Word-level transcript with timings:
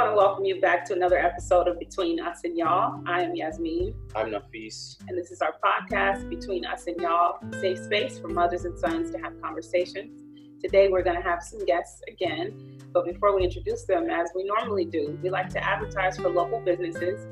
want 0.00 0.12
to 0.12 0.16
welcome 0.16 0.46
you 0.46 0.58
back 0.62 0.82
to 0.82 0.94
another 0.94 1.18
episode 1.18 1.68
of 1.68 1.78
Between 1.78 2.18
Us 2.20 2.40
and 2.44 2.56
Y'all. 2.56 3.02
I 3.06 3.20
am 3.22 3.34
Yasmin. 3.34 3.92
I'm 4.14 4.30
Nafis. 4.30 4.96
And 5.06 5.18
this 5.18 5.30
is 5.30 5.42
our 5.42 5.56
podcast, 5.62 6.26
Between 6.30 6.64
Us 6.64 6.86
and 6.86 6.98
Y'all, 6.98 7.38
safe 7.60 7.76
space 7.84 8.18
for 8.18 8.28
mothers 8.28 8.64
and 8.64 8.78
sons 8.78 9.10
to 9.10 9.18
have 9.18 9.38
conversations. 9.42 10.22
Today 10.58 10.88
we're 10.88 11.02
going 11.02 11.18
to 11.18 11.22
have 11.22 11.42
some 11.42 11.62
guests 11.66 12.00
again, 12.08 12.78
but 12.94 13.04
before 13.04 13.36
we 13.36 13.44
introduce 13.44 13.84
them, 13.84 14.08
as 14.08 14.30
we 14.34 14.44
normally 14.44 14.86
do, 14.86 15.18
we 15.22 15.28
like 15.28 15.50
to 15.50 15.62
advertise 15.62 16.16
for 16.16 16.30
local 16.30 16.60
businesses. 16.60 17.26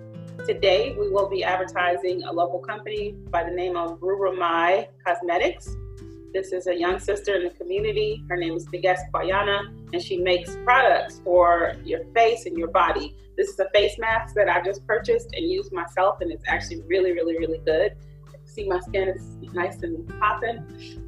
Today 0.46 0.94
we 1.00 1.08
will 1.08 1.30
be 1.30 1.42
advertising 1.44 2.24
a 2.24 2.30
local 2.30 2.58
company 2.58 3.12
by 3.30 3.44
the 3.44 3.50
name 3.50 3.78
of 3.78 3.98
Ruramai 4.00 4.88
Cosmetics. 5.06 5.74
This 6.32 6.52
is 6.52 6.66
a 6.66 6.74
young 6.74 6.98
sister 6.98 7.36
in 7.36 7.44
the 7.44 7.50
community. 7.50 8.22
Her 8.28 8.36
name 8.36 8.54
is 8.54 8.66
Biges 8.66 8.98
Quayana, 9.12 9.74
and 9.92 10.02
she 10.02 10.18
makes 10.18 10.56
products 10.62 11.20
for 11.24 11.74
your 11.84 12.04
face 12.14 12.44
and 12.44 12.56
your 12.56 12.68
body. 12.68 13.16
This 13.36 13.48
is 13.48 13.58
a 13.58 13.68
face 13.70 13.98
mask 13.98 14.34
that 14.34 14.48
I 14.48 14.62
just 14.62 14.86
purchased 14.86 15.30
and 15.32 15.50
used 15.50 15.72
myself, 15.72 16.20
and 16.20 16.30
it's 16.30 16.44
actually 16.46 16.82
really, 16.82 17.12
really, 17.12 17.38
really 17.38 17.60
good. 17.64 17.96
See, 18.44 18.68
my 18.68 18.78
skin 18.80 19.08
is 19.08 19.22
nice 19.54 19.82
and 19.82 20.06
popping. 20.20 20.64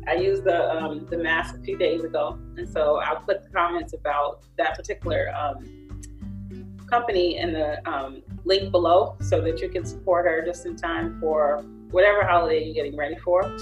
I 0.08 0.14
used 0.14 0.44
the 0.44 0.74
um, 0.74 1.06
the 1.10 1.18
mask 1.18 1.54
a 1.54 1.58
few 1.60 1.76
days 1.76 2.02
ago, 2.02 2.38
and 2.56 2.66
so 2.66 2.96
I'll 2.96 3.20
put 3.20 3.42
the 3.42 3.50
comments 3.50 3.92
about 3.92 4.42
that 4.56 4.74
particular 4.74 5.34
um, 5.36 5.98
company 6.88 7.36
in 7.36 7.52
the 7.52 7.86
um, 7.90 8.22
link 8.44 8.70
below, 8.70 9.16
so 9.20 9.42
that 9.42 9.60
you 9.60 9.68
can 9.68 9.84
support 9.84 10.24
her 10.24 10.42
just 10.46 10.64
in 10.64 10.76
time 10.76 11.20
for 11.20 11.62
whatever 11.90 12.24
holiday 12.24 12.64
you're 12.64 12.74
getting 12.74 12.96
ready 12.96 13.16
for. 13.16 13.54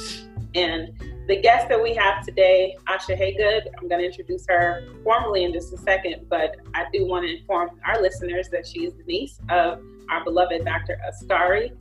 And 0.55 0.93
the 1.29 1.37
guest 1.37 1.69
that 1.69 1.81
we 1.81 1.95
have 1.95 2.25
today, 2.25 2.75
Asha 2.89 3.15
Haygood, 3.15 3.67
I'm 3.79 3.87
going 3.87 4.01
to 4.01 4.07
introduce 4.07 4.47
her 4.49 4.83
formally 5.05 5.45
in 5.45 5.53
just 5.53 5.71
a 5.75 5.77
second, 5.77 6.27
but 6.31 6.57
I 6.75 6.87
do 6.91 7.05
want 7.05 7.27
to 7.27 7.37
inform 7.37 7.79
our 7.85 8.01
listeners 8.01 8.49
that 8.49 8.67
she 8.67 8.87
is 8.87 8.95
the 8.95 9.03
niece 9.03 9.39
of 9.51 9.83
our 10.11 10.25
beloved 10.25 10.65
Dr. 10.65 10.99
Askari, 11.07 11.73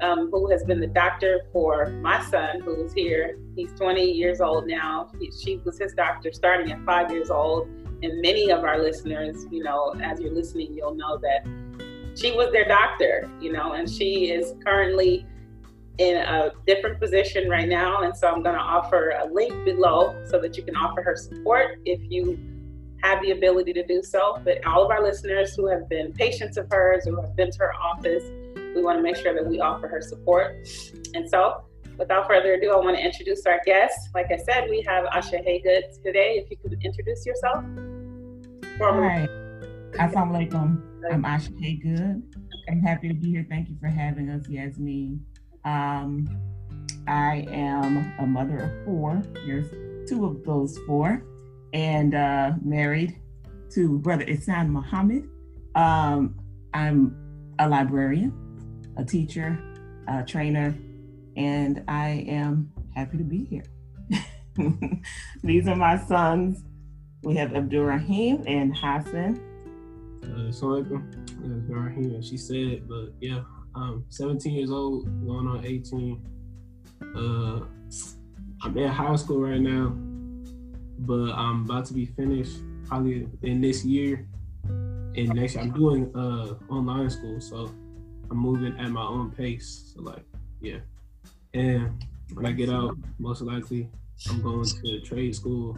um, 0.00 0.30
who 0.30 0.48
has 0.48 0.62
been 0.62 0.78
the 0.78 0.86
doctor 0.86 1.40
for 1.52 1.90
my 1.90 2.24
son, 2.26 2.60
who's 2.60 2.92
here. 2.92 3.36
He's 3.56 3.72
20 3.72 4.12
years 4.12 4.40
old 4.40 4.68
now. 4.68 5.10
He, 5.18 5.32
she 5.32 5.56
was 5.64 5.76
his 5.76 5.92
doctor 5.94 6.30
starting 6.32 6.70
at 6.70 6.84
five 6.84 7.10
years 7.10 7.30
old. 7.30 7.66
And 8.04 8.22
many 8.22 8.52
of 8.52 8.62
our 8.62 8.80
listeners, 8.80 9.44
you 9.50 9.64
know, 9.64 9.92
as 10.04 10.20
you're 10.20 10.32
listening, 10.32 10.72
you'll 10.72 10.94
know 10.94 11.18
that 11.18 11.44
she 12.16 12.30
was 12.30 12.52
their 12.52 12.68
doctor, 12.68 13.28
you 13.40 13.50
know, 13.50 13.72
and 13.72 13.90
she 13.90 14.30
is 14.30 14.54
currently 14.64 15.26
in 15.98 16.16
a 16.16 16.50
different 16.66 17.00
position 17.00 17.48
right 17.48 17.68
now. 17.68 18.02
And 18.02 18.16
so 18.16 18.28
I'm 18.28 18.42
going 18.42 18.56
to 18.56 18.60
offer 18.60 19.10
a 19.10 19.32
link 19.32 19.64
below 19.64 20.20
so 20.26 20.40
that 20.40 20.56
you 20.56 20.62
can 20.62 20.76
offer 20.76 21.02
her 21.02 21.16
support 21.16 21.78
if 21.84 22.00
you 22.10 22.38
have 23.02 23.22
the 23.22 23.30
ability 23.30 23.72
to 23.74 23.86
do 23.86 24.02
so. 24.02 24.40
But 24.44 24.66
all 24.66 24.84
of 24.84 24.90
our 24.90 25.02
listeners 25.02 25.54
who 25.54 25.66
have 25.68 25.88
been 25.88 26.12
patients 26.12 26.56
of 26.56 26.68
hers, 26.70 27.04
who 27.04 27.20
have 27.20 27.36
been 27.36 27.50
to 27.52 27.58
her 27.58 27.74
office, 27.74 28.24
we 28.74 28.82
want 28.82 28.98
to 28.98 29.02
make 29.02 29.16
sure 29.16 29.34
that 29.34 29.46
we 29.46 29.60
offer 29.60 29.86
her 29.86 30.00
support. 30.00 30.66
And 31.14 31.28
so, 31.28 31.62
without 31.96 32.26
further 32.26 32.54
ado, 32.54 32.72
I 32.72 32.76
want 32.76 32.96
to 32.96 33.04
introduce 33.04 33.46
our 33.46 33.60
guest. 33.64 33.96
Like 34.14 34.32
I 34.32 34.36
said, 34.36 34.68
we 34.68 34.82
have 34.88 35.04
Asha 35.06 35.46
Haygood 35.46 36.02
today. 36.02 36.42
If 36.42 36.50
you 36.50 36.56
could 36.56 36.76
introduce 36.82 37.24
yourself. 37.24 37.64
Hi. 38.80 39.28
Assalamu 39.92 40.50
alaikum. 40.50 40.82
I'm 41.12 41.22
Asha 41.22 41.52
Haygood. 41.60 42.22
I'm 42.68 42.80
happy 42.80 43.08
to 43.08 43.14
be 43.14 43.30
here. 43.30 43.46
Thank 43.48 43.68
you 43.68 43.76
for 43.80 43.86
having 43.86 44.30
us, 44.30 44.48
Yasmin. 44.48 45.24
Um, 45.64 46.28
I 47.06 47.46
am 47.50 48.14
a 48.18 48.26
mother 48.26 48.58
of 48.58 48.84
four. 48.84 49.22
There's 49.46 49.70
two 50.08 50.26
of 50.26 50.44
those 50.44 50.78
four, 50.86 51.22
and 51.72 52.14
uh, 52.14 52.52
married 52.62 53.20
to 53.70 53.98
brother 53.98 54.24
Isan 54.24 54.70
Muhammad. 54.70 55.28
Um, 55.74 56.36
I'm 56.72 57.16
a 57.58 57.68
librarian, 57.68 58.32
a 58.96 59.04
teacher, 59.04 59.58
a 60.08 60.22
trainer, 60.22 60.74
and 61.36 61.82
I 61.88 62.24
am 62.28 62.72
happy 62.94 63.18
to 63.18 63.24
be 63.24 63.44
here. 63.44 63.64
These 65.42 65.66
are 65.66 65.76
my 65.76 65.98
sons. 65.98 66.62
We 67.22 67.34
have 67.36 67.54
Abdurrahim 67.54 68.44
and 68.46 68.76
Hassan. 68.76 69.40
Uh, 70.22 70.52
Assalamualaikum. 70.52 71.02
Abdurrahim, 71.44 72.22
she 72.22 72.36
said, 72.36 72.88
but 72.88 73.12
yeah, 73.20 73.42
I'm 73.76 74.04
17 74.08 74.52
years 74.52 74.70
old, 74.70 75.04
going 75.26 75.46
on 75.48 75.64
18. 75.64 76.24
Uh, 77.16 77.60
I'm 78.62 78.78
in 78.78 78.88
high 78.88 79.16
school 79.16 79.40
right 79.40 79.60
now, 79.60 79.92
but 81.00 81.32
I'm 81.32 81.64
about 81.64 81.84
to 81.86 81.94
be 81.94 82.06
finished 82.06 82.58
probably 82.86 83.28
in 83.42 83.60
this 83.60 83.84
year. 83.84 84.28
And 84.64 85.28
next 85.34 85.54
year, 85.54 85.64
I'm 85.64 85.72
doing 85.72 86.14
uh, 86.14 86.54
online 86.72 87.10
school, 87.10 87.40
so 87.40 87.72
I'm 88.30 88.36
moving 88.36 88.78
at 88.78 88.90
my 88.90 89.02
own 89.02 89.30
pace. 89.32 89.92
So 89.94 90.02
like, 90.02 90.24
yeah. 90.60 90.78
And 91.52 92.04
when 92.32 92.46
I 92.46 92.52
get 92.52 92.68
out, 92.68 92.96
most 93.18 93.42
likely 93.42 93.88
I'm 94.30 94.42
going 94.42 94.64
to 94.64 95.00
trade 95.00 95.34
school 95.34 95.76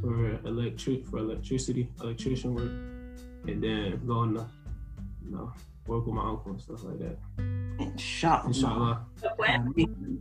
for 0.00 0.38
electric 0.44 1.06
for 1.06 1.18
electricity, 1.18 1.88
electrician 2.00 2.54
work, 2.54 2.70
and 3.48 3.62
then 3.62 4.00
going 4.06 4.34
to 4.34 4.46
you 5.24 5.30
know 5.32 5.52
work 5.86 6.06
with 6.06 6.14
my 6.14 6.28
uncle 6.28 6.52
and 6.52 6.60
stuff 6.60 6.84
like 6.84 6.98
that. 6.98 7.18
Inshallah. 7.78 8.46
Inshallah. 8.46 9.06
The 9.20 9.30
plan. 9.30 10.20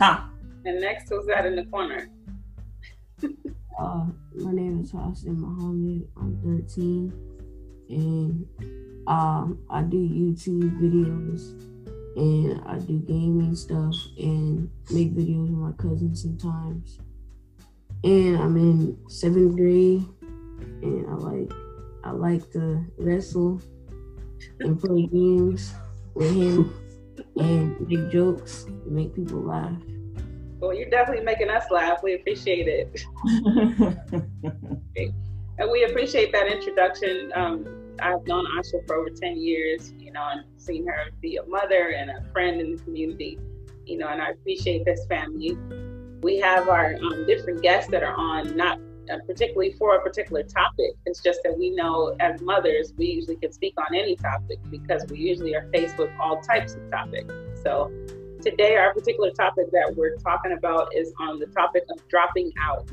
Huh. 0.00 0.20
And 0.64 0.80
next, 0.80 1.08
who's 1.08 1.26
that 1.26 1.46
in 1.46 1.56
the 1.56 1.64
corner? 1.64 2.10
Uh, 3.78 4.06
my 4.34 4.52
name 4.52 4.80
is 4.80 4.90
Hassan 4.90 5.40
Muhammad. 5.40 6.08
I'm 6.16 6.36
13, 6.42 7.12
and 7.88 8.46
um, 9.06 9.58
I 9.70 9.82
do 9.82 9.96
YouTube 9.96 10.80
videos, 10.80 11.52
and 12.16 12.60
I 12.66 12.78
do 12.80 12.98
gaming 12.98 13.54
stuff, 13.54 13.94
and 14.18 14.68
make 14.90 15.14
videos 15.14 15.48
with 15.48 15.58
my 15.58 15.72
cousins 15.72 16.22
sometimes. 16.22 16.98
And 18.02 18.36
I'm 18.36 18.56
in 18.56 18.98
seventh 19.08 19.56
grade, 19.56 20.04
and 20.82 21.06
I 21.08 21.14
like 21.14 21.52
I 22.04 22.10
like 22.10 22.50
to 22.52 22.84
wrestle 22.98 23.60
and 24.60 24.80
play 24.80 25.06
games 25.06 25.74
with 26.14 26.34
him 26.34 26.74
and 27.36 27.80
make 27.88 28.10
jokes, 28.10 28.66
make 28.86 29.14
people 29.14 29.40
laugh. 29.40 29.72
Well, 30.60 30.74
you're 30.74 30.90
definitely 30.90 31.24
making 31.24 31.50
us 31.50 31.64
laugh. 31.70 32.02
We 32.02 32.14
appreciate 32.14 32.66
it. 32.66 33.04
and 35.58 35.70
we 35.70 35.84
appreciate 35.84 36.32
that 36.32 36.48
introduction. 36.48 37.30
Um, 37.34 37.94
I've 38.00 38.26
known 38.26 38.46
Asha 38.58 38.86
for 38.86 38.96
over 38.96 39.10
10 39.10 39.36
years, 39.36 39.92
you 39.98 40.12
know, 40.12 40.26
and 40.30 40.44
seen 40.56 40.86
her 40.86 41.10
be 41.20 41.36
a 41.36 41.44
mother 41.46 41.90
and 41.90 42.10
a 42.10 42.24
friend 42.32 42.60
in 42.60 42.76
the 42.76 42.82
community, 42.82 43.38
you 43.86 43.98
know, 43.98 44.08
and 44.08 44.20
I 44.20 44.30
appreciate 44.30 44.84
this 44.84 45.06
family. 45.06 45.56
We 46.22 46.38
have 46.38 46.68
our 46.68 46.96
um, 46.96 47.26
different 47.26 47.62
guests 47.62 47.90
that 47.92 48.02
are 48.02 48.14
on, 48.14 48.56
not 48.56 48.80
particularly 49.26 49.72
for 49.72 49.96
a 49.96 50.02
particular 50.02 50.42
topic. 50.42 50.92
It's 51.06 51.20
just 51.22 51.40
that 51.44 51.56
we 51.56 51.70
know 51.70 52.16
as 52.20 52.40
mothers, 52.40 52.92
we 52.96 53.06
usually 53.06 53.36
can 53.36 53.52
speak 53.52 53.74
on 53.78 53.94
any 53.94 54.16
topic 54.16 54.58
because 54.70 55.04
we 55.08 55.18
usually 55.18 55.54
are 55.54 55.68
faced 55.72 55.98
with 55.98 56.10
all 56.20 56.40
types 56.40 56.74
of 56.74 56.90
topics. 56.90 57.32
So 57.62 57.90
today, 58.42 58.76
our 58.76 58.92
particular 58.94 59.30
topic 59.30 59.70
that 59.72 59.94
we're 59.96 60.16
talking 60.16 60.52
about 60.52 60.94
is 60.94 61.12
on 61.18 61.38
the 61.38 61.46
topic 61.46 61.84
of 61.90 62.06
dropping 62.08 62.52
out. 62.60 62.90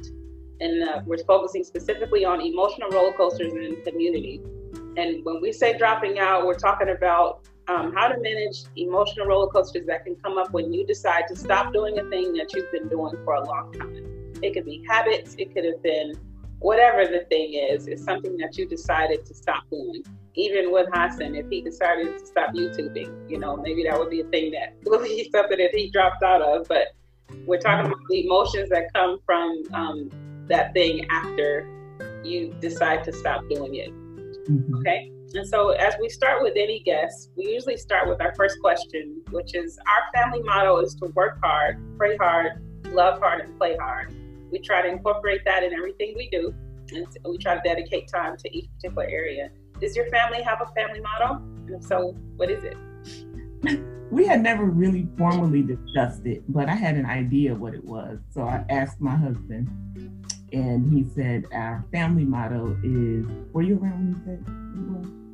And 0.62 0.88
uh, 0.88 1.02
we're 1.06 1.24
focusing 1.26 1.64
specifically 1.64 2.24
on 2.24 2.42
emotional 2.42 2.90
roller 2.90 3.14
coasters 3.14 3.54
in 3.54 3.82
community. 3.84 4.42
And 4.98 5.24
when 5.26 5.42
we 5.42 5.52
say 5.52 5.78
dropping 5.78 6.20
out, 6.20 6.46
we're 6.46 6.56
talking 6.56 6.90
about 6.90 7.42
um, 7.68 7.94
how 7.94 8.08
to 8.08 8.20
manage 8.20 8.64
emotional 8.76 9.26
roller 9.26 9.48
coasters 9.48 9.86
that 9.88 10.06
can 10.06 10.16
come 10.16 10.38
up 10.38 10.52
when 10.52 10.72
you 10.72 10.86
decide 10.86 11.24
to 11.28 11.36
stop 11.36 11.74
doing 11.74 12.00
a 12.00 12.10
thing 12.10 12.34
that 12.34 12.54
you've 12.54 12.72
been 12.72 12.88
doing 12.88 13.16
for 13.24 13.34
a 13.34 13.46
long 13.46 13.74
time. 13.74 14.15
It 14.42 14.54
could 14.54 14.66
be 14.66 14.86
habits, 14.88 15.36
it 15.38 15.54
could 15.54 15.66
have 15.66 15.82
been 15.82 16.14
whatever 16.60 17.06
the 17.06 17.26
thing 17.30 17.54
is, 17.54 17.88
it's 17.88 18.04
something 18.04 18.38
that 18.38 18.58
you 18.58 18.68
decided 18.68 19.26
to 19.26 19.34
stop 19.34 19.64
doing. 19.70 20.04
Even 20.34 20.72
with 20.72 20.88
Hassan, 20.94 21.36
if 21.36 21.48
he 21.50 21.62
decided 21.62 22.18
to 22.18 22.26
stop 22.26 22.54
YouTubing, 22.54 23.30
you 23.30 23.38
know, 23.38 23.56
maybe 23.56 23.84
that 23.84 23.98
would 23.98 24.10
be 24.10 24.22
a 24.22 24.26
thing 24.26 24.52
that 24.52 24.74
would 24.86 25.04
be 25.04 25.30
something 25.32 25.58
that 25.58 25.70
he 25.74 25.90
dropped 25.92 26.24
out 26.24 26.42
of. 26.42 26.68
But 26.68 26.88
we're 27.46 27.60
talking 27.60 27.86
about 27.86 28.02
the 28.10 28.26
emotions 28.26 28.70
that 28.70 28.94
come 28.94 29.20
from 29.26 29.64
um, 29.74 30.10
that 30.48 30.74
thing 30.74 31.06
after 31.12 31.70
you 32.24 32.54
decide 32.60 33.04
to 33.04 33.14
stop 33.14 33.44
doing 33.50 33.76
it. 33.76 33.92
Mm-hmm. 34.50 34.78
Okay. 34.78 35.12
And 35.34 35.48
so, 35.48 35.70
as 35.70 35.96
we 36.00 36.10
start 36.10 36.42
with 36.42 36.54
any 36.56 36.80
guest, 36.80 37.32
we 37.36 37.52
usually 37.52 37.78
start 37.78 38.08
with 38.08 38.22
our 38.22 38.34
first 38.36 38.60
question, 38.62 39.22
which 39.32 39.54
is 39.54 39.78
our 39.80 40.22
family 40.22 40.42
motto 40.44 40.78
is 40.80 40.96
to 40.96 41.08
work 41.08 41.40
hard, 41.44 41.78
pray 41.98 42.16
hard, 42.18 42.64
love 42.94 43.20
hard, 43.20 43.42
and 43.42 43.58
play 43.58 43.76
hard. 43.76 44.16
We 44.52 44.60
try 44.60 44.82
to 44.82 44.88
incorporate 44.88 45.44
that 45.46 45.64
in 45.64 45.74
everything 45.74 46.14
we 46.16 46.30
do, 46.30 46.54
and 46.94 47.08
we 47.26 47.38
try 47.38 47.56
to 47.56 47.62
dedicate 47.64 48.08
time 48.08 48.38
to 48.38 48.58
each 48.58 48.70
particular 48.76 49.06
area. 49.06 49.50
Does 49.82 49.96
your 49.96 50.08
family 50.10 50.42
have 50.42 50.62
a 50.62 50.68
family 50.74 51.02
motto? 51.02 51.42
And 51.68 51.72
if 51.72 51.84
so, 51.84 52.16
what 52.38 52.50
is 52.50 52.64
it? 52.64 52.78
We 54.12 54.26
had 54.26 54.42
never 54.42 54.66
really 54.66 55.08
formally 55.18 55.64
discussed 55.64 56.26
it, 56.26 56.44
but 56.48 56.70
I 56.70 56.76
had 56.76 56.96
an 56.96 57.06
idea 57.06 57.56
what 57.56 57.74
it 57.74 57.84
was. 57.84 58.20
So 58.30 58.44
I 58.44 58.64
asked 58.70 59.02
my 59.02 59.16
husband, 59.16 59.68
and 60.54 60.94
he 60.94 61.06
said, 61.16 61.46
Our 61.52 61.84
family 61.92 62.24
motto 62.24 62.78
is, 62.84 63.26
were 63.52 63.64
you 63.64 63.80
around 63.80 64.14
when 64.14 64.14
he 64.14 64.24
said 64.24 64.48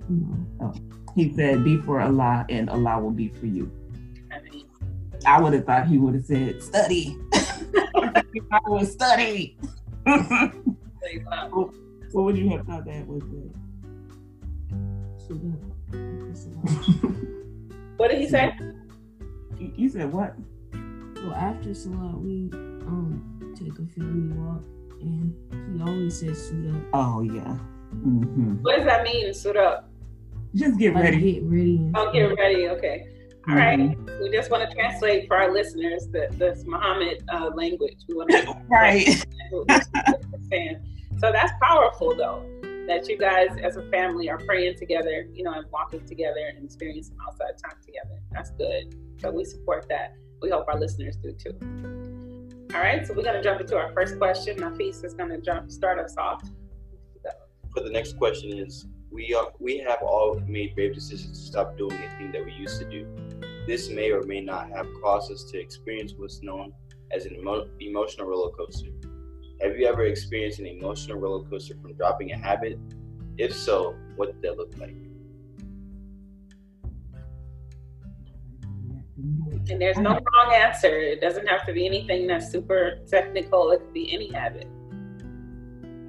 No. 0.09 0.67
Oh. 0.67 0.73
He 1.15 1.33
said, 1.33 1.63
"Be 1.63 1.77
for 1.77 1.99
Allah, 1.99 2.45
and 2.49 2.69
Allah 2.69 2.99
will 2.99 3.11
be 3.11 3.27
for 3.27 3.45
you." 3.45 3.71
I 4.31 4.39
I 5.25 5.41
would 5.41 5.53
have 5.53 5.65
thought 5.65 5.87
he 5.87 5.97
would 5.97 6.15
have 6.15 6.25
said, 6.25 6.63
"Study." 6.63 7.17
I 8.51 8.59
would 8.67 8.87
study. 8.87 9.57
say, 10.07 10.51
what 11.49 11.73
would 12.13 12.37
you 12.37 12.49
have 12.49 12.65
thought 12.65 12.85
that 12.85 13.07
was? 13.07 13.23
So 15.27 15.33
that- 15.33 15.59
that's 16.27 16.45
a 16.45 16.49
lot. 16.49 17.15
What 17.97 18.09
did 18.11 18.19
he 18.19 18.27
say? 18.27 18.53
You 19.59 19.71
you 19.75 19.89
said 19.89 20.11
what? 20.11 20.35
Well, 21.23 21.33
after 21.35 21.73
Salat, 21.73 22.17
we 22.19 22.49
um 22.87 23.53
take 23.55 23.73
a 23.77 23.85
family 23.93 24.35
walk, 24.37 24.63
and 25.01 25.35
he 25.75 25.81
always 25.83 26.19
says 26.19 26.47
suit 26.47 26.73
up, 26.73 26.81
Oh 26.93 27.21
yeah. 27.21 27.53
hmm 28.01 28.55
What 28.63 28.77
does 28.77 28.85
that 28.85 29.03
mean? 29.03 29.33
Suit 29.33 29.57
up. 29.57 29.89
Just 30.55 30.79
get 30.79 30.93
like 30.95 31.03
ready. 31.03 31.33
get 31.33 31.43
ready. 31.43 31.75
And 31.77 31.95
Oh, 31.97 32.11
get 32.11 32.35
ready. 32.37 32.67
Okay. 32.69 33.05
All 33.49 33.55
right. 33.55 33.79
Mhm. 33.79 34.21
We 34.21 34.29
just 34.29 34.51
want 34.51 34.69
to 34.69 34.75
translate 34.75 35.27
for 35.27 35.35
our 35.37 35.51
listeners 35.51 36.07
the 36.11 36.27
this 36.37 36.63
Muhammad 36.65 37.23
uh, 37.29 37.49
language. 37.55 37.97
We 38.07 38.15
want 38.15 38.29
to 38.29 38.55
Right. 38.69 39.07
understand. 39.51 40.77
So 41.19 41.31
that's 41.31 41.51
powerful, 41.61 42.15
though, 42.15 42.43
that 42.87 43.07
you 43.09 43.17
guys 43.17 43.49
as 43.61 43.77
a 43.77 43.83
family 43.89 44.29
are 44.29 44.37
praying 44.39 44.75
together, 44.77 45.27
you 45.33 45.43
know, 45.43 45.53
and 45.53 45.65
walking 45.71 46.05
together 46.05 46.51
and 46.55 46.63
experiencing 46.65 47.15
outside 47.27 47.57
time 47.63 47.77
together. 47.85 48.19
That's 48.31 48.51
good. 48.51 48.95
So 49.19 49.31
we 49.31 49.43
support 49.45 49.87
that. 49.89 50.13
We 50.41 50.49
hope 50.49 50.65
our 50.67 50.79
listeners 50.79 51.15
do 51.17 51.31
too. 51.33 51.57
All 52.73 52.79
right. 52.81 53.05
So 53.05 53.13
we're 53.13 53.23
gonna 53.23 53.43
jump 53.43 53.59
into 53.61 53.75
our 53.77 53.91
first 53.93 54.17
question. 54.17 54.57
Nafis 54.57 55.03
is 55.03 55.13
gonna 55.13 55.39
jump 55.41 55.69
start 55.71 55.99
us 55.99 56.15
off. 56.17 56.41
for 57.73 57.81
the 57.83 57.89
next 57.89 58.17
question 58.17 58.57
is 58.59 58.85
we 59.11 59.33
are 59.33 59.51
we 59.59 59.77
have 59.77 60.01
all 60.01 60.39
made 60.47 60.73
brave 60.73 60.95
decisions 60.95 61.39
to 61.39 61.45
stop 61.45 61.77
doing 61.77 61.97
a 61.97 62.17
thing 62.17 62.31
that 62.31 62.43
we 62.43 62.53
used 62.53 62.79
to 62.79 62.89
do. 62.89 63.05
This 63.67 63.89
may 63.89 64.11
or 64.11 64.23
may 64.23 64.41
not 64.41 64.69
have 64.69 64.87
caused 65.03 65.31
us 65.31 65.43
to 65.51 65.59
experience 65.59 66.13
what's 66.17 66.41
known 66.41 66.73
as 67.11 67.25
an 67.25 67.35
emo- 67.35 67.67
emotional 67.79 68.27
roller 68.27 68.51
coaster. 68.51 68.89
Have 69.61 69.77
you 69.77 69.85
ever 69.85 70.05
experienced 70.05 70.59
an 70.59 70.65
emotional 70.65 71.17
roller 71.17 71.47
coaster 71.47 71.75
from 71.81 71.93
dropping 71.93 72.31
a 72.31 72.37
habit? 72.37 72.79
If 73.37 73.53
so, 73.53 73.95
what 74.15 74.27
did 74.27 74.41
that 74.41 74.57
look 74.57 74.75
like? 74.79 74.95
And 79.69 79.79
there's 79.79 79.97
no 79.97 80.11
wrong 80.11 80.53
answer. 80.53 80.99
It 80.99 81.21
doesn't 81.21 81.47
have 81.47 81.65
to 81.67 81.73
be 81.73 81.85
anything 81.85 82.27
that's 82.27 82.49
super 82.49 82.99
technical. 83.07 83.71
It 83.71 83.79
could 83.79 83.93
be 83.93 84.11
any 84.11 84.31
habit. 84.31 84.67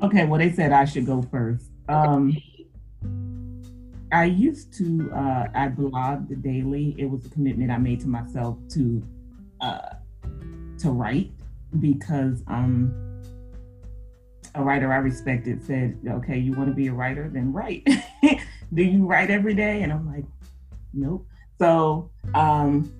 Okay, 0.02 0.24
well, 0.24 0.38
they 0.38 0.50
said 0.50 0.72
I 0.72 0.84
should 0.84 1.04
go 1.04 1.22
first. 1.22 1.70
Um, 1.88 2.36
I 4.12 4.24
used 4.24 4.74
to, 4.74 5.10
uh, 5.14 5.46
I 5.54 5.68
blogged 5.68 6.42
daily. 6.42 6.94
It 6.98 7.06
was 7.06 7.24
a 7.24 7.30
commitment 7.30 7.70
I 7.70 7.78
made 7.78 8.00
to 8.00 8.08
myself 8.08 8.58
to, 8.70 9.02
uh, 9.60 9.94
to 10.78 10.90
write 10.90 11.32
because 11.80 12.42
um, 12.46 12.92
a 14.54 14.62
writer 14.62 14.92
I 14.92 14.96
respected 14.96 15.64
said, 15.64 15.98
"Okay, 16.06 16.38
you 16.38 16.52
want 16.52 16.68
to 16.68 16.74
be 16.74 16.88
a 16.88 16.92
writer, 16.92 17.30
then 17.32 17.52
write." 17.52 17.86
Do 18.74 18.82
you 18.82 19.06
write 19.06 19.30
every 19.30 19.54
day? 19.54 19.82
And 19.82 19.92
I'm 19.92 20.06
like, 20.12 20.24
nope. 20.92 21.26
So 21.58 22.10
um, 22.34 22.92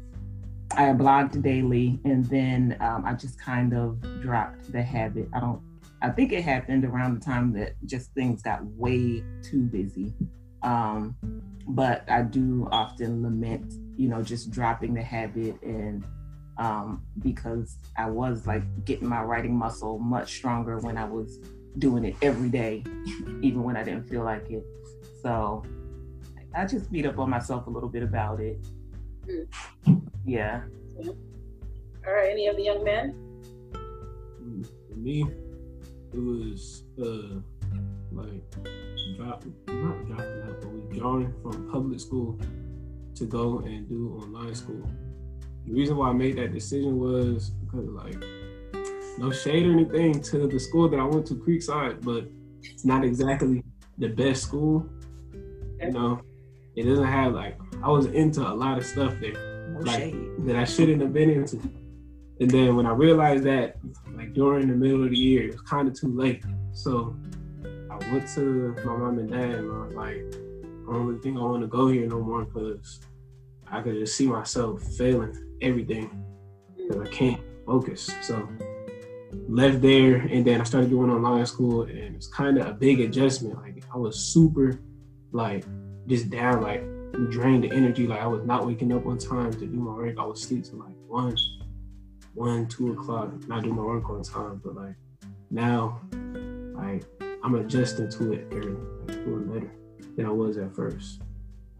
I 0.73 0.85
blogged 0.93 1.43
daily, 1.43 2.01
and 2.05 2.25
then 2.27 2.77
um, 2.81 3.05
I 3.05 3.15
just 3.15 3.41
kind 3.41 3.75
of 3.75 4.01
dropped 4.23 4.73
the 4.73 4.83
habit. 4.83 5.29
I 5.33 5.41
don't. 5.41 5.61
I 6.01 6.11
think 6.11 6.33
it 6.33 6.43
happened 6.43 6.85
around 6.85 7.21
the 7.21 7.25
time 7.25 7.53
that 7.53 7.75
just 7.87 8.13
things 8.13 8.43
got 8.43 8.65
way 8.65 9.23
too 9.43 9.63
busy. 9.63 10.13
Um, 10.63 11.17
but 11.69 12.09
I 12.11 12.23
do 12.23 12.69
often 12.71 13.23
lament, 13.23 13.75
you 13.97 14.09
know, 14.09 14.23
just 14.23 14.51
dropping 14.51 14.95
the 14.95 15.03
habit 15.03 15.61
and 15.63 16.05
um, 16.59 17.03
because 17.21 17.77
I 17.97 18.09
was 18.11 18.47
like 18.47 18.63
getting 18.85 19.09
my 19.09 19.23
writing 19.23 19.57
muscle 19.57 19.99
much 19.99 20.35
stronger 20.35 20.79
when 20.79 20.97
I 20.97 21.05
was 21.05 21.39
doing 21.79 22.05
it 22.05 22.17
every 22.23 22.49
day, 22.49 22.85
even 23.43 23.63
when 23.63 23.77
I 23.77 23.83
didn't 23.83 24.05
feel 24.05 24.25
like 24.25 24.51
it. 24.51 24.65
So 25.23 25.65
I 26.55 26.67
just 26.67 26.91
beat 26.93 27.07
up 27.07 27.19
on 27.19 27.31
myself 27.31 27.67
a 27.67 27.71
little 27.71 27.89
bit 27.89 28.03
about 28.03 28.41
it. 28.41 28.59
Yeah. 30.25 30.63
All 32.07 32.13
right. 32.13 32.31
Any 32.31 32.49
of 32.49 32.57
the 32.57 32.65
young 32.65 32.85
men? 32.85 33.15
Mm, 34.43 34.67
For 34.89 34.97
me, 34.97 35.25
it 36.13 36.19
was 36.19 36.85
uh 37.01 37.41
like 38.13 38.43
drop 39.17 39.45
not 39.69 40.07
dropping 40.07 40.43
out, 40.43 40.61
but 40.61 40.71
we 40.71 40.81
withdrawing 40.81 41.33
from 41.43 41.71
public 41.71 42.01
school 42.01 42.39
to 43.15 43.25
go 43.27 43.59
and 43.61 43.89
do 43.89 44.19
online 44.23 44.55
school. 44.55 44.89
The 45.67 45.73
reason 45.73 45.97
why 45.97 46.09
I 46.09 46.13
made 46.13 46.37
that 46.39 46.53
decision 46.53 46.99
was 46.99 47.51
because 47.51 47.89
like 47.89 48.17
no 49.19 49.31
shade 49.31 49.67
or 49.67 49.73
anything 49.73 50.21
to 50.23 50.47
the 50.49 50.59
school 50.59 50.89
that 50.89 50.99
I 50.99 51.05
went 51.05 51.27
to 51.27 51.35
Creekside, 51.35 52.03
but 52.03 52.25
it's 52.63 52.85
not 52.85 53.05
exactly 53.05 53.63
the 53.99 54.09
best 54.09 54.43
school. 54.43 54.87
You 55.81 55.91
know, 55.93 56.21
it 56.77 56.85
doesn't 56.85 57.05
have 57.07 57.33
like 57.35 57.59
I 57.83 57.89
was 57.91 58.07
into 58.07 58.41
a 58.41 58.55
lot 58.55 58.79
of 58.79 58.85
stuff 58.87 59.15
there 59.21 59.79
Like- 59.81 60.01
shade. 60.13 60.17
that 60.47 60.57
I 60.57 60.65
shouldn't 60.65 61.01
have 61.03 61.13
been 61.13 61.31
into. 61.31 61.61
And 62.41 62.51
then 62.51 62.75
when 62.77 62.87
I 62.87 62.93
realized 62.93 63.45
that, 63.45 63.77
like 64.17 64.33
during 64.33 64.67
the 64.69 64.75
middle 64.75 65.05
of 65.05 65.11
the 65.11 65.17
year, 65.17 65.45
it 65.49 65.53
was 65.53 65.61
kind 65.63 65.87
of 65.87 65.95
too 65.95 66.09
late. 66.09 66.43
So 66.73 67.15
went 68.11 68.29
to 68.35 68.75
my 68.85 68.97
mom 68.97 69.19
and 69.19 69.31
dad 69.31 69.55
and 69.57 69.71
I 69.71 69.87
was 69.87 69.95
like, 69.95 70.17
I 70.17 70.93
don't 70.93 71.07
really 71.07 71.21
think 71.21 71.37
I 71.37 71.41
want 71.41 71.63
to 71.63 71.69
go 71.69 71.89
here 71.89 72.07
no 72.07 72.21
more 72.21 72.45
because 72.45 73.01
I 73.67 73.81
could 73.81 73.95
just 73.95 74.17
see 74.17 74.27
myself 74.27 74.83
failing 74.83 75.57
everything 75.61 76.25
because 76.77 77.01
I 77.01 77.11
can't 77.11 77.41
focus. 77.67 78.11
So 78.21 78.49
left 79.49 79.81
there 79.81 80.17
and 80.17 80.45
then 80.45 80.61
I 80.61 80.65
started 80.65 80.91
doing 80.91 81.11
online 81.11 81.47
school 81.47 81.83
and 81.83 82.17
it's 82.17 82.27
kind 82.27 82.59
of 82.59 82.67
a 82.67 82.73
big 82.73 83.01
adjustment. 83.01 83.57
Like 83.57 83.83
I 83.93 83.99
was 83.99 84.19
super 84.19 84.79
like 85.33 85.65
just 86.07 86.31
down, 86.31 86.63
like 86.63 86.83
drained 87.31 87.65
the 87.65 87.73
energy. 87.73 88.07
Like 88.07 88.21
I 88.21 88.27
was 88.27 88.45
not 88.45 88.67
waking 88.67 88.93
up 88.93 89.07
on 89.07 89.19
time 89.19 89.53
to 89.53 89.67
do 89.67 89.77
my 89.77 89.93
work. 89.93 90.17
I 90.19 90.25
would 90.25 90.39
sleep 90.39 90.65
till 90.65 90.79
like 90.79 92.69
two 92.69 92.93
o'clock, 92.93 93.49
not 93.49 93.63
do 93.63 93.73
my 93.73 93.83
work 93.83 94.09
on 94.11 94.23
time. 94.23 94.61
But 94.65 94.75
like 94.75 94.97
now, 95.51 96.01
like 96.75 97.05
I'm 97.45 97.55
adjusting 97.57 98.09
to 98.09 98.33
it 98.33 98.47
early, 98.53 98.77
like 99.07 99.25
doing 99.25 99.47
better 99.53 99.73
than 100.17 100.27
I 100.27 100.31
was 100.31 100.57
at 100.59 100.75
first. 100.75 101.23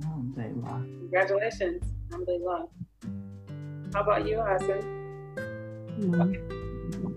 Oh, 0.05 0.25
thank 0.35 0.65
God. 0.65 0.83
Congratulations. 0.83 1.85
Alhamdulillah. 2.11 2.67
How 3.95 4.03
about 4.03 4.27
you, 4.27 4.41
Hassan? 4.41 4.81
No. 5.99 6.33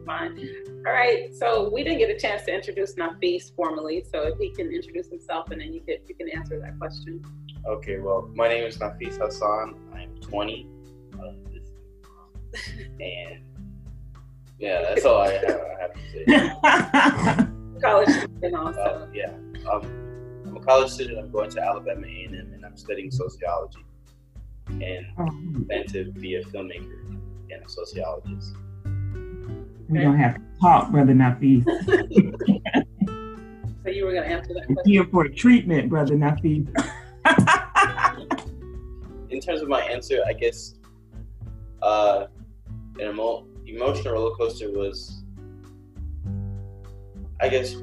Fine. 0.06 0.50
All 0.86 0.94
right. 0.94 1.34
So 1.34 1.70
we 1.70 1.84
didn't 1.84 2.00
get 2.00 2.10
a 2.10 2.20
chance 2.20 2.44
to 2.44 2.54
introduce 2.54 2.94
Nafis 2.96 3.56
formally. 3.56 4.06
So 4.12 4.22
if 4.24 4.38
he 4.38 4.52
can 4.52 4.72
introduce 4.72 5.10
himself 5.10 5.50
and 5.50 5.60
then 5.62 5.74
you 5.74 5.82
can 5.82 5.98
you 6.08 6.14
can 6.14 6.30
answer 6.30 6.60
that 6.60 6.78
question. 6.78 7.24
Okay, 7.68 7.98
well, 7.98 8.30
my 8.36 8.48
name 8.48 8.64
is 8.64 8.78
Nafis 8.78 9.18
Hassan. 9.18 9.76
I'm 9.96 10.16
20. 10.22 10.68
Uh, 11.14 11.26
and 13.00 13.42
yeah, 14.60 14.82
that's 14.84 15.04
all 15.04 15.22
I 15.22 15.32
have, 15.32 15.44
I 15.44 15.82
have 15.82 15.94
to 15.94 16.00
say. 16.12 17.12
yeah, 19.26 19.70
um, 19.72 19.82
I'm 20.48 20.58
a 20.58 20.60
college 20.60 20.92
student. 20.92 21.20
I'm 21.20 21.32
going 21.32 21.50
to 21.52 21.62
Alabama 21.62 22.06
A&M, 22.08 22.34
and 22.54 22.66
I'm 22.66 22.76
studying 22.78 23.12
sociology. 23.12 23.80
And 24.68 25.06
Oh, 25.20 25.30
plan 25.68 25.86
to 25.88 26.12
be 26.14 26.36
a 26.36 26.44
filmmaker 26.44 27.00
and 27.52 27.64
a 27.66 27.70
sociologist. 27.70 28.56
we 29.90 30.00
don't 30.00 30.18
have 30.18 30.36
to 30.36 30.42
talk, 30.62 30.92
brother 30.92 31.14
Nafis. 31.14 31.64
So 33.84 33.92
you 33.92 34.06
were 34.06 34.14
gonna 34.14 34.26
answer 34.26 34.52
that 34.56 34.66
We're 34.68 34.76
question. 34.78 34.92
here 34.92 35.06
for 35.12 35.28
treatment, 35.30 35.90
brother 35.90 36.16
Nafis. 36.16 36.66
In 39.30 39.40
terms 39.40 39.62
of 39.62 39.68
my 39.68 39.82
answer, 39.82 40.24
I 40.28 40.34
guess 40.34 40.74
uh, 41.84 42.26
an 43.00 43.10
emo- 43.12 43.46
emotional 43.68 44.16
roller 44.16 44.36
coaster 44.38 44.72
was, 44.72 45.22
I 47.40 47.48
guess, 47.48 47.76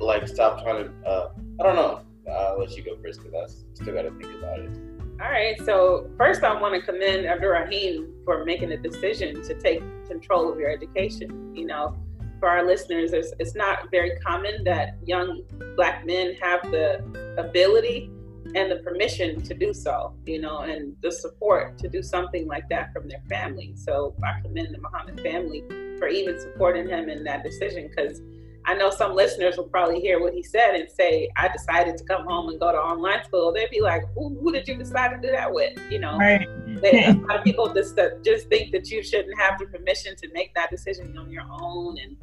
like 0.00 0.28
stop 0.28 0.62
trying 0.62 0.84
to. 0.84 1.08
Uh, 1.08 1.30
I 1.60 1.62
don't 1.62 1.76
know. 1.76 2.00
I'll 2.30 2.58
let 2.58 2.76
you 2.76 2.82
go 2.82 2.96
first 3.02 3.22
because 3.22 3.34
I 3.34 3.82
still 3.82 3.94
got 3.94 4.02
to 4.02 4.10
think 4.10 4.32
about 4.38 4.60
it. 4.60 4.70
All 5.20 5.30
right. 5.30 5.56
So 5.64 6.08
first, 6.16 6.44
I 6.44 6.60
want 6.60 6.74
to 6.74 6.80
commend 6.80 7.26
Abdurrahim 7.26 8.12
for 8.24 8.44
making 8.44 8.70
a 8.72 8.76
decision 8.76 9.42
to 9.42 9.54
take 9.54 9.82
control 10.06 10.52
of 10.52 10.58
your 10.58 10.70
education. 10.70 11.56
You 11.56 11.66
know, 11.66 11.96
for 12.38 12.48
our 12.48 12.64
listeners, 12.64 13.12
it's, 13.12 13.32
it's 13.40 13.56
not 13.56 13.90
very 13.90 14.16
common 14.20 14.62
that 14.64 14.96
young 15.04 15.42
black 15.76 16.06
men 16.06 16.34
have 16.40 16.62
the 16.70 17.02
ability 17.36 18.10
and 18.54 18.70
the 18.70 18.76
permission 18.76 19.42
to 19.42 19.54
do 19.54 19.74
so. 19.74 20.14
You 20.24 20.40
know, 20.40 20.60
and 20.60 20.94
the 21.02 21.10
support 21.10 21.78
to 21.78 21.88
do 21.88 22.00
something 22.00 22.46
like 22.46 22.68
that 22.68 22.92
from 22.92 23.08
their 23.08 23.22
family. 23.28 23.72
So 23.74 24.14
I 24.22 24.40
commend 24.40 24.72
the 24.72 24.78
Muhammad 24.78 25.20
family 25.20 25.64
for 25.98 26.06
even 26.06 26.38
supporting 26.38 26.88
him 26.88 27.08
in 27.08 27.24
that 27.24 27.42
decision 27.42 27.88
because 27.88 28.22
I 28.64 28.74
know 28.74 28.90
some 28.90 29.14
listeners 29.14 29.56
will 29.56 29.68
probably 29.68 30.00
hear 30.00 30.20
what 30.20 30.34
he 30.34 30.42
said 30.42 30.74
and 30.74 30.90
say, 30.90 31.30
I 31.36 31.48
decided 31.48 31.96
to 31.98 32.04
come 32.04 32.26
home 32.26 32.50
and 32.50 32.60
go 32.60 32.70
to 32.70 32.78
online 32.78 33.24
school. 33.24 33.52
They'd 33.52 33.70
be 33.70 33.80
like, 33.80 34.02
who, 34.14 34.38
who 34.40 34.52
did 34.52 34.68
you 34.68 34.76
decide 34.76 35.08
to 35.10 35.16
do 35.26 35.32
that 35.32 35.52
with? 35.52 35.78
You 35.90 36.00
know, 36.00 36.18
right. 36.18 36.46
they, 36.82 37.04
a 37.04 37.12
lot 37.28 37.38
of 37.38 37.44
people 37.44 37.72
just, 37.72 37.98
uh, 37.98 38.10
just 38.22 38.48
think 38.48 38.72
that 38.72 38.90
you 38.90 39.02
shouldn't 39.02 39.38
have 39.40 39.58
the 39.58 39.66
permission 39.66 40.16
to 40.16 40.28
make 40.32 40.54
that 40.54 40.70
decision 40.70 41.16
on 41.16 41.30
your 41.30 41.44
own. 41.50 41.96
And 41.98 42.16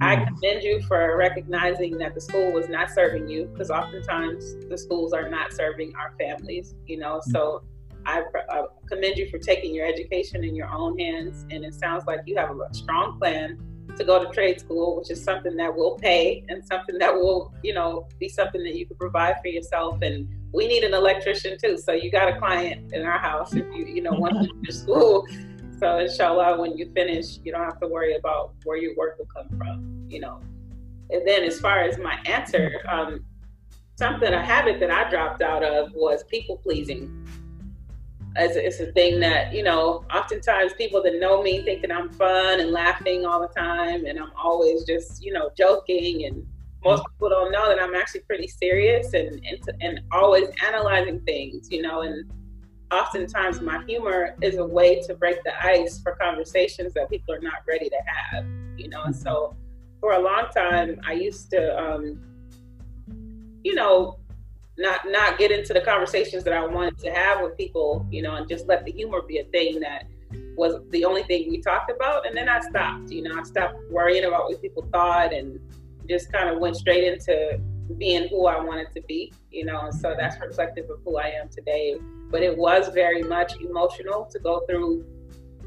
I 0.00 0.16
mm. 0.16 0.26
commend 0.28 0.62
you 0.62 0.80
for 0.82 1.16
recognizing 1.18 1.98
that 1.98 2.14
the 2.14 2.20
school 2.20 2.52
was 2.52 2.68
not 2.68 2.90
serving 2.90 3.28
you 3.28 3.46
because 3.46 3.70
oftentimes 3.70 4.56
the 4.68 4.78
schools 4.78 5.12
are 5.12 5.28
not 5.28 5.52
serving 5.52 5.92
our 5.96 6.14
families, 6.18 6.74
you 6.86 6.96
know. 6.96 7.20
So 7.24 7.62
I, 8.06 8.22
I, 8.48 8.64
commend 8.88 9.18
you 9.18 9.28
for 9.28 9.38
taking 9.38 9.74
your 9.74 9.86
education 9.86 10.42
in 10.42 10.56
your 10.56 10.68
own 10.68 10.98
hands. 10.98 11.44
And 11.50 11.64
it 11.64 11.74
sounds 11.74 12.04
like 12.06 12.20
you 12.26 12.36
have 12.36 12.50
a 12.50 12.74
strong 12.74 13.18
plan 13.18 13.58
to 13.96 14.04
go 14.04 14.22
to 14.22 14.30
trade 14.32 14.60
school, 14.60 14.96
which 14.96 15.10
is 15.10 15.22
something 15.22 15.56
that 15.56 15.74
will 15.74 15.96
pay 15.96 16.44
and 16.48 16.64
something 16.64 16.98
that 16.98 17.14
will, 17.14 17.52
you 17.62 17.74
know, 17.74 18.06
be 18.18 18.28
something 18.28 18.62
that 18.62 18.76
you 18.76 18.86
can 18.86 18.96
provide 18.96 19.36
for 19.42 19.48
yourself. 19.48 19.98
And 20.02 20.28
we 20.52 20.66
need 20.66 20.84
an 20.84 20.94
electrician 20.94 21.58
too. 21.58 21.76
So 21.76 21.92
you 21.92 22.10
got 22.10 22.28
a 22.28 22.38
client 22.38 22.92
in 22.92 23.04
our 23.04 23.18
house 23.18 23.54
if 23.54 23.64
you, 23.74 23.86
you 23.86 24.02
know, 24.02 24.12
want 24.12 24.34
to 24.34 24.48
finish 24.48 24.76
school. 24.76 25.26
So 25.78 25.98
inshallah, 25.98 26.60
when 26.60 26.76
you 26.76 26.90
finish, 26.94 27.38
you 27.44 27.52
don't 27.52 27.64
have 27.64 27.80
to 27.80 27.88
worry 27.88 28.16
about 28.16 28.54
where 28.64 28.76
your 28.76 28.94
work 28.96 29.18
will 29.18 29.26
come 29.26 29.48
from, 29.58 30.06
you 30.08 30.20
know. 30.20 30.40
And 31.10 31.26
then 31.26 31.42
as 31.42 31.58
far 31.58 31.80
as 31.80 31.98
my 31.98 32.18
answer, 32.26 32.82
um, 32.88 33.24
something, 33.96 34.32
a 34.32 34.44
habit 34.44 34.80
that 34.80 34.90
I 34.90 35.08
dropped 35.10 35.42
out 35.42 35.62
of 35.62 35.92
was 35.94 36.24
people 36.24 36.56
pleasing 36.58 37.26
it's, 38.36 38.56
it's 38.56 38.80
a 38.80 38.92
thing 38.92 39.20
that 39.20 39.52
you 39.52 39.62
know 39.62 40.04
oftentimes 40.14 40.72
people 40.74 41.02
that 41.02 41.18
know 41.18 41.42
me 41.42 41.62
think 41.64 41.82
that 41.82 41.92
i'm 41.92 42.08
fun 42.10 42.60
and 42.60 42.70
laughing 42.70 43.26
all 43.26 43.40
the 43.40 43.60
time 43.60 44.06
and 44.06 44.18
i'm 44.18 44.30
always 44.42 44.84
just 44.84 45.22
you 45.22 45.32
know 45.32 45.50
joking 45.56 46.24
and 46.24 46.46
most 46.84 47.02
people 47.10 47.28
don't 47.28 47.50
know 47.50 47.68
that 47.68 47.82
i'm 47.82 47.94
actually 47.94 48.20
pretty 48.20 48.46
serious 48.46 49.12
and 49.14 49.44
and, 49.46 49.60
and 49.80 50.00
always 50.12 50.48
analyzing 50.66 51.20
things 51.20 51.70
you 51.70 51.82
know 51.82 52.02
and 52.02 52.30
oftentimes 52.92 53.60
my 53.60 53.82
humor 53.84 54.34
is 54.42 54.56
a 54.56 54.64
way 54.64 55.00
to 55.00 55.14
break 55.14 55.42
the 55.44 55.64
ice 55.64 56.00
for 56.00 56.16
conversations 56.16 56.92
that 56.94 57.08
people 57.10 57.34
are 57.34 57.40
not 57.40 57.62
ready 57.66 57.88
to 57.88 57.98
have 58.06 58.44
you 58.76 58.88
know 58.88 59.02
and 59.02 59.14
so 59.14 59.56
for 60.00 60.12
a 60.12 60.18
long 60.20 60.46
time 60.54 61.00
i 61.06 61.12
used 61.12 61.50
to 61.50 61.78
um, 61.78 62.20
you 63.64 63.74
know 63.74 64.19
not 64.80 65.00
not 65.08 65.38
get 65.38 65.50
into 65.50 65.72
the 65.72 65.80
conversations 65.80 66.42
that 66.44 66.54
I 66.54 66.66
wanted 66.66 66.98
to 66.98 67.10
have 67.10 67.42
with 67.42 67.56
people, 67.56 68.06
you 68.10 68.22
know, 68.22 68.34
and 68.34 68.48
just 68.48 68.66
let 68.66 68.84
the 68.84 68.92
humor 68.92 69.22
be 69.22 69.38
a 69.38 69.44
thing 69.44 69.80
that 69.80 70.06
was 70.56 70.80
the 70.90 71.04
only 71.04 71.22
thing 71.24 71.50
we 71.50 71.60
talked 71.60 71.90
about. 71.90 72.26
And 72.26 72.36
then 72.36 72.48
I 72.48 72.60
stopped, 72.60 73.10
you 73.10 73.22
know, 73.22 73.38
I 73.38 73.42
stopped 73.42 73.76
worrying 73.90 74.24
about 74.24 74.44
what 74.44 74.60
people 74.60 74.88
thought 74.92 75.32
and 75.32 75.60
just 76.08 76.32
kind 76.32 76.48
of 76.48 76.58
went 76.58 76.76
straight 76.76 77.04
into 77.04 77.60
being 77.98 78.28
who 78.28 78.46
I 78.46 78.60
wanted 78.60 78.92
to 78.94 79.02
be, 79.02 79.32
you 79.50 79.64
know, 79.64 79.80
and 79.80 79.94
so 79.94 80.14
that's 80.18 80.40
reflective 80.40 80.88
of 80.90 81.00
who 81.04 81.18
I 81.18 81.28
am 81.28 81.48
today. 81.48 81.96
But 82.30 82.42
it 82.42 82.56
was 82.56 82.88
very 82.88 83.22
much 83.22 83.60
emotional 83.60 84.26
to 84.26 84.38
go 84.38 84.60
through, 84.68 85.04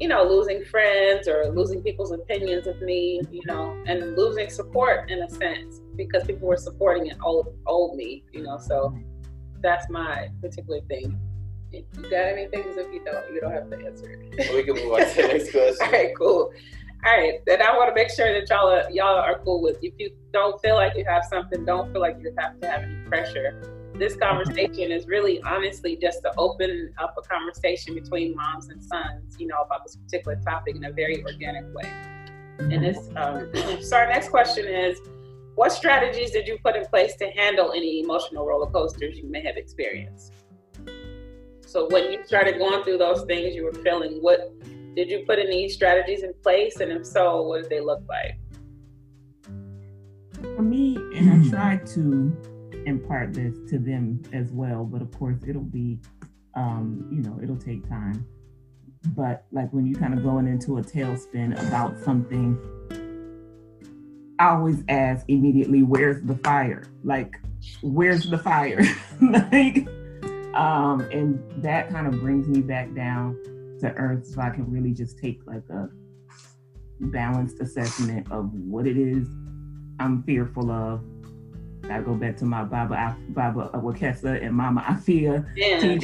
you 0.00 0.08
know, 0.08 0.24
losing 0.24 0.64
friends 0.64 1.28
or 1.28 1.50
losing 1.50 1.82
people's 1.82 2.10
opinions 2.10 2.66
of 2.66 2.80
me, 2.80 3.20
you 3.30 3.42
know, 3.46 3.76
and 3.86 4.16
losing 4.16 4.50
support 4.50 5.10
in 5.10 5.22
a 5.22 5.30
sense 5.30 5.80
because 5.96 6.24
people 6.24 6.48
were 6.48 6.56
supporting 6.56 7.06
it 7.06 7.16
old 7.22 7.54
old 7.66 7.96
me, 7.96 8.24
you 8.32 8.42
know. 8.42 8.58
So 8.58 8.96
that's 9.60 9.88
my 9.88 10.28
particular 10.40 10.80
thing. 10.88 11.18
You 11.72 11.84
got 12.02 12.12
anything? 12.12 12.62
Because 12.62 12.76
if 12.76 12.92
you 12.92 13.04
don't, 13.04 13.32
you 13.32 13.40
don't 13.40 13.52
have 13.52 13.70
to 13.70 13.76
answer 13.86 14.10
it. 14.10 14.54
we 14.54 14.62
can 14.62 14.74
move 14.74 14.92
on 14.92 15.00
to 15.00 15.22
the 15.22 15.28
next 15.28 15.50
question. 15.52 15.76
All 15.82 15.92
right, 15.92 16.12
cool. 16.16 16.52
All 17.06 17.18
right, 17.18 17.40
then 17.46 17.60
I 17.60 17.76
want 17.76 17.90
to 17.90 17.94
make 17.94 18.10
sure 18.10 18.32
that 18.32 18.48
y'all 18.48 18.70
are, 18.70 18.90
y'all 18.90 19.16
are 19.16 19.38
cool 19.44 19.60
with. 19.60 19.78
If 19.82 19.92
you 19.98 20.10
don't 20.32 20.60
feel 20.62 20.76
like 20.76 20.96
you 20.96 21.04
have 21.04 21.24
something, 21.24 21.64
don't 21.64 21.92
feel 21.92 22.00
like 22.00 22.16
you 22.20 22.34
have 22.38 22.58
to 22.60 22.70
have 22.70 22.82
any 22.82 22.96
pressure. 23.08 23.73
This 23.94 24.16
conversation 24.16 24.90
is 24.90 25.06
really, 25.06 25.40
honestly, 25.42 25.96
just 25.96 26.20
to 26.22 26.32
open 26.36 26.92
up 26.98 27.14
a 27.16 27.22
conversation 27.22 27.94
between 27.94 28.34
moms 28.34 28.68
and 28.68 28.82
sons, 28.82 29.36
you 29.38 29.46
know, 29.46 29.62
about 29.64 29.84
this 29.84 29.94
particular 29.94 30.36
topic 30.44 30.74
in 30.74 30.84
a 30.84 30.92
very 30.92 31.22
organic 31.22 31.72
way. 31.72 31.88
And 32.58 32.84
this, 32.84 33.08
um, 33.14 33.48
so 33.80 33.96
our 33.96 34.08
next 34.08 34.30
question 34.30 34.66
is 34.66 34.98
what 35.54 35.70
strategies 35.70 36.32
did 36.32 36.48
you 36.48 36.58
put 36.64 36.74
in 36.74 36.84
place 36.86 37.14
to 37.16 37.28
handle 37.28 37.70
any 37.70 38.00
emotional 38.00 38.44
roller 38.44 38.68
coasters 38.68 39.16
you 39.16 39.30
may 39.30 39.42
have 39.42 39.56
experienced? 39.56 40.32
So 41.64 41.86
when 41.88 42.10
you 42.10 42.24
started 42.24 42.58
going 42.58 42.82
through 42.82 42.98
those 42.98 43.22
things 43.22 43.54
you 43.54 43.64
were 43.64 43.72
feeling, 43.72 44.18
what 44.20 44.52
did 44.96 45.08
you 45.08 45.24
put 45.24 45.38
any 45.38 45.68
strategies 45.68 46.24
in 46.24 46.34
place? 46.42 46.80
And 46.80 46.90
if 46.90 47.06
so, 47.06 47.42
what 47.42 47.62
did 47.62 47.70
they 47.70 47.80
look 47.80 48.02
like? 48.08 48.40
For 50.56 50.62
me, 50.62 50.96
and 51.14 51.46
I 51.46 51.50
tried 51.50 51.86
to 51.88 52.53
impart 52.86 53.34
this 53.34 53.54
to 53.70 53.78
them 53.78 54.22
as 54.32 54.50
well, 54.50 54.84
but 54.84 55.02
of 55.02 55.10
course 55.12 55.38
it'll 55.46 55.62
be, 55.62 55.98
um, 56.54 57.08
you 57.10 57.22
know, 57.22 57.38
it'll 57.42 57.56
take 57.56 57.88
time. 57.88 58.26
But 59.08 59.44
like 59.52 59.70
when 59.72 59.86
you're 59.86 60.00
kind 60.00 60.14
of 60.14 60.22
going 60.22 60.46
into 60.46 60.78
a 60.78 60.82
tailspin 60.82 61.52
about 61.68 61.98
something 61.98 62.58
I 64.38 64.48
always 64.48 64.82
ask 64.88 65.24
immediately, 65.28 65.82
where's 65.82 66.22
the 66.22 66.34
fire? 66.36 66.84
Like, 67.04 67.40
where's 67.82 68.28
the 68.28 68.38
fire? 68.38 68.82
like, 69.20 69.86
um, 70.54 71.00
and 71.12 71.40
that 71.62 71.90
kind 71.90 72.06
of 72.06 72.20
brings 72.20 72.48
me 72.48 72.60
back 72.60 72.92
down 72.94 73.38
to 73.80 73.92
earth 73.96 74.26
so 74.26 74.40
I 74.40 74.50
can 74.50 74.70
really 74.70 74.92
just 74.92 75.18
take 75.18 75.40
like 75.46 75.68
a 75.70 75.88
balanced 77.00 77.60
assessment 77.60 78.30
of 78.32 78.52
what 78.52 78.86
it 78.86 78.96
is 78.96 79.28
I'm 80.00 80.22
fearful 80.24 80.70
of. 80.70 81.04
I 81.90 82.00
go 82.00 82.14
back 82.14 82.36
to 82.38 82.44
my 82.44 82.64
Baba 82.64 83.16
Baba 83.28 83.70
Wakesa 83.74 84.42
and 84.44 84.54
Mama 84.54 84.82
Afia. 84.82 85.46
Yeah, 85.56 85.98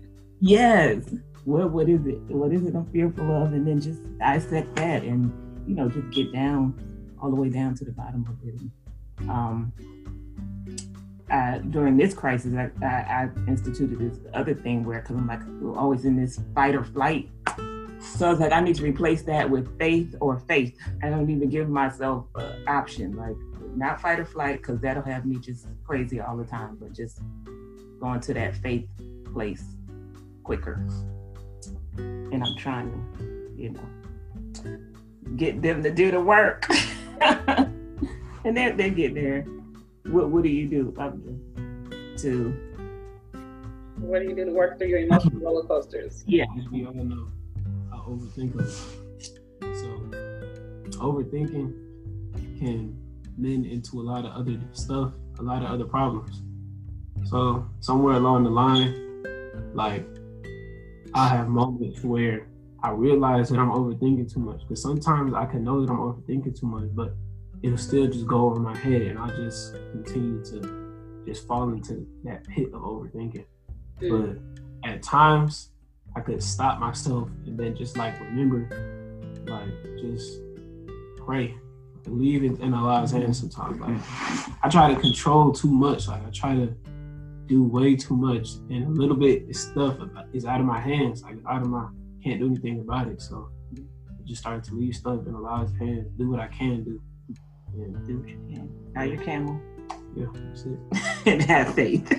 yes. 0.40 1.14
What 1.44 1.70
what 1.70 1.88
is 1.88 2.06
it? 2.06 2.18
What 2.28 2.52
is 2.52 2.66
it 2.66 2.74
I'm 2.74 2.86
fearful 2.86 3.30
of? 3.42 3.52
And 3.52 3.66
then 3.66 3.80
just 3.80 4.00
dissect 4.18 4.74
that 4.76 5.02
and 5.02 5.32
you 5.66 5.74
know, 5.74 5.88
just 5.88 6.10
get 6.10 6.32
down 6.32 6.74
all 7.20 7.30
the 7.30 7.36
way 7.36 7.48
down 7.48 7.74
to 7.74 7.84
the 7.84 7.92
bottom 7.92 8.24
of 8.28 8.36
it. 8.48 9.28
Um, 9.28 9.72
uh, 11.30 11.58
during 11.58 11.96
this 11.96 12.14
crisis, 12.14 12.54
I, 12.54 12.70
I, 12.84 12.86
I, 12.86 13.28
instituted 13.48 13.98
this 13.98 14.18
other 14.32 14.54
thing 14.54 14.84
where, 14.84 15.00
because 15.00 15.16
I'm 15.16 15.26
like, 15.26 15.40
we're 15.60 15.76
always 15.76 16.04
in 16.04 16.16
this 16.16 16.40
fight 16.54 16.74
or 16.74 16.84
flight. 16.84 17.28
So 18.14 18.26
I 18.26 18.30
was 18.30 18.40
like, 18.40 18.52
I 18.52 18.60
need 18.60 18.76
to 18.76 18.82
replace 18.82 19.22
that 19.22 19.48
with 19.50 19.78
faith 19.78 20.14
or 20.20 20.38
faith. 20.38 20.76
I 21.02 21.10
don't 21.10 21.28
even 21.28 21.48
give 21.48 21.68
myself 21.68 22.26
an 22.36 22.66
option, 22.66 23.16
like 23.16 23.36
not 23.76 24.00
fight 24.00 24.20
or 24.20 24.24
flight, 24.24 24.58
because 24.58 24.80
that'll 24.80 25.02
have 25.02 25.26
me 25.26 25.36
just 25.36 25.66
crazy 25.84 26.20
all 26.20 26.36
the 26.36 26.44
time, 26.44 26.76
but 26.80 26.92
just 26.92 27.20
going 28.00 28.20
to 28.20 28.34
that 28.34 28.56
faith 28.56 28.88
place 29.32 29.64
quicker. 30.44 30.86
And 31.98 32.42
I'm 32.42 32.56
trying 32.56 32.90
to, 32.90 33.62
you 33.62 33.70
know, 33.70 34.78
get 35.36 35.60
them 35.60 35.82
to 35.82 35.90
do 35.90 36.10
the 36.10 36.20
work. 36.20 36.66
and 37.20 38.56
then 38.56 38.76
they 38.76 38.90
get 38.90 39.14
there. 39.14 39.42
What 40.04 40.30
what 40.30 40.42
do 40.42 40.48
you 40.48 40.68
do 40.68 40.94
um, 40.98 41.40
to 42.18 42.56
what 43.98 44.22
do 44.22 44.28
you 44.28 44.36
do 44.36 44.44
to 44.44 44.52
work 44.52 44.78
through 44.78 44.88
your 44.88 45.00
emotional 45.00 45.40
roller 45.40 45.64
coasters? 45.64 46.22
Yeah. 46.26 46.44
We 46.70 46.86
all 46.86 46.94
know 46.94 47.04
I 47.04 47.35
overthink 48.06 48.54
a 48.54 48.58
lot. 48.58 49.76
So 49.76 50.98
overthinking 50.98 52.58
can 52.58 52.96
lend 53.38 53.66
into 53.66 54.00
a 54.00 54.02
lot 54.02 54.24
of 54.24 54.32
other 54.32 54.58
stuff, 54.72 55.12
a 55.38 55.42
lot 55.42 55.62
of 55.62 55.70
other 55.70 55.84
problems. 55.84 56.42
So 57.24 57.66
somewhere 57.80 58.14
along 58.14 58.44
the 58.44 58.50
line, 58.50 59.72
like 59.74 60.06
I 61.14 61.28
have 61.28 61.48
moments 61.48 62.02
where 62.02 62.46
I 62.82 62.90
realize 62.90 63.48
that 63.48 63.58
I'm 63.58 63.70
overthinking 63.70 64.32
too 64.32 64.40
much 64.40 64.60
because 64.60 64.80
sometimes 64.80 65.34
I 65.34 65.46
can 65.46 65.64
know 65.64 65.80
that 65.84 65.90
I'm 65.90 65.98
overthinking 65.98 66.58
too 66.58 66.66
much, 66.66 66.88
but 66.94 67.14
it'll 67.62 67.78
still 67.78 68.06
just 68.06 68.26
go 68.26 68.46
over 68.46 68.60
my 68.60 68.76
head 68.76 69.02
and 69.02 69.18
I 69.18 69.28
just 69.28 69.74
continue 69.92 70.44
to 70.44 71.24
just 71.26 71.46
fall 71.46 71.70
into 71.70 72.06
that 72.24 72.46
pit 72.46 72.68
of 72.72 72.82
overthinking. 72.82 73.44
Mm. 74.00 74.42
But 74.82 74.88
at 74.88 75.02
times 75.02 75.70
I 76.16 76.20
could 76.20 76.42
stop 76.42 76.80
myself 76.80 77.28
and 77.46 77.58
then 77.58 77.76
just 77.76 77.96
like 77.98 78.18
remember, 78.20 78.68
like 79.46 79.68
just 80.00 80.40
pray, 81.18 81.54
believe 82.04 82.42
in, 82.42 82.60
in 82.62 82.72
Allah's 82.72 83.10
hands 83.10 83.38
sometimes. 83.38 83.78
Like 83.78 84.00
I 84.62 84.68
try 84.70 84.92
to 84.92 84.98
control 84.98 85.52
too 85.52 85.70
much. 85.70 86.08
Like 86.08 86.26
I 86.26 86.30
try 86.30 86.54
to 86.54 86.74
do 87.46 87.62
way 87.62 87.94
too 87.94 88.16
much 88.16 88.54
and 88.70 88.84
a 88.84 88.88
little 88.88 89.14
bit 89.14 89.48
of 89.48 89.54
stuff 89.54 89.98
is 90.32 90.46
out 90.46 90.58
of 90.58 90.66
my 90.66 90.80
hands, 90.80 91.22
like 91.22 91.36
out 91.48 91.62
of 91.62 91.68
my 91.68 91.86
can't 92.24 92.40
do 92.40 92.46
anything 92.46 92.80
about 92.80 93.08
it. 93.08 93.20
So 93.20 93.50
I 93.76 94.22
just 94.24 94.40
started 94.40 94.64
to 94.64 94.74
leave 94.74 94.96
stuff 94.96 95.26
in 95.26 95.34
Allah's 95.34 95.70
hands, 95.78 96.08
do 96.16 96.30
what 96.30 96.40
I 96.40 96.48
can 96.48 96.82
do. 96.82 97.00
And 97.74 98.06
do 98.06 98.18
what 98.20 98.28
you 98.28 98.38
can. 98.54 98.70
Now 98.94 99.02
your 99.02 99.22
camel. 99.22 99.60
Yeah, 100.16 100.26
that's 100.32 100.64
it. 100.64 100.78
and 101.26 101.42
have 101.42 101.74
faith. 101.74 102.10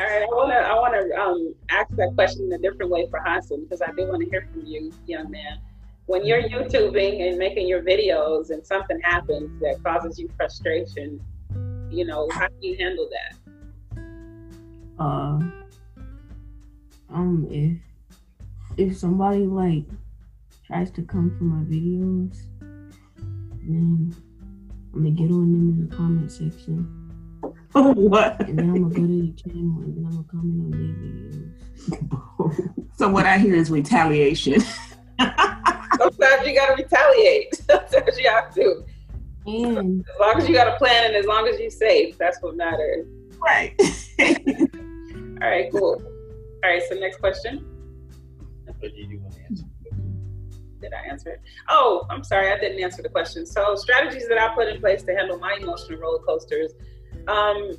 All 0.00 0.06
right, 0.06 0.22
I 0.22 0.26
want 0.26 0.50
to 0.50 0.56
I 0.56 0.74
want 0.76 0.94
to 0.94 1.20
um, 1.20 1.54
ask 1.68 1.94
that 1.96 2.14
question 2.14 2.46
in 2.46 2.52
a 2.52 2.58
different 2.58 2.90
way 2.90 3.06
for 3.10 3.20
Hassan 3.22 3.64
because 3.64 3.82
I 3.82 3.92
do 3.92 4.08
want 4.08 4.22
to 4.22 4.30
hear 4.30 4.48
from 4.50 4.64
you, 4.64 4.90
young 5.06 5.30
man. 5.30 5.60
when 6.06 6.24
you're 6.26 6.42
YouTubing 6.42 7.28
and 7.28 7.38
making 7.38 7.68
your 7.68 7.82
videos 7.82 8.50
and 8.50 8.66
something 8.66 8.98
happens 9.00 9.60
that 9.60 9.76
causes 9.84 10.18
you 10.18 10.28
frustration, 10.36 11.20
you 11.90 12.06
know, 12.06 12.28
how 12.32 12.48
do 12.48 12.66
you 12.66 12.76
handle 12.78 13.08
that? 13.12 14.02
Uh, 14.98 15.38
um, 17.10 17.46
if 17.50 17.76
if 18.78 18.96
somebody 18.96 19.46
like 19.46 19.84
tries 20.66 20.90
to 20.92 21.02
come 21.02 21.36
for 21.36 21.44
my 21.44 21.62
videos, 21.64 22.38
then 23.68 24.14
I'm 24.94 25.04
gonna 25.04 25.10
get 25.10 25.30
on 25.30 25.52
them 25.52 25.68
in 25.68 25.88
the 25.88 25.94
comment 25.94 26.32
section. 26.32 26.99
Oh, 27.74 27.92
what? 27.92 28.40
And 28.40 28.58
then 28.58 28.70
I'm 28.70 28.82
gonna 28.82 28.94
go 28.94 29.06
to 29.06 29.06
the 29.06 29.32
channel 29.32 29.82
and 29.82 29.96
then 29.96 30.06
I'm 30.06 30.12
gonna 30.12 30.24
comment 30.30 30.60
on 30.60 30.70
their 30.70 32.50
videos. 32.50 32.96
so 32.96 33.08
what 33.08 33.26
I 33.26 33.38
hear 33.38 33.54
is 33.54 33.70
retaliation. 33.70 34.60
Sometimes 35.20 36.46
you 36.46 36.54
gotta 36.54 36.74
retaliate. 36.76 37.54
Sometimes 37.70 38.18
you 38.18 38.28
have 38.28 38.54
to. 38.54 38.84
And 39.46 40.00
as 40.00 40.20
long 40.20 40.36
as 40.36 40.48
you 40.48 40.54
got 40.54 40.68
a 40.68 40.76
plan 40.76 41.06
and 41.06 41.16
as 41.16 41.26
long 41.26 41.46
as 41.46 41.58
you're 41.60 41.70
safe, 41.70 42.18
that's 42.18 42.40
what 42.42 42.56
matters. 42.56 43.06
Right. 43.38 43.74
All 45.42 45.48
right, 45.48 45.70
cool. 45.72 46.02
All 46.62 46.70
right, 46.70 46.82
so 46.88 46.94
next 46.96 47.18
question. 47.18 47.64
What 48.78 48.96
you 48.96 49.20
want 49.20 49.34
to 49.34 49.42
answer? 49.42 49.64
Did 50.80 50.92
I 50.94 51.10
answer 51.10 51.30
it? 51.30 51.40
Oh, 51.68 52.06
I'm 52.08 52.24
sorry, 52.24 52.50
I 52.50 52.58
didn't 52.58 52.82
answer 52.82 53.02
the 53.02 53.08
question. 53.08 53.44
So, 53.44 53.74
strategies 53.74 54.26
that 54.28 54.38
I 54.38 54.54
put 54.54 54.68
in 54.68 54.80
place 54.80 55.02
to 55.02 55.14
handle 55.14 55.38
my 55.38 55.56
emotional 55.60 55.98
roller 55.98 56.20
coasters. 56.20 56.72
Um, 57.28 57.72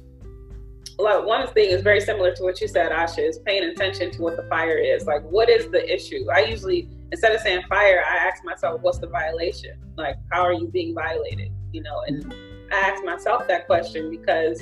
like 0.99 1.25
one 1.25 1.47
thing 1.47 1.71
is 1.71 1.81
very 1.81 1.99
similar 1.99 2.33
to 2.35 2.43
what 2.43 2.61
you 2.61 2.67
said, 2.67 2.91
Asha, 2.91 3.27
is 3.27 3.39
paying 3.39 3.63
attention 3.63 4.11
to 4.11 4.21
what 4.21 4.37
the 4.37 4.43
fire 4.43 4.77
is. 4.77 5.05
Like, 5.05 5.23
what 5.23 5.49
is 5.49 5.69
the 5.71 5.91
issue? 5.91 6.25
I 6.33 6.41
usually, 6.41 6.87
instead 7.11 7.33
of 7.33 7.41
saying 7.41 7.63
fire, 7.67 8.03
I 8.07 8.17
ask 8.17 8.43
myself, 8.45 8.81
what's 8.81 8.99
the 8.99 9.07
violation? 9.07 9.79
Like, 9.97 10.17
how 10.31 10.41
are 10.41 10.53
you 10.53 10.67
being 10.67 10.93
violated? 10.93 11.51
You 11.71 11.81
know, 11.83 12.03
and 12.07 12.33
I 12.71 12.75
ask 12.75 13.03
myself 13.03 13.47
that 13.47 13.65
question 13.65 14.09
because 14.09 14.61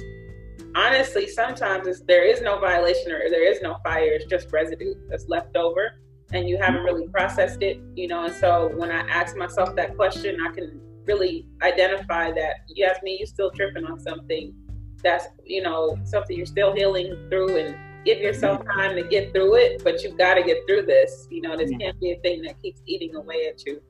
honestly, 0.76 1.28
sometimes 1.28 2.02
there 2.02 2.26
is 2.26 2.42
no 2.42 2.60
violation 2.60 3.12
or 3.12 3.30
there 3.30 3.52
is 3.52 3.62
no 3.62 3.78
fire. 3.84 4.12
It's 4.14 4.26
just 4.26 4.52
residue 4.52 4.96
that's 5.10 5.28
left 5.28 5.56
over 5.58 6.00
and 6.32 6.48
you 6.48 6.58
haven't 6.58 6.84
really 6.84 7.08
processed 7.08 7.62
it, 7.62 7.80
you 7.96 8.08
know. 8.08 8.24
And 8.24 8.34
so 8.34 8.72
when 8.76 8.92
I 8.92 9.02
ask 9.08 9.36
myself 9.36 9.76
that 9.76 9.96
question, 9.96 10.38
I 10.42 10.54
can 10.54 10.80
really 11.06 11.48
identify 11.64 12.32
that, 12.32 12.58
yes, 12.68 13.00
me, 13.02 13.18
you 13.20 13.26
still 13.26 13.52
tripping 13.52 13.86
on 13.86 14.00
something 14.00 14.54
that's, 15.02 15.28
you 15.46 15.62
know, 15.62 15.98
something 16.04 16.36
you're 16.36 16.46
still 16.46 16.74
healing 16.74 17.28
through 17.30 17.58
and 17.58 17.76
give 18.06 18.20
yourself 18.20 18.64
time 18.66 18.96
to 18.96 19.04
get 19.04 19.34
through 19.34 19.56
it, 19.56 19.84
but 19.84 20.04
you've 20.04 20.18
got 20.18 20.36
to 20.36 20.44
get 20.44 20.66
through 20.68 20.84
this. 20.84 21.28
You 21.30 21.42
know, 21.42 21.58
this 21.58 21.72
can't 21.80 22.00
be 22.00 22.12
a 22.12 22.20
thing 22.20 22.42
that 22.44 22.62
keeps 22.62 22.82
eating 22.86 23.16
away 23.16 23.48
at 23.48 23.66
you. 23.66 23.82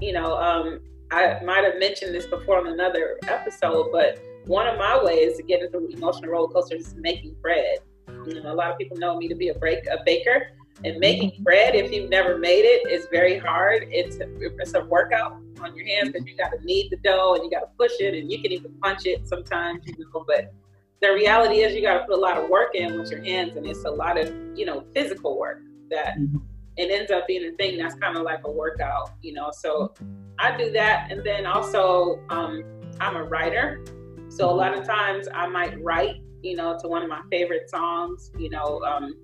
You 0.00 0.12
know, 0.12 0.36
um, 0.36 0.80
I 1.10 1.40
might 1.44 1.64
have 1.64 1.78
mentioned 1.78 2.14
this 2.14 2.26
before 2.26 2.58
on 2.58 2.68
another 2.68 3.18
episode, 3.28 3.90
but 3.92 4.18
one 4.46 4.66
of 4.66 4.78
my 4.78 5.02
ways 5.02 5.36
to 5.36 5.42
get 5.42 5.62
into 5.62 5.88
emotional 5.88 6.30
roller 6.30 6.48
coasters 6.48 6.88
is 6.88 6.94
making 6.96 7.34
bread. 7.40 7.78
You 8.26 8.42
know, 8.42 8.52
a 8.52 8.54
lot 8.54 8.70
of 8.70 8.78
people 8.78 8.96
know 8.96 9.16
me 9.16 9.28
to 9.28 9.34
be 9.34 9.48
a 9.48 9.54
break 9.54 9.86
a 9.86 9.98
baker, 10.04 10.48
and 10.84 10.98
making 10.98 11.30
mm-hmm. 11.30 11.42
bread 11.42 11.74
if 11.74 11.92
you've 11.92 12.10
never 12.10 12.38
made 12.38 12.64
it 12.64 12.90
is 12.90 13.06
very 13.10 13.38
hard. 13.38 13.88
It's 13.90 14.16
a, 14.16 14.28
it's 14.60 14.74
a 14.74 14.84
workout 14.84 15.40
on 15.60 15.74
your 15.74 15.86
hands 15.86 16.12
because 16.12 16.26
you 16.26 16.36
got 16.36 16.50
to 16.50 16.64
knead 16.64 16.90
the 16.90 16.96
dough 16.98 17.34
and 17.34 17.44
you 17.44 17.50
got 17.50 17.60
to 17.60 17.70
push 17.78 17.92
it, 18.00 18.14
and 18.14 18.30
you 18.30 18.42
can 18.42 18.52
even 18.52 18.72
punch 18.82 19.06
it 19.06 19.26
sometimes. 19.26 19.86
You 19.86 19.94
know, 19.98 20.24
but 20.26 20.52
the 21.00 21.12
reality 21.12 21.56
is 21.56 21.74
you 21.74 21.82
got 21.82 21.98
to 21.98 22.04
put 22.04 22.14
a 22.14 22.20
lot 22.20 22.36
of 22.36 22.48
work 22.48 22.74
in 22.74 22.98
with 22.98 23.10
your 23.10 23.22
hands, 23.22 23.56
and 23.56 23.66
it's 23.66 23.84
a 23.84 23.90
lot 23.90 24.18
of 24.18 24.34
you 24.56 24.66
know 24.66 24.84
physical 24.94 25.38
work 25.38 25.60
that. 25.90 26.18
Mm-hmm. 26.18 26.38
It 26.78 26.90
ends 26.90 27.10
up 27.10 27.26
being 27.26 27.42
a 27.42 27.56
thing 27.56 27.78
that's 27.78 27.94
kind 27.94 28.18
of 28.18 28.22
like 28.22 28.40
a 28.44 28.50
workout, 28.50 29.12
you 29.22 29.32
know. 29.32 29.50
So 29.50 29.94
I 30.38 30.54
do 30.58 30.70
that, 30.72 31.10
and 31.10 31.24
then 31.24 31.46
also 31.46 32.20
um, 32.28 32.62
I'm 33.00 33.16
a 33.16 33.24
writer, 33.24 33.82
so 34.28 34.50
a 34.50 34.52
lot 34.52 34.76
of 34.76 34.86
times 34.86 35.26
I 35.32 35.46
might 35.46 35.82
write, 35.82 36.16
you 36.42 36.54
know, 36.54 36.78
to 36.82 36.86
one 36.86 37.02
of 37.02 37.08
my 37.08 37.22
favorite 37.30 37.70
songs. 37.70 38.30
You 38.38 38.50
know, 38.50 38.82
um, 38.82 39.14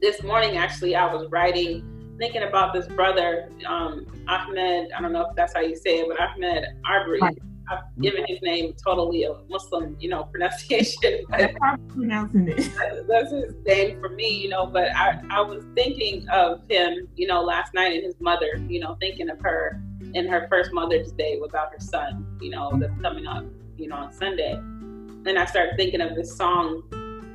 this 0.00 0.22
morning 0.22 0.56
actually 0.56 0.94
I 0.96 1.12
was 1.12 1.28
writing, 1.30 2.16
thinking 2.18 2.42
about 2.42 2.72
this 2.72 2.86
brother, 2.86 3.50
um, 3.66 4.06
Ahmed. 4.28 4.90
I 4.96 5.00
don't 5.00 5.12
know 5.12 5.26
if 5.28 5.36
that's 5.36 5.54
how 5.54 5.60
you 5.60 5.76
say 5.76 6.00
it, 6.00 6.08
but 6.08 6.20
Ahmed 6.20 6.64
Arbery. 6.84 7.20
Right. 7.20 7.38
I've 7.70 8.02
given 8.02 8.24
his 8.26 8.42
name 8.42 8.74
totally 8.84 9.22
a 9.22 9.34
Muslim, 9.48 9.96
you 10.00 10.08
know, 10.08 10.24
pronunciation. 10.32 11.24
I'm 11.30 11.86
pronouncing 11.86 12.48
it. 12.48 12.68
That's 13.06 13.30
his 13.30 13.54
name 13.64 14.00
for 14.00 14.08
me, 14.08 14.28
you 14.28 14.48
know. 14.48 14.66
But 14.66 14.88
I, 14.96 15.20
I 15.30 15.40
was 15.40 15.62
thinking 15.76 16.28
of 16.30 16.62
him, 16.68 17.06
you 17.14 17.28
know, 17.28 17.42
last 17.42 17.72
night 17.72 17.92
and 17.92 18.04
his 18.04 18.20
mother, 18.20 18.56
you 18.68 18.80
know, 18.80 18.96
thinking 19.00 19.30
of 19.30 19.40
her 19.42 19.80
in 20.14 20.26
her 20.26 20.48
first 20.48 20.72
Mother's 20.72 21.12
Day 21.12 21.38
without 21.40 21.72
her 21.72 21.78
son, 21.78 22.26
you 22.40 22.50
know, 22.50 22.72
that's 22.74 23.00
coming 23.00 23.28
up 23.28 23.44
you 23.80 23.88
know, 23.88 23.96
on 23.96 24.12
Sunday. 24.12 24.52
And 24.52 25.38
I 25.38 25.44
started 25.46 25.74
thinking 25.76 26.00
of 26.00 26.14
this 26.14 26.36
song 26.36 26.82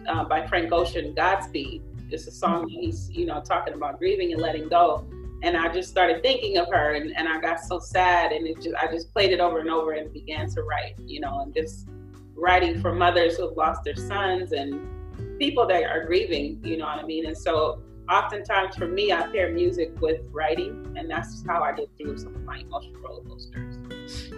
uh, 0.07 0.23
by 0.25 0.47
Frank 0.47 0.71
Ocean, 0.71 1.13
Godspeed. 1.15 1.81
It's 2.11 2.27
a 2.27 2.31
song 2.31 2.67
he's, 2.67 3.09
you 3.11 3.25
know, 3.25 3.41
talking 3.41 3.73
about 3.73 3.99
grieving 3.99 4.33
and 4.33 4.41
letting 4.41 4.69
go. 4.69 5.07
And 5.43 5.57
I 5.57 5.71
just 5.71 5.89
started 5.89 6.23
thinking 6.23 6.57
of 6.57 6.67
her 6.71 6.93
and, 6.95 7.15
and 7.15 7.27
I 7.27 7.39
got 7.39 7.59
so 7.59 7.79
sad 7.79 8.31
and 8.31 8.47
it 8.47 8.61
just 8.61 8.75
I 8.75 8.87
just 8.87 9.11
played 9.13 9.31
it 9.31 9.39
over 9.39 9.59
and 9.59 9.69
over 9.69 9.91
and 9.91 10.11
began 10.11 10.49
to 10.51 10.63
write, 10.63 10.95
you 11.05 11.19
know, 11.19 11.41
and 11.41 11.53
just 11.53 11.87
writing 12.35 12.81
for 12.81 12.93
mothers 12.93 13.37
who 13.37 13.47
have 13.47 13.57
lost 13.57 13.83
their 13.83 13.95
sons 13.95 14.51
and 14.51 15.39
people 15.39 15.67
that 15.67 15.83
are 15.83 16.05
grieving, 16.05 16.59
you 16.63 16.77
know 16.77 16.85
what 16.85 16.99
I 16.99 17.05
mean? 17.05 17.25
And 17.25 17.37
so 17.37 17.81
oftentimes 18.09 18.75
for 18.75 18.87
me 18.87 19.11
I 19.11 19.27
pair 19.27 19.51
music 19.51 19.99
with 19.99 20.21
writing 20.31 20.95
and 20.97 21.09
that's 21.09 21.45
how 21.45 21.63
I 21.63 21.73
get 21.73 21.89
through 21.97 22.17
some 22.17 22.35
of 22.35 22.43
my 22.43 22.59
emotional 22.59 23.01
roller 23.01 23.23
coasters. 23.23 24.31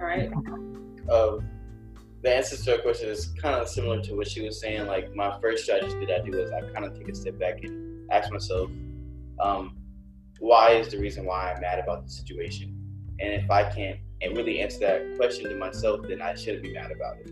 All 0.00 0.06
right. 0.06 0.30
Um, 1.10 1.48
the 2.26 2.34
answer 2.34 2.56
to 2.56 2.70
her 2.72 2.78
question 2.78 3.08
is 3.08 3.26
kind 3.40 3.54
of 3.54 3.68
similar 3.68 4.02
to 4.02 4.14
what 4.16 4.26
she 4.26 4.42
was 4.42 4.60
saying. 4.60 4.88
Like 4.88 5.14
my 5.14 5.38
first 5.40 5.62
strategy 5.62 5.94
that 6.06 6.22
I 6.22 6.28
do 6.28 6.36
is 6.36 6.50
I 6.50 6.60
kind 6.72 6.84
of 6.84 6.98
take 6.98 7.08
a 7.08 7.14
step 7.14 7.38
back 7.38 7.62
and 7.62 8.10
ask 8.10 8.32
myself, 8.32 8.68
um, 9.38 9.76
why 10.40 10.72
is 10.72 10.88
the 10.88 10.98
reason 10.98 11.24
why 11.24 11.52
I'm 11.52 11.60
mad 11.60 11.78
about 11.78 12.04
the 12.04 12.10
situation? 12.10 12.76
And 13.20 13.32
if 13.32 13.48
I 13.48 13.70
can't 13.72 14.00
and 14.22 14.36
really 14.36 14.58
answer 14.58 14.80
that 14.80 15.16
question 15.16 15.48
to 15.48 15.54
myself, 15.54 16.00
then 16.08 16.20
I 16.20 16.34
shouldn't 16.34 16.64
be 16.64 16.72
mad 16.72 16.90
about 16.90 17.18
it. 17.18 17.30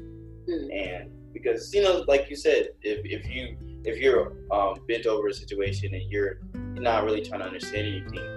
Mm. 0.49 0.69
And 0.73 1.11
because 1.33 1.75
you 1.75 1.83
know, 1.83 2.05
like 2.07 2.31
you 2.31 2.37
said, 2.37 2.69
if, 2.83 3.05
if 3.05 3.29
you 3.29 3.57
if 3.85 3.99
you're 3.99 4.33
um, 4.53 4.79
bent 4.87 5.07
over 5.07 5.27
a 5.27 5.35
situation 5.35 5.93
and 5.93 6.09
you're 6.09 6.39
not 6.55 7.03
really 7.03 7.21
trying 7.21 7.41
to 7.41 7.47
understand 7.47 7.89
anything, 7.89 8.34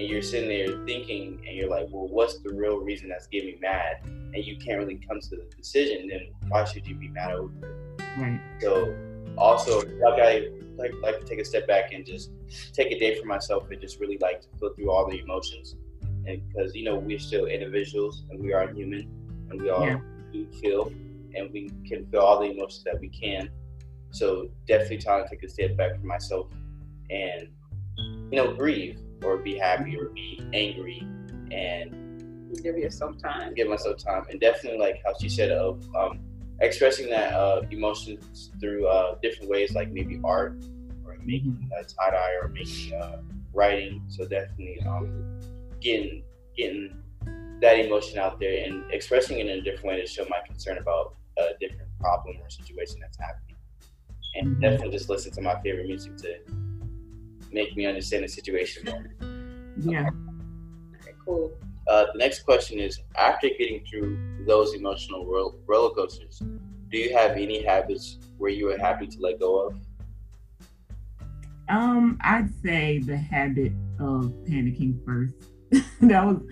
and 0.00 0.08
you're 0.08 0.22
sitting 0.22 0.48
there 0.48 0.82
thinking 0.86 1.38
and 1.46 1.54
you're 1.54 1.68
like, 1.68 1.86
well, 1.90 2.08
what's 2.08 2.38
the 2.38 2.50
real 2.54 2.78
reason 2.78 3.10
that's 3.10 3.26
getting 3.26 3.50
me 3.50 3.58
mad? 3.60 3.98
And 4.06 4.42
you 4.42 4.56
can't 4.56 4.78
really 4.78 4.98
come 5.06 5.20
to 5.20 5.28
the 5.28 5.46
decision, 5.54 6.08
then 6.08 6.28
why 6.48 6.64
should 6.64 6.86
you 6.86 6.94
be 6.94 7.08
mad 7.08 7.32
over 7.32 7.52
it? 7.98 8.02
Right. 8.18 8.40
So 8.62 8.96
also 9.36 9.82
like 9.98 10.18
I 10.18 10.48
like 10.76 10.92
like 11.02 11.20
to 11.20 11.26
take 11.26 11.38
a 11.38 11.44
step 11.44 11.68
back 11.68 11.92
and 11.92 12.06
just 12.06 12.30
take 12.72 12.90
a 12.92 12.98
day 12.98 13.20
for 13.20 13.26
myself 13.26 13.70
and 13.70 13.78
just 13.78 14.00
really 14.00 14.16
like 14.22 14.40
to 14.40 14.48
feel 14.58 14.72
through 14.72 14.90
all 14.90 15.06
the 15.06 15.18
emotions. 15.18 15.76
And 16.26 16.40
because 16.48 16.74
you 16.74 16.84
know 16.84 16.96
we're 16.96 17.18
still 17.18 17.44
individuals 17.44 18.22
and 18.30 18.40
we 18.40 18.54
are 18.54 18.68
human 18.72 19.02
and 19.50 19.60
we 19.60 19.68
all 19.68 19.84
yeah. 19.84 20.00
do 20.32 20.46
feel 20.62 20.86
and 21.34 21.52
we 21.52 21.70
can 21.86 22.06
feel 22.06 22.20
all 22.20 22.40
the 22.40 22.50
emotions 22.50 22.84
that 22.84 22.98
we 22.98 23.10
can. 23.10 23.50
So 24.12 24.48
definitely 24.66 24.98
trying 24.98 25.24
to 25.24 25.28
take 25.28 25.42
a 25.42 25.48
step 25.48 25.76
back 25.76 26.00
for 26.00 26.06
myself 26.06 26.46
and 27.10 27.48
you 27.98 28.36
know 28.36 28.54
grieve 28.54 28.98
or 29.24 29.38
be 29.38 29.58
happy 29.58 29.96
or 29.96 30.08
be 30.08 30.40
angry 30.52 31.06
and 31.50 32.00
give 32.62 32.76
yourself 32.76 33.16
time. 33.18 33.54
Give 33.54 33.68
myself 33.68 33.98
time. 33.98 34.24
And 34.30 34.40
definitely 34.40 34.78
like 34.78 35.00
how 35.04 35.12
she 35.20 35.28
said 35.28 35.50
of 35.50 35.82
um, 35.94 36.20
expressing 36.60 37.08
that 37.10 37.32
uh, 37.32 37.62
emotions 37.70 38.50
through 38.60 38.86
uh, 38.86 39.16
different 39.22 39.50
ways, 39.50 39.74
like 39.74 39.90
maybe 39.90 40.20
art 40.24 40.56
or 41.04 41.16
making 41.24 41.52
mm-hmm. 41.52 41.72
a 41.72 41.84
tie 41.84 42.10
dye 42.10 42.32
or 42.42 42.48
making 42.48 42.94
uh, 42.94 43.18
writing. 43.52 44.02
So 44.08 44.26
definitely 44.26 44.80
um, 44.86 45.40
getting 45.80 46.22
getting 46.56 46.96
that 47.60 47.78
emotion 47.78 48.18
out 48.18 48.40
there 48.40 48.64
and 48.64 48.90
expressing 48.90 49.38
it 49.38 49.46
in 49.46 49.58
a 49.58 49.62
different 49.62 49.86
way 49.86 50.00
to 50.00 50.06
show 50.06 50.24
my 50.28 50.38
concern 50.46 50.78
about 50.78 51.14
a 51.38 51.50
different 51.60 51.88
problem 51.98 52.36
or 52.40 52.50
situation 52.50 52.96
that's 53.00 53.18
happening. 53.18 53.56
And 54.34 54.46
mm-hmm. 54.48 54.60
definitely 54.60 54.90
just 54.90 55.08
listen 55.08 55.32
to 55.32 55.42
my 55.42 55.60
favorite 55.62 55.86
music 55.86 56.16
to 56.18 56.38
make 57.52 57.76
me 57.76 57.86
understand 57.86 58.24
the 58.24 58.28
situation 58.28 58.84
more. 58.84 59.04
Yeah. 59.78 60.08
Okay, 61.00 61.14
cool. 61.24 61.52
Uh, 61.88 62.06
the 62.12 62.18
next 62.18 62.44
question 62.44 62.78
is 62.78 63.00
after 63.16 63.48
getting 63.48 63.84
through 63.84 64.44
those 64.46 64.74
emotional 64.74 65.26
roller 65.26 65.94
coasters, 65.94 66.42
do 66.90 66.98
you 66.98 67.16
have 67.16 67.32
any 67.32 67.64
habits 67.64 68.18
where 68.38 68.50
you 68.50 68.70
are 68.70 68.78
happy 68.78 69.06
to 69.06 69.20
let 69.20 69.40
go 69.40 69.66
of? 69.66 69.74
Um, 71.68 72.18
I'd 72.20 72.50
say 72.62 72.98
the 72.98 73.16
habit 73.16 73.72
of 74.00 74.32
panicking 74.44 75.04
first. 75.04 75.34
that 76.00 76.24
was 76.24 76.42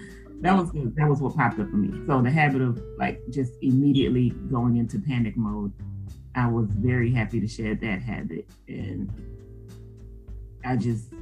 that 0.40 0.56
was 0.56 0.70
that 0.94 1.08
was 1.08 1.20
what 1.20 1.37
popped 1.37 1.58
up 1.58 1.68
for 1.68 1.76
me. 1.76 2.06
So 2.06 2.22
the 2.22 2.30
habit 2.30 2.62
of 2.62 2.80
like 2.98 3.20
just 3.30 3.52
immediately 3.61 4.30
going 4.50 4.76
into 4.76 5.00
panic 5.00 5.37
mode. 5.37 5.72
I 6.34 6.46
was 6.46 6.68
very 6.70 7.11
happy 7.11 7.40
to 7.40 7.48
shed 7.48 7.80
that 7.80 8.00
habit 8.00 8.46
and 8.68 9.11
I 10.64 10.77
just 10.77 11.12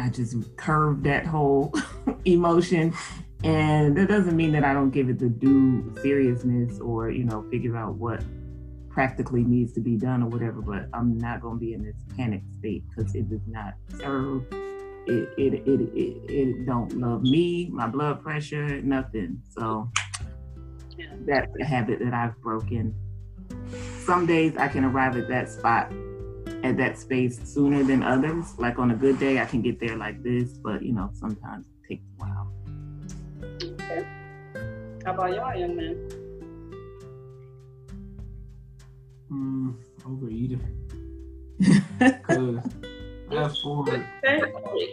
I 0.00 0.08
just 0.08 0.56
curve 0.56 1.02
that 1.02 1.26
whole 1.26 1.74
emotion. 2.24 2.94
And 3.42 3.96
that 3.96 4.08
doesn't 4.08 4.36
mean 4.36 4.52
that 4.52 4.64
I 4.64 4.72
don't 4.74 4.90
give 4.90 5.08
it 5.08 5.18
the 5.18 5.28
due 5.28 5.94
seriousness 6.02 6.78
or, 6.80 7.10
you 7.10 7.24
know, 7.24 7.44
figure 7.50 7.76
out 7.76 7.94
what 7.94 8.22
practically 8.90 9.44
needs 9.44 9.72
to 9.74 9.80
be 9.80 9.96
done 9.96 10.22
or 10.22 10.28
whatever, 10.28 10.60
but 10.60 10.88
I'm 10.92 11.16
not 11.16 11.40
going 11.40 11.56
to 11.56 11.60
be 11.60 11.72
in 11.72 11.82
this 11.82 11.96
panic 12.16 12.42
state 12.58 12.82
because 12.88 13.14
it 13.14 13.30
does 13.30 13.46
not 13.46 13.74
serve. 13.98 14.44
It, 15.06 15.28
it, 15.38 15.54
it, 15.66 15.80
it, 15.94 16.30
it 16.30 16.66
don't 16.66 16.92
love 16.98 17.22
me, 17.22 17.70
my 17.72 17.86
blood 17.86 18.22
pressure, 18.22 18.80
nothing. 18.82 19.40
So 19.48 19.90
that's 21.26 21.50
a 21.60 21.64
habit 21.64 22.00
that 22.00 22.12
I've 22.12 22.38
broken. 22.42 22.94
Some 24.04 24.26
days 24.26 24.56
I 24.56 24.68
can 24.68 24.84
arrive 24.84 25.16
at 25.16 25.28
that 25.28 25.48
spot, 25.48 25.90
at 26.62 26.76
that 26.76 26.98
space 26.98 27.38
sooner 27.44 27.82
than 27.82 28.02
others. 28.02 28.58
Like 28.58 28.78
on 28.78 28.90
a 28.90 28.94
good 28.94 29.18
day, 29.18 29.40
I 29.40 29.44
can 29.44 29.62
get 29.62 29.80
there 29.80 29.96
like 29.96 30.22
this, 30.22 30.52
but 30.58 30.82
you 30.82 30.92
know, 30.92 31.10
sometimes 31.14 31.66
it 31.66 31.88
takes 31.88 32.04
a 32.04 32.24
while. 32.24 32.52
Okay. 33.62 34.06
How 35.04 35.14
about 35.14 35.34
y'all, 35.34 35.58
young 35.58 35.76
man? 35.76 35.96
Mm, 39.30 39.74
overeating. 40.06 40.60
Cause 42.22 42.58
that's 43.30 43.60
for 43.60 43.84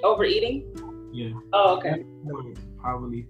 overeating. 0.04 0.64
Yeah. 1.12 1.32
Oh, 1.54 1.78
okay. 1.78 2.06
Probably 2.80 3.28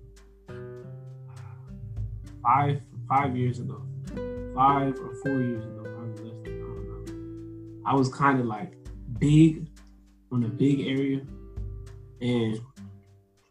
five 2.44 2.82
five 3.08 3.38
years 3.38 3.60
ago, 3.60 3.82
five 4.56 4.96
or 5.00 5.16
four 5.24 5.40
years 5.42 5.64
ago, 5.64 5.87
I 7.88 7.96
was 7.96 8.10
kind 8.10 8.40
of 8.40 8.46
like 8.46 8.74
big 9.18 9.68
on 10.32 10.44
a 10.44 10.50
big 10.50 10.82
area, 10.82 11.22
and 12.22 12.60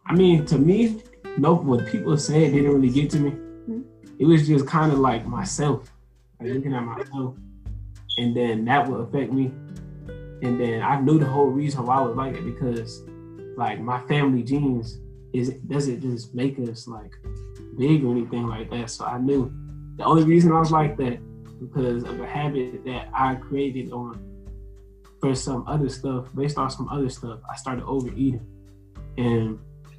I 0.04 0.14
mean 0.14 0.44
to 0.46 0.58
me, 0.58 1.02
no, 1.38 1.54
what 1.54 1.86
people 1.86 2.16
saying 2.18 2.52
didn't 2.52 2.72
really 2.72 2.90
get 2.90 3.10
to 3.10 3.18
me. 3.20 3.30
Mm-hmm. 3.30 3.80
It 4.18 4.26
was 4.26 4.46
just 4.46 4.66
kind 4.66 4.92
of 4.92 4.98
like 4.98 5.26
myself, 5.26 5.90
like 6.38 6.50
looking 6.50 6.74
at 6.74 6.84
myself, 6.84 7.36
and 8.18 8.36
then 8.36 8.64
that 8.66 8.86
would 8.86 9.00
affect 9.08 9.32
me. 9.32 9.46
And 10.42 10.60
then 10.60 10.82
I 10.82 11.00
knew 11.00 11.18
the 11.18 11.24
whole 11.24 11.46
reason 11.46 11.86
why 11.86 11.96
I 11.96 12.00
was 12.02 12.14
like 12.14 12.34
it 12.34 12.44
because, 12.44 13.02
like, 13.56 13.80
my 13.80 14.00
family 14.06 14.42
genes 14.42 15.00
is 15.32 15.54
doesn't 15.66 16.02
just 16.02 16.34
make 16.34 16.58
us 16.58 16.86
like 16.86 17.14
big 17.78 18.04
or 18.04 18.12
anything 18.12 18.46
like 18.46 18.70
that. 18.70 18.90
So 18.90 19.06
I 19.06 19.18
knew 19.18 19.50
the 19.96 20.04
only 20.04 20.24
reason 20.24 20.52
I 20.52 20.58
was 20.58 20.72
like 20.72 20.98
that 20.98 21.18
because 21.60 22.04
of 22.04 22.20
a 22.20 22.26
habit 22.26 22.84
that 22.84 23.08
I 23.14 23.34
created 23.36 23.92
on 23.92 24.20
for 25.20 25.34
some 25.34 25.66
other 25.66 25.88
stuff, 25.88 26.28
based 26.34 26.58
on 26.58 26.70
some 26.70 26.88
other 26.88 27.08
stuff, 27.08 27.40
I 27.50 27.56
started 27.56 27.84
overeating. 27.84 28.46
And 29.16 29.58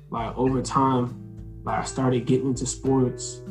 like 0.09 0.37
over 0.37 0.61
time, 0.61 1.61
like 1.63 1.79
I 1.79 1.83
started 1.83 2.25
getting 2.25 2.47
into 2.47 2.65
sports, 2.65 3.41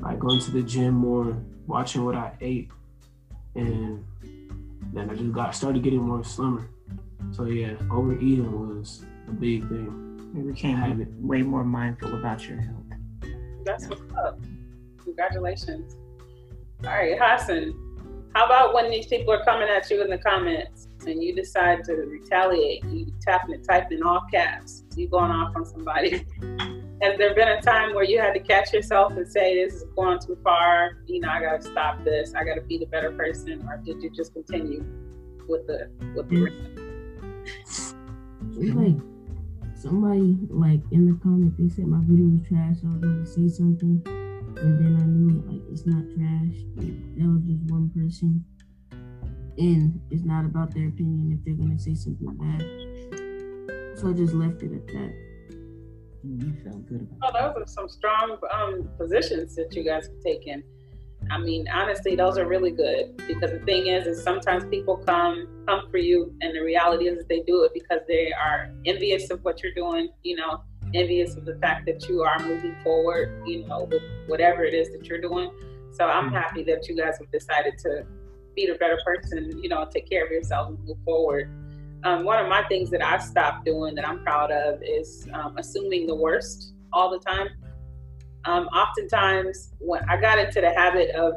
like 0.00 0.18
going 0.18 0.40
to 0.40 0.50
the 0.50 0.62
gym 0.62 0.94
more, 0.94 1.36
watching 1.66 2.04
what 2.04 2.14
I 2.14 2.32
ate, 2.40 2.70
and 3.54 4.04
then 4.92 5.10
I 5.10 5.14
just 5.14 5.32
got 5.32 5.54
started 5.54 5.82
getting 5.82 6.00
more 6.00 6.24
slimmer. 6.24 6.68
So 7.32 7.44
yeah, 7.44 7.74
overeating 7.90 8.50
was 8.50 9.04
a 9.28 9.32
big 9.32 9.68
thing. 9.68 10.32
You 10.34 10.42
became 10.52 11.06
way 11.26 11.42
more 11.42 11.64
mindful 11.64 12.14
about 12.18 12.48
your 12.48 12.60
health. 12.60 12.76
That's 13.64 13.88
what's 13.88 14.02
up. 14.16 14.38
Congratulations. 15.02 15.96
All 16.84 16.90
right, 16.90 17.18
Hassan. 17.20 17.74
How 18.34 18.46
about 18.46 18.74
when 18.74 18.90
these 18.90 19.06
people 19.06 19.34
are 19.34 19.44
coming 19.44 19.68
at 19.68 19.90
you 19.90 20.02
in 20.02 20.08
the 20.08 20.18
comments 20.18 20.88
and 21.06 21.22
you 21.22 21.34
decide 21.34 21.84
to 21.84 21.94
retaliate? 21.94 22.84
You 22.84 23.12
tapping 23.20 23.54
and 23.54 23.64
typing 23.64 23.98
in 23.98 24.04
all 24.04 24.22
caps. 24.32 24.84
You 24.96 25.08
going 25.08 25.30
off 25.30 25.54
on 25.56 25.66
somebody. 25.66 26.24
Has 27.02 27.18
there 27.18 27.34
been 27.34 27.48
a 27.48 27.60
time 27.60 27.94
where 27.94 28.04
you 28.04 28.18
had 28.18 28.32
to 28.34 28.40
catch 28.40 28.72
yourself 28.72 29.12
and 29.12 29.26
say, 29.26 29.62
"This 29.62 29.74
is 29.74 29.84
going 29.96 30.20
too 30.20 30.38
far. 30.44 30.98
You 31.06 31.20
know, 31.20 31.28
I 31.28 31.40
got 31.40 31.60
to 31.60 31.66
stop 31.66 32.04
this. 32.04 32.34
I 32.34 32.44
got 32.44 32.54
to 32.54 32.60
be 32.62 32.78
the 32.78 32.86
better 32.86 33.10
person," 33.10 33.66
or 33.68 33.78
did 33.84 34.02
you 34.02 34.10
just 34.10 34.32
continue 34.32 34.84
with 35.48 35.66
the 35.66 35.90
with 36.14 36.28
the? 36.28 36.50
Like 38.52 38.96
somebody 39.74 40.38
like 40.50 40.80
in 40.90 41.06
the 41.06 41.18
comment 41.22 41.56
they 41.58 41.68
said 41.68 41.86
my 41.86 42.00
video 42.02 42.26
was 42.26 42.46
trash. 42.46 42.76
I 42.84 42.88
was 42.88 42.96
going 42.96 43.24
to 43.24 43.26
say 43.26 43.48
something, 43.48 44.02
and 44.06 44.78
then 44.78 44.96
I 45.00 45.04
knew 45.04 45.42
like 45.50 45.59
it's 45.70 45.86
not 45.86 46.02
trash. 46.14 46.56
That 46.76 47.28
was 47.28 47.42
just 47.46 47.62
one 47.70 47.90
person, 47.90 48.44
and 49.58 50.00
it's 50.10 50.24
not 50.24 50.44
about 50.44 50.74
their 50.74 50.88
opinion 50.88 51.38
if 51.38 51.44
they're 51.44 51.54
going 51.54 51.76
to 51.76 51.82
say 51.82 51.94
something 51.94 52.34
bad. 52.36 53.98
So 53.98 54.08
I 54.08 54.12
just 54.12 54.34
left 54.34 54.62
it 54.62 54.72
at 54.72 54.86
that. 54.88 55.14
You 56.22 56.54
felt 56.64 56.86
good 56.86 57.08
about. 57.18 57.34
Oh, 57.34 57.52
those 57.54 57.62
are 57.62 57.66
some 57.66 57.88
strong 57.88 58.36
um, 58.52 58.88
positions 58.98 59.56
that 59.56 59.74
you 59.74 59.84
guys 59.84 60.06
have 60.06 60.20
taken. 60.24 60.62
I 61.30 61.38
mean, 61.38 61.68
honestly, 61.68 62.16
those 62.16 62.38
are 62.38 62.46
really 62.46 62.70
good 62.70 63.16
because 63.28 63.50
the 63.50 63.60
thing 63.60 63.86
is, 63.86 64.06
is 64.06 64.22
sometimes 64.22 64.64
people 64.64 64.96
come 64.96 65.46
come 65.66 65.82
for 65.90 65.98
you, 65.98 66.34
and 66.40 66.54
the 66.54 66.60
reality 66.60 67.08
is 67.08 67.24
they 67.28 67.40
do 67.40 67.62
it 67.64 67.72
because 67.74 68.00
they 68.08 68.32
are 68.32 68.72
envious 68.86 69.30
of 69.30 69.42
what 69.44 69.62
you're 69.62 69.74
doing. 69.74 70.08
You 70.22 70.36
know, 70.36 70.62
envious 70.94 71.36
of 71.36 71.44
the 71.44 71.56
fact 71.56 71.86
that 71.86 72.08
you 72.08 72.22
are 72.22 72.38
moving 72.40 72.74
forward. 72.82 73.42
You 73.46 73.66
know, 73.66 73.88
with 73.90 74.02
whatever 74.26 74.64
it 74.64 74.74
is 74.74 74.90
that 74.92 75.06
you're 75.06 75.20
doing. 75.20 75.50
So 75.92 76.04
I'm 76.04 76.26
mm-hmm. 76.26 76.34
happy 76.34 76.62
that 76.64 76.88
you 76.88 76.96
guys 76.96 77.18
have 77.18 77.30
decided 77.30 77.78
to 77.78 78.06
be 78.54 78.66
the 78.66 78.74
better 78.74 78.98
person. 79.04 79.60
You 79.62 79.68
know, 79.68 79.86
take 79.92 80.08
care 80.08 80.24
of 80.24 80.30
yourself 80.30 80.68
and 80.68 80.78
move 80.84 80.98
forward. 81.04 81.50
Um, 82.02 82.24
one 82.24 82.42
of 82.42 82.48
my 82.48 82.62
things 82.64 82.90
that 82.90 83.02
I've 83.02 83.22
stopped 83.22 83.66
doing 83.66 83.94
that 83.96 84.08
I'm 84.08 84.22
proud 84.22 84.50
of 84.50 84.82
is 84.82 85.28
um, 85.34 85.58
assuming 85.58 86.06
the 86.06 86.14
worst 86.14 86.72
all 86.92 87.10
the 87.10 87.18
time 87.18 87.48
um, 88.44 88.66
oftentimes 88.68 89.72
when 89.78 90.02
I 90.08 90.16
got 90.20 90.38
into 90.38 90.60
the 90.60 90.70
habit 90.70 91.10
of 91.14 91.34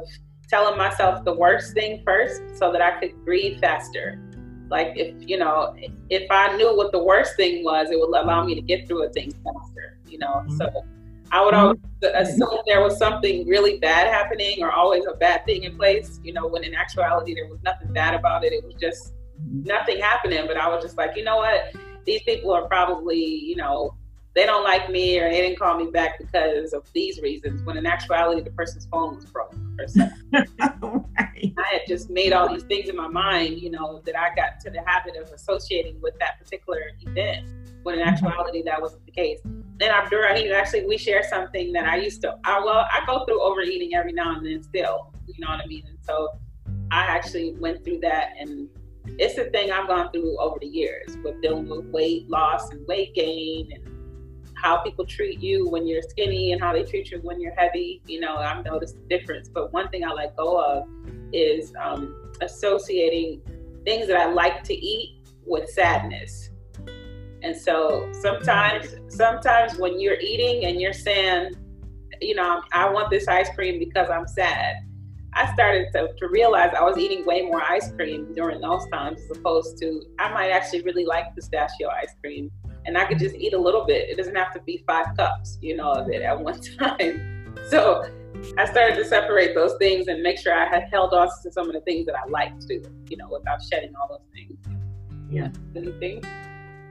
telling 0.48 0.78
myself 0.78 1.24
the 1.24 1.34
worst 1.34 1.74
thing 1.74 2.02
first 2.04 2.42
so 2.54 2.72
that 2.72 2.80
I 2.80 2.98
could 2.98 3.24
breathe 3.24 3.60
faster. 3.60 4.20
Like 4.70 4.92
if 4.96 5.14
you 5.28 5.38
know, 5.38 5.74
if 6.10 6.30
I 6.30 6.56
knew 6.56 6.76
what 6.76 6.92
the 6.92 7.02
worst 7.02 7.36
thing 7.36 7.64
was, 7.64 7.90
it 7.90 7.98
would 7.98 8.08
allow 8.08 8.44
me 8.44 8.54
to 8.54 8.60
get 8.60 8.88
through 8.88 9.04
a 9.04 9.10
thing 9.10 9.32
faster. 9.44 9.98
You 10.06 10.18
know, 10.18 10.44
mm-hmm. 10.46 10.56
so 10.56 10.84
I 11.32 11.44
would 11.44 11.54
always 11.54 11.78
assume 12.14 12.58
there 12.66 12.82
was 12.82 12.98
something 12.98 13.46
really 13.46 13.78
bad 13.78 14.06
happening 14.06 14.62
or 14.62 14.72
always 14.72 15.04
a 15.06 15.16
bad 15.16 15.44
thing 15.44 15.64
in 15.64 15.76
place. 15.76 16.20
You 16.22 16.32
know, 16.32 16.46
when 16.46 16.64
in 16.64 16.74
actuality 16.74 17.34
there 17.34 17.48
was 17.48 17.58
nothing 17.64 17.92
bad 17.92 18.14
about 18.14 18.44
it. 18.44 18.52
It 18.52 18.64
was 18.64 18.74
just 18.74 19.14
mm-hmm. 19.40 19.64
nothing 19.64 19.98
happening. 20.00 20.46
But 20.46 20.56
I 20.56 20.68
was 20.68 20.82
just 20.82 20.96
like, 20.96 21.16
you 21.16 21.24
know 21.24 21.36
what? 21.36 21.74
These 22.06 22.22
people 22.22 22.52
are 22.52 22.66
probably, 22.66 23.18
you 23.18 23.56
know, 23.56 23.94
they 24.34 24.46
don't 24.46 24.64
like 24.64 24.90
me 24.90 25.18
or 25.20 25.30
they 25.30 25.40
didn't 25.40 25.58
call 25.58 25.76
me 25.78 25.90
back 25.90 26.18
because 26.18 26.72
of 26.72 26.90
these 26.92 27.20
reasons 27.20 27.62
when 27.62 27.76
in 27.76 27.86
actuality 27.86 28.40
the 28.40 28.50
person's 28.50 28.86
phone 28.86 29.14
was 29.14 29.24
broken 29.26 29.76
or 29.78 29.86
something. 29.86 30.18
right. 30.32 31.54
I 31.56 31.72
had 31.72 31.82
just 31.86 32.10
made 32.10 32.32
all 32.32 32.52
these 32.52 32.64
things 32.64 32.88
in 32.88 32.96
my 32.96 33.06
mind, 33.06 33.60
you 33.60 33.70
know, 33.70 34.02
that 34.04 34.18
I 34.18 34.34
got 34.34 34.58
to 34.60 34.70
the 34.70 34.82
habit 34.84 35.16
of 35.16 35.30
associating 35.30 36.00
with 36.00 36.18
that 36.18 36.40
particular 36.40 36.80
event 37.00 37.48
when 37.84 37.98
in 37.98 38.00
mm-hmm. 38.00 38.14
actuality 38.14 38.62
that 38.62 38.82
wasn't 38.82 39.06
the 39.06 39.12
case. 39.12 39.38
Then 39.78 39.90
Abdurrahim, 39.90 40.52
actually 40.52 40.86
we 40.86 40.98
share 40.98 41.22
something 41.22 41.72
that 41.72 41.84
I 41.84 41.96
used 41.96 42.20
to 42.22 42.36
I 42.44 42.58
well, 42.58 42.86
I 42.90 43.02
go 43.06 43.24
through 43.24 43.40
overeating 43.40 43.94
every 43.94 44.12
now 44.12 44.36
and 44.36 44.44
then 44.44 44.62
still, 44.64 45.12
you 45.28 45.34
know 45.38 45.50
what 45.50 45.60
I 45.60 45.66
mean? 45.66 45.84
And 45.86 45.98
so 46.02 46.28
I 46.90 47.04
actually 47.04 47.52
went 47.52 47.84
through 47.84 48.00
that 48.00 48.30
and 48.38 48.68
it's 49.18 49.38
a 49.38 49.44
thing 49.50 49.70
I've 49.70 49.86
gone 49.86 50.10
through 50.10 50.38
over 50.40 50.58
the 50.58 50.66
years 50.66 51.16
with 51.22 51.40
dealing 51.40 51.68
with 51.68 51.84
weight 51.86 52.28
loss 52.28 52.70
and 52.70 52.84
weight 52.88 53.14
gain 53.14 53.70
and 53.72 53.93
how 54.64 54.78
people 54.78 55.04
treat 55.04 55.40
you 55.40 55.68
when 55.68 55.86
you're 55.86 56.00
skinny 56.00 56.52
and 56.52 56.60
how 56.60 56.72
they 56.72 56.82
treat 56.82 57.10
you 57.10 57.18
when 57.18 57.38
you're 57.38 57.54
heavy. 57.54 58.00
You 58.06 58.20
know, 58.20 58.36
I've 58.36 58.64
noticed 58.64 58.96
the 58.96 59.18
difference. 59.18 59.46
But 59.46 59.74
one 59.74 59.90
thing 59.90 60.04
I 60.04 60.10
let 60.10 60.34
go 60.38 60.58
of 60.58 60.88
is 61.34 61.74
um, 61.78 62.32
associating 62.40 63.42
things 63.84 64.06
that 64.06 64.16
I 64.16 64.32
like 64.32 64.64
to 64.64 64.74
eat 64.74 65.20
with 65.44 65.68
sadness. 65.68 66.48
And 67.42 67.54
so 67.54 68.10
sometimes, 68.12 68.96
sometimes 69.08 69.76
when 69.76 70.00
you're 70.00 70.18
eating 70.18 70.64
and 70.64 70.80
you're 70.80 70.94
saying, 70.94 71.56
you 72.22 72.34
know, 72.34 72.62
I 72.72 72.88
want 72.88 73.10
this 73.10 73.28
ice 73.28 73.50
cream 73.54 73.78
because 73.78 74.08
I'm 74.08 74.26
sad. 74.26 74.76
I 75.34 75.52
started 75.52 75.88
to, 75.92 76.14
to 76.16 76.28
realize 76.28 76.70
I 76.74 76.84
was 76.84 76.96
eating 76.96 77.26
way 77.26 77.42
more 77.42 77.60
ice 77.60 77.92
cream 77.92 78.32
during 78.34 78.62
those 78.62 78.88
times 78.88 79.20
as 79.30 79.36
opposed 79.36 79.76
to 79.78 80.00
I 80.18 80.32
might 80.32 80.50
actually 80.50 80.82
really 80.82 81.04
like 81.04 81.34
pistachio 81.34 81.90
ice 81.90 82.14
cream 82.22 82.50
and 82.86 82.98
I 82.98 83.04
could 83.06 83.18
just 83.18 83.34
eat 83.36 83.54
a 83.54 83.58
little 83.58 83.84
bit. 83.84 84.08
It 84.08 84.16
doesn't 84.16 84.34
have 84.34 84.52
to 84.54 84.60
be 84.60 84.84
five 84.86 85.06
cups, 85.16 85.58
you 85.60 85.76
know, 85.76 85.92
of 85.92 86.08
it 86.10 86.22
at 86.22 86.38
one 86.38 86.60
time. 86.78 87.54
So 87.68 88.04
I 88.58 88.66
started 88.66 88.96
to 88.96 89.04
separate 89.04 89.54
those 89.54 89.74
things 89.78 90.08
and 90.08 90.22
make 90.22 90.38
sure 90.38 90.54
I 90.54 90.68
had 90.68 90.88
held 90.92 91.14
on 91.14 91.28
to 91.42 91.52
some 91.52 91.68
of 91.68 91.74
the 91.74 91.80
things 91.80 92.06
that 92.06 92.14
I 92.14 92.28
liked 92.28 92.66
to, 92.68 92.82
you 93.08 93.16
know, 93.16 93.28
without 93.30 93.62
shedding 93.62 93.92
all 93.96 94.08
those 94.08 94.26
things. 94.32 94.58
Yeah. 95.30 95.48
Anything? 95.74 96.22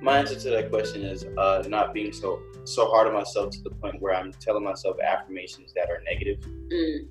My 0.01 0.17
answer 0.17 0.35
to 0.35 0.49
that 0.49 0.69
question 0.69 1.03
is 1.03 1.25
uh, 1.37 1.63
not 1.67 1.93
being 1.93 2.11
so 2.11 2.41
so 2.65 2.89
hard 2.89 3.07
on 3.07 3.13
myself 3.13 3.51
to 3.51 3.61
the 3.61 3.69
point 3.69 4.01
where 4.01 4.15
I'm 4.15 4.31
telling 4.33 4.63
myself 4.63 4.97
affirmations 5.01 5.73
that 5.75 5.89
are 5.89 6.01
negative. 6.03 6.39
Mm. 6.71 7.07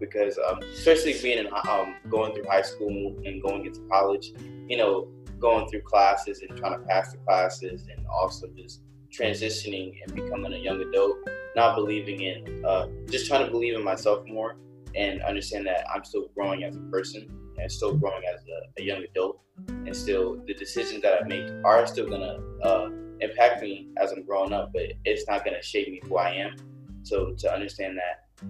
Because 0.00 0.38
um, 0.38 0.60
especially 0.74 1.14
being 1.22 1.38
in 1.38 1.48
um, 1.68 1.96
going 2.08 2.34
through 2.34 2.44
high 2.44 2.62
school 2.62 3.16
and 3.24 3.42
going 3.42 3.66
into 3.66 3.80
college, 3.90 4.32
you 4.68 4.76
know, 4.76 5.08
going 5.38 5.68
through 5.68 5.82
classes 5.82 6.42
and 6.42 6.56
trying 6.58 6.78
to 6.78 6.86
pass 6.86 7.12
the 7.12 7.18
classes, 7.18 7.86
and 7.94 8.06
also 8.06 8.48
just 8.56 8.82
transitioning 9.12 9.98
and 10.02 10.14
becoming 10.14 10.52
a 10.52 10.58
young 10.58 10.80
adult, 10.82 11.16
not 11.56 11.74
believing 11.74 12.20
in, 12.20 12.64
uh, 12.64 12.86
just 13.08 13.26
trying 13.26 13.44
to 13.44 13.50
believe 13.50 13.74
in 13.74 13.82
myself 13.82 14.26
more 14.26 14.56
and 14.94 15.22
understand 15.22 15.66
that 15.66 15.84
I'm 15.94 16.04
still 16.04 16.28
growing 16.34 16.64
as 16.64 16.76
a 16.76 16.80
person 16.90 17.28
and 17.58 17.70
still 17.70 17.94
growing 17.94 18.22
as 18.32 18.42
a, 18.42 18.80
a 18.80 18.84
young 18.84 19.02
adult, 19.04 19.40
and 19.68 19.94
still 19.94 20.42
the 20.46 20.54
decisions 20.54 21.02
that 21.02 21.22
I 21.22 21.26
make 21.26 21.50
are 21.64 21.86
still 21.86 22.08
gonna 22.08 22.38
uh, 22.62 22.90
impact 23.20 23.62
me 23.62 23.88
as 23.96 24.12
I'm 24.12 24.24
growing 24.24 24.52
up, 24.52 24.72
but 24.72 24.92
it's 25.04 25.26
not 25.26 25.44
gonna 25.44 25.62
shape 25.62 25.88
me 25.88 26.00
who 26.04 26.16
I 26.16 26.30
am. 26.30 26.56
So 27.02 27.34
to 27.38 27.52
understand 27.52 27.98
that 27.98 28.48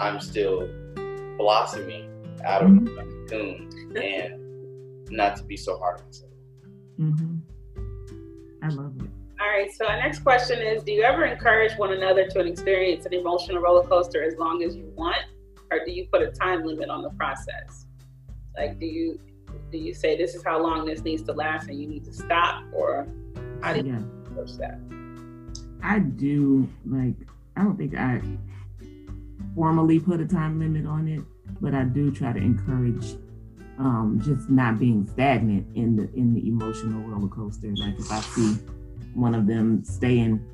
I'm 0.00 0.20
still 0.20 0.68
blossoming 1.36 2.10
out 2.44 2.62
of 2.62 2.70
mm-hmm. 2.70 3.26
cocoon 3.28 3.96
and 3.96 5.10
not 5.10 5.36
to 5.36 5.44
be 5.44 5.56
so 5.56 5.78
hard 5.78 6.00
on 6.00 6.06
myself. 6.06 6.27
Mm-hmm. 6.98 7.36
I 8.62 8.68
love 8.68 8.94
it. 9.00 9.10
All 9.40 9.48
right, 9.48 9.72
so 9.72 9.86
our 9.86 9.96
next 9.96 10.20
question 10.20 10.60
is 10.60 10.82
Do 10.82 10.92
you 10.92 11.02
ever 11.02 11.24
encourage 11.24 11.72
one 11.78 11.92
another 11.92 12.26
to 12.26 12.40
experience 12.40 13.06
an 13.06 13.14
emotional 13.14 13.62
roller 13.62 13.86
coaster 13.86 14.22
as 14.24 14.36
long 14.36 14.62
as 14.64 14.76
you 14.76 14.92
want? 14.96 15.22
Or 15.70 15.84
do 15.84 15.92
you 15.92 16.06
put 16.12 16.22
a 16.22 16.30
time 16.30 16.64
limit 16.64 16.90
on 16.90 17.02
the 17.02 17.10
process? 17.10 17.86
Like, 18.56 18.80
do 18.80 18.86
you 18.86 19.20
do 19.70 19.78
you 19.78 19.94
say 19.94 20.16
this 20.16 20.34
is 20.34 20.42
how 20.42 20.60
long 20.60 20.86
this 20.86 21.02
needs 21.02 21.22
to 21.22 21.32
last 21.32 21.68
and 21.68 21.80
you 21.80 21.86
need 21.86 22.04
to 22.04 22.12
stop? 22.12 22.64
Or 22.72 23.06
how 23.62 23.74
do 23.74 23.86
you 23.86 23.96
approach 24.26 24.54
that? 24.54 24.80
I 25.82 26.00
do, 26.00 26.68
like, 26.84 27.14
I 27.56 27.62
don't 27.62 27.76
think 27.76 27.96
I 27.96 28.20
formally 29.54 30.00
put 30.00 30.20
a 30.20 30.26
time 30.26 30.58
limit 30.58 30.86
on 30.86 31.06
it, 31.06 31.22
but 31.60 31.74
I 31.74 31.84
do 31.84 32.10
try 32.10 32.32
to 32.32 32.38
encourage 32.38 33.16
um, 33.78 34.20
just 34.22 34.50
not 34.50 34.78
being 34.78 35.06
stagnant 35.06 35.66
in 35.76 35.96
the 35.96 36.12
in 36.14 36.34
the 36.34 36.46
emotional 36.48 37.00
roller 37.02 37.28
coaster. 37.28 37.72
Like 37.76 37.98
if 37.98 38.10
I 38.10 38.20
see 38.20 38.54
one 39.14 39.34
of 39.34 39.46
them 39.46 39.84
staying, 39.84 40.44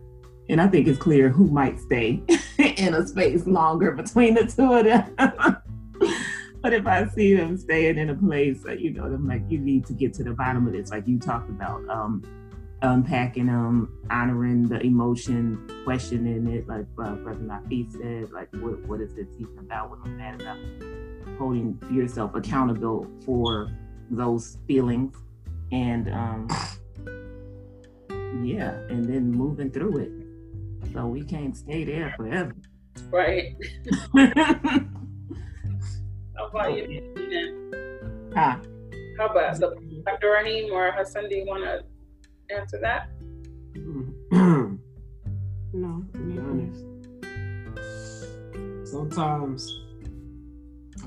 and 0.48 0.60
I 0.60 0.68
think 0.68 0.86
it's 0.86 0.98
clear 0.98 1.28
who 1.28 1.46
might 1.46 1.78
stay 1.80 2.22
in 2.58 2.94
a 2.94 3.06
space 3.06 3.46
longer 3.46 3.92
between 3.92 4.34
the 4.34 4.46
two 4.46 4.72
of 4.72 4.84
them. 4.84 5.14
but 6.62 6.72
if 6.72 6.86
I 6.86 7.06
see 7.08 7.34
them 7.34 7.56
staying 7.56 7.98
in 7.98 8.10
a 8.10 8.14
place, 8.14 8.62
that, 8.64 8.80
you 8.80 8.90
know, 8.90 9.04
I'm 9.04 9.26
like, 9.26 9.42
you 9.48 9.58
need 9.58 9.86
to 9.86 9.92
get 9.92 10.14
to 10.14 10.24
the 10.24 10.32
bottom 10.32 10.66
of 10.66 10.72
this, 10.72 10.90
like 10.90 11.06
you 11.06 11.18
talked 11.18 11.50
about. 11.50 11.86
Um, 11.88 12.22
unpacking 12.82 13.46
them, 13.46 13.98
honoring 14.10 14.68
the 14.68 14.78
emotion, 14.80 15.66
questioning 15.84 16.46
it, 16.52 16.68
like 16.68 16.86
uh, 17.02 17.14
Brother 17.14 17.40
Nafi 17.40 17.90
said, 17.90 18.30
like 18.32 18.48
what 18.54 18.86
what 18.86 19.00
is 19.00 19.14
this 19.14 19.28
even 19.38 19.58
about? 19.58 19.90
What 19.90 20.00
I'm 20.04 20.16
mad 20.18 20.40
about? 20.40 20.58
Holding 21.38 21.78
yourself 21.90 22.34
accountable 22.34 23.06
for 23.24 23.70
those 24.10 24.58
feelings, 24.66 25.16
and 25.72 26.08
um, 26.08 26.48
yeah, 28.42 28.70
and 28.88 29.04
then 29.04 29.30
moving 29.30 29.70
through 29.70 29.98
it. 29.98 30.12
So 30.92 31.06
we 31.06 31.24
can't 31.24 31.56
stay 31.56 31.84
there 31.84 32.14
forever. 32.16 32.54
Right. 33.10 33.56
How 36.36 36.46
about 36.46 36.76
you, 36.76 37.72
Huh? 38.34 38.56
How 39.18 39.26
about 39.26 39.56
so, 39.56 39.74
Abdurrahim 40.06 40.72
or 40.72 40.90
Hassan? 40.92 41.28
Do 41.28 41.36
you 41.36 41.46
want 41.46 41.62
to 41.64 41.84
answer 42.54 42.78
that? 42.80 43.08
no. 45.72 46.04
To 46.12 46.18
be 46.18 46.38
honest, 46.38 46.84
sometimes 48.90 49.80
I'll 49.80 49.83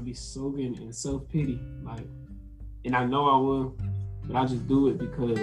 be 0.07 0.13
soaking 0.13 0.81
in 0.81 0.93
self 0.93 1.27
pity, 1.27 1.59
like, 1.83 2.07
and 2.85 2.95
I 2.95 3.03
know 3.03 3.29
I 3.29 3.37
will, 3.37 3.75
but 4.23 4.37
I 4.37 4.45
just 4.45 4.65
do 4.65 4.87
it 4.87 4.97
because 4.97 5.37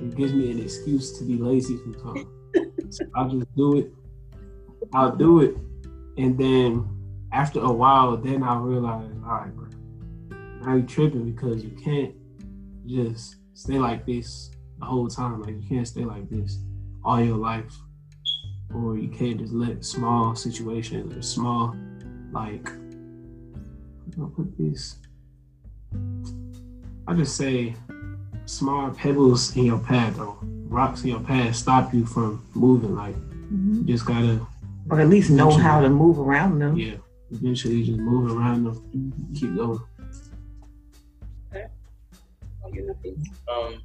it 0.00 0.16
gives 0.16 0.32
me 0.32 0.52
an 0.52 0.60
excuse 0.60 1.18
to 1.18 1.24
be 1.24 1.36
lazy 1.36 1.76
sometimes. 1.78 2.26
so 2.96 3.04
I'll 3.16 3.28
just 3.28 3.52
do 3.56 3.78
it. 3.78 3.92
I'll 4.94 5.16
do 5.16 5.40
it, 5.40 5.56
and 6.18 6.38
then 6.38 6.88
after 7.32 7.58
a 7.60 7.72
while, 7.72 8.16
then 8.16 8.44
I'll 8.44 8.60
realize, 8.60 9.10
all 9.24 9.32
right, 9.32 9.52
bro, 9.56 9.66
now 10.60 10.76
you 10.76 10.82
tripping 10.82 11.32
because 11.32 11.64
you 11.64 11.70
can't 11.70 12.14
just 12.86 13.36
stay 13.54 13.78
like 13.78 14.06
this 14.06 14.52
the 14.78 14.86
whole 14.86 15.08
time. 15.08 15.42
Like 15.42 15.60
you 15.60 15.68
can't 15.68 15.88
stay 15.88 16.04
like 16.04 16.30
this 16.30 16.60
all 17.04 17.20
your 17.20 17.38
life, 17.38 17.76
or 18.72 18.96
you 18.96 19.08
can't 19.08 19.40
just 19.40 19.52
let 19.52 19.84
small 19.84 20.36
situations 20.36 21.16
or 21.16 21.22
small 21.22 21.74
like 22.30 22.70
I'll 24.20 24.28
put 24.28 24.56
these. 24.58 24.96
I 27.06 27.14
just 27.14 27.36
say 27.36 27.74
small 28.46 28.90
pebbles 28.90 29.56
in 29.56 29.64
your 29.64 29.78
path 29.78 30.18
or 30.18 30.36
rocks 30.42 31.02
in 31.02 31.08
your 31.08 31.20
path 31.20 31.54
stop 31.56 31.92
you 31.94 32.06
from 32.06 32.44
moving. 32.54 32.94
Like 32.94 33.14
mm-hmm. 33.14 33.74
you 33.78 33.84
just 33.84 34.06
gotta, 34.06 34.46
or 34.90 35.00
at 35.00 35.08
least 35.08 35.30
know 35.30 35.50
how 35.50 35.80
to 35.80 35.88
move 35.88 36.18
around 36.18 36.58
them. 36.58 36.76
Yeah, 36.76 36.96
eventually 37.30 37.84
just 37.84 37.98
move 37.98 38.36
around 38.36 38.64
them, 38.64 38.74
mm-hmm. 38.94 39.34
keep 39.34 39.56
going. 39.56 39.80
Okay. 42.64 43.14
Um, 43.48 43.82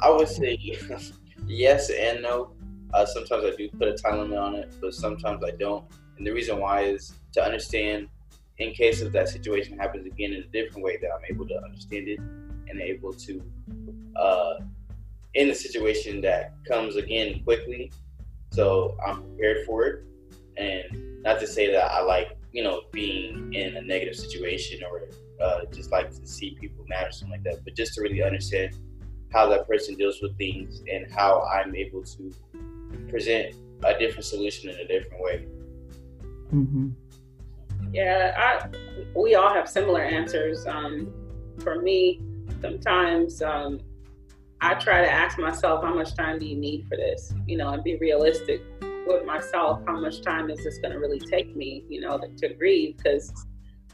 I 0.00 0.10
would 0.10 0.28
say 0.28 0.58
yes 1.46 1.90
and 1.90 2.22
no. 2.22 2.52
Uh, 2.92 3.06
sometimes 3.06 3.44
I 3.44 3.50
do 3.56 3.68
put 3.70 3.88
a 3.88 3.92
time 3.92 4.18
limit 4.18 4.38
on 4.38 4.54
it, 4.56 4.72
but 4.80 4.94
sometimes 4.94 5.44
I 5.44 5.52
don't. 5.52 5.84
And 6.18 6.26
the 6.26 6.32
reason 6.32 6.58
why 6.58 6.82
is 6.82 7.14
to 7.32 7.44
understand, 7.44 8.08
in 8.60 8.72
case 8.72 9.00
if 9.00 9.12
that 9.12 9.28
situation 9.28 9.78
happens 9.78 10.06
again 10.06 10.32
in 10.32 10.42
a 10.42 10.46
different 10.46 10.84
way, 10.84 10.98
that 10.98 11.08
I'm 11.12 11.24
able 11.28 11.48
to 11.48 11.56
understand 11.62 12.08
it 12.08 12.18
and 12.18 12.80
able 12.80 13.12
to, 13.14 13.42
uh, 14.16 14.54
in 15.34 15.48
a 15.48 15.54
situation 15.54 16.20
that 16.20 16.54
comes 16.68 16.96
again 16.96 17.42
quickly, 17.42 17.90
so 18.52 18.96
I'm 19.04 19.22
prepared 19.22 19.66
for 19.66 19.86
it. 19.86 20.04
And 20.58 21.22
not 21.22 21.40
to 21.40 21.46
say 21.46 21.72
that 21.72 21.90
I 21.90 22.02
like, 22.02 22.36
you 22.52 22.62
know, 22.62 22.82
being 22.92 23.52
in 23.54 23.76
a 23.76 23.80
negative 23.80 24.14
situation 24.14 24.82
or 24.84 25.08
uh, 25.42 25.60
just 25.72 25.90
like 25.90 26.10
to 26.10 26.26
see 26.26 26.56
people 26.60 26.84
mad 26.86 27.08
or 27.08 27.12
something 27.12 27.30
like 27.30 27.44
that, 27.44 27.64
but 27.64 27.74
just 27.74 27.94
to 27.94 28.02
really 28.02 28.22
understand 28.22 28.76
how 29.32 29.48
that 29.48 29.66
person 29.66 29.94
deals 29.94 30.20
with 30.20 30.36
things 30.36 30.82
and 30.92 31.10
how 31.10 31.42
I'm 31.42 31.74
able 31.74 32.02
to 32.02 32.34
present 33.08 33.54
a 33.84 33.98
different 33.98 34.26
solution 34.26 34.68
in 34.68 34.76
a 34.80 34.86
different 34.86 35.22
way. 35.22 35.46
Mm-hmm. 36.52 36.90
Yeah, 37.92 38.34
I, 38.36 38.68
we 39.18 39.34
all 39.34 39.52
have 39.52 39.68
similar 39.68 40.02
answers. 40.02 40.66
Um, 40.66 41.12
for 41.58 41.80
me, 41.80 42.20
sometimes 42.60 43.42
um, 43.42 43.80
I 44.60 44.74
try 44.74 45.02
to 45.02 45.10
ask 45.10 45.38
myself, 45.38 45.82
how 45.84 45.94
much 45.94 46.14
time 46.14 46.38
do 46.38 46.46
you 46.46 46.56
need 46.56 46.86
for 46.88 46.96
this? 46.96 47.32
You 47.46 47.56
know, 47.56 47.70
and 47.70 47.82
be 47.82 47.96
realistic 47.96 48.62
with 49.06 49.24
myself. 49.24 49.80
How 49.86 49.98
much 49.98 50.22
time 50.22 50.50
is 50.50 50.62
this 50.62 50.78
going 50.78 50.92
to 50.92 50.98
really 50.98 51.20
take 51.20 51.56
me, 51.56 51.84
you 51.88 52.00
know, 52.00 52.18
to, 52.18 52.28
to 52.28 52.54
grieve? 52.54 52.96
Because 52.98 53.32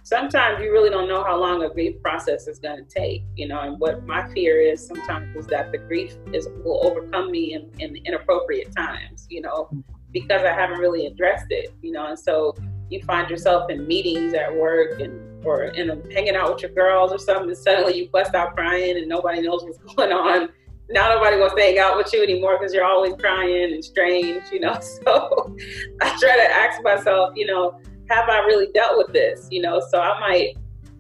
sometimes 0.07 0.63
you 0.63 0.71
really 0.71 0.89
don't 0.89 1.09
know 1.09 1.25
how 1.25 1.37
long 1.37 1.65
a 1.65 1.69
grief 1.69 2.01
process 2.01 2.47
is 2.47 2.61
going 2.61 2.77
to 2.77 2.85
take 2.89 3.25
you 3.35 3.49
know 3.49 3.59
and 3.63 3.77
what 3.81 4.07
my 4.07 4.25
fear 4.33 4.61
is 4.61 4.87
sometimes 4.87 5.35
is 5.35 5.49
that 5.49 5.73
the 5.73 5.79
grief 5.79 6.17
is 6.33 6.47
will 6.65 6.87
overcome 6.87 7.29
me 7.29 7.55
in, 7.55 7.69
in 7.81 7.97
inappropriate 8.07 8.73
times 8.77 9.27
you 9.29 9.41
know 9.41 9.69
because 10.13 10.43
i 10.43 10.53
haven't 10.53 10.79
really 10.79 11.07
addressed 11.07 11.47
it 11.51 11.75
you 11.83 11.91
know 11.91 12.07
and 12.07 12.17
so 12.17 12.55
you 12.91 13.03
find 13.03 13.29
yourself 13.29 13.71
in 13.71 13.87
meetings 13.87 14.35
at 14.35 14.55
work 14.55 15.01
and 15.01 15.45
or 15.45 15.65
in 15.65 15.91
a, 15.91 16.13
hanging 16.13 16.35
out 16.35 16.53
with 16.53 16.63
your 16.63 16.73
girls 16.73 17.13
or 17.13 17.19
something 17.19 17.49
and 17.49 17.59
suddenly 17.59 17.97
you 17.97 18.09
bust 18.11 18.35
out 18.35 18.55
crying 18.55 18.97
and 18.97 19.09
nobody 19.09 19.41
knows 19.41 19.63
what's 19.65 19.79
going 19.95 20.13
on 20.13 20.49
now 20.91 21.09
nobody 21.09 21.37
wants 21.37 21.55
to 21.55 21.61
hang 21.61 21.79
out 21.79 21.97
with 21.97 22.13
you 22.13 22.23
anymore 22.23 22.59
because 22.59 22.73
you're 22.73 22.85
always 22.85 23.15
crying 23.19 23.73
and 23.73 23.85
strange 23.85 24.43
you 24.53 24.61
know 24.61 24.79
so 25.05 25.57
i 26.01 26.09
try 26.19 26.37
to 26.37 26.51
ask 26.51 26.83
myself 26.83 27.33
you 27.37 27.47
know 27.47 27.79
have 28.09 28.29
I 28.29 28.41
really 28.41 28.69
dealt 28.73 28.97
with 28.97 29.13
this? 29.13 29.49
You 29.51 29.63
know, 29.63 29.81
so 29.81 30.01
I 30.01 30.19
might 30.21 30.57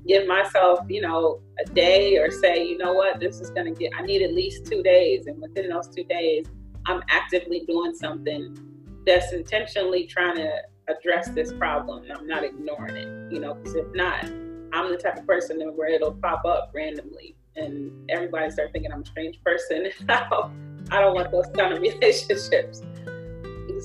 give 0.06 0.26
myself, 0.26 0.80
you 0.88 1.00
know, 1.00 1.40
a 1.64 1.68
day 1.70 2.16
or 2.18 2.30
say, 2.30 2.64
you 2.64 2.78
know 2.78 2.92
what, 2.92 3.18
this 3.18 3.40
is 3.40 3.50
going 3.50 3.72
to 3.72 3.78
get, 3.78 3.92
I 3.96 4.02
need 4.02 4.22
at 4.22 4.34
least 4.34 4.66
two 4.66 4.82
days. 4.82 5.26
And 5.26 5.40
within 5.40 5.68
those 5.68 5.88
two 5.88 6.04
days, 6.04 6.46
I'm 6.86 7.02
actively 7.08 7.64
doing 7.66 7.94
something 7.94 8.56
that's 9.04 9.32
intentionally 9.32 10.06
trying 10.06 10.36
to 10.36 10.50
address 10.88 11.28
this 11.30 11.52
problem. 11.52 12.04
I'm 12.14 12.26
not 12.26 12.44
ignoring 12.44 12.96
it, 12.96 13.32
you 13.32 13.40
know, 13.40 13.54
because 13.54 13.74
if 13.74 13.86
not, 13.94 14.24
I'm 14.72 14.90
the 14.90 14.98
type 14.98 15.18
of 15.18 15.26
person 15.26 15.60
where 15.74 15.88
it'll 15.88 16.12
pop 16.14 16.44
up 16.44 16.70
randomly 16.74 17.36
and 17.56 17.92
everybody 18.10 18.50
start 18.50 18.72
thinking 18.72 18.92
I'm 18.92 19.02
a 19.02 19.06
strange 19.06 19.42
person. 19.42 19.88
I 20.08 21.00
don't 21.00 21.14
want 21.14 21.30
those 21.30 21.46
kind 21.54 21.72
of 21.72 21.80
relationships. 21.82 22.82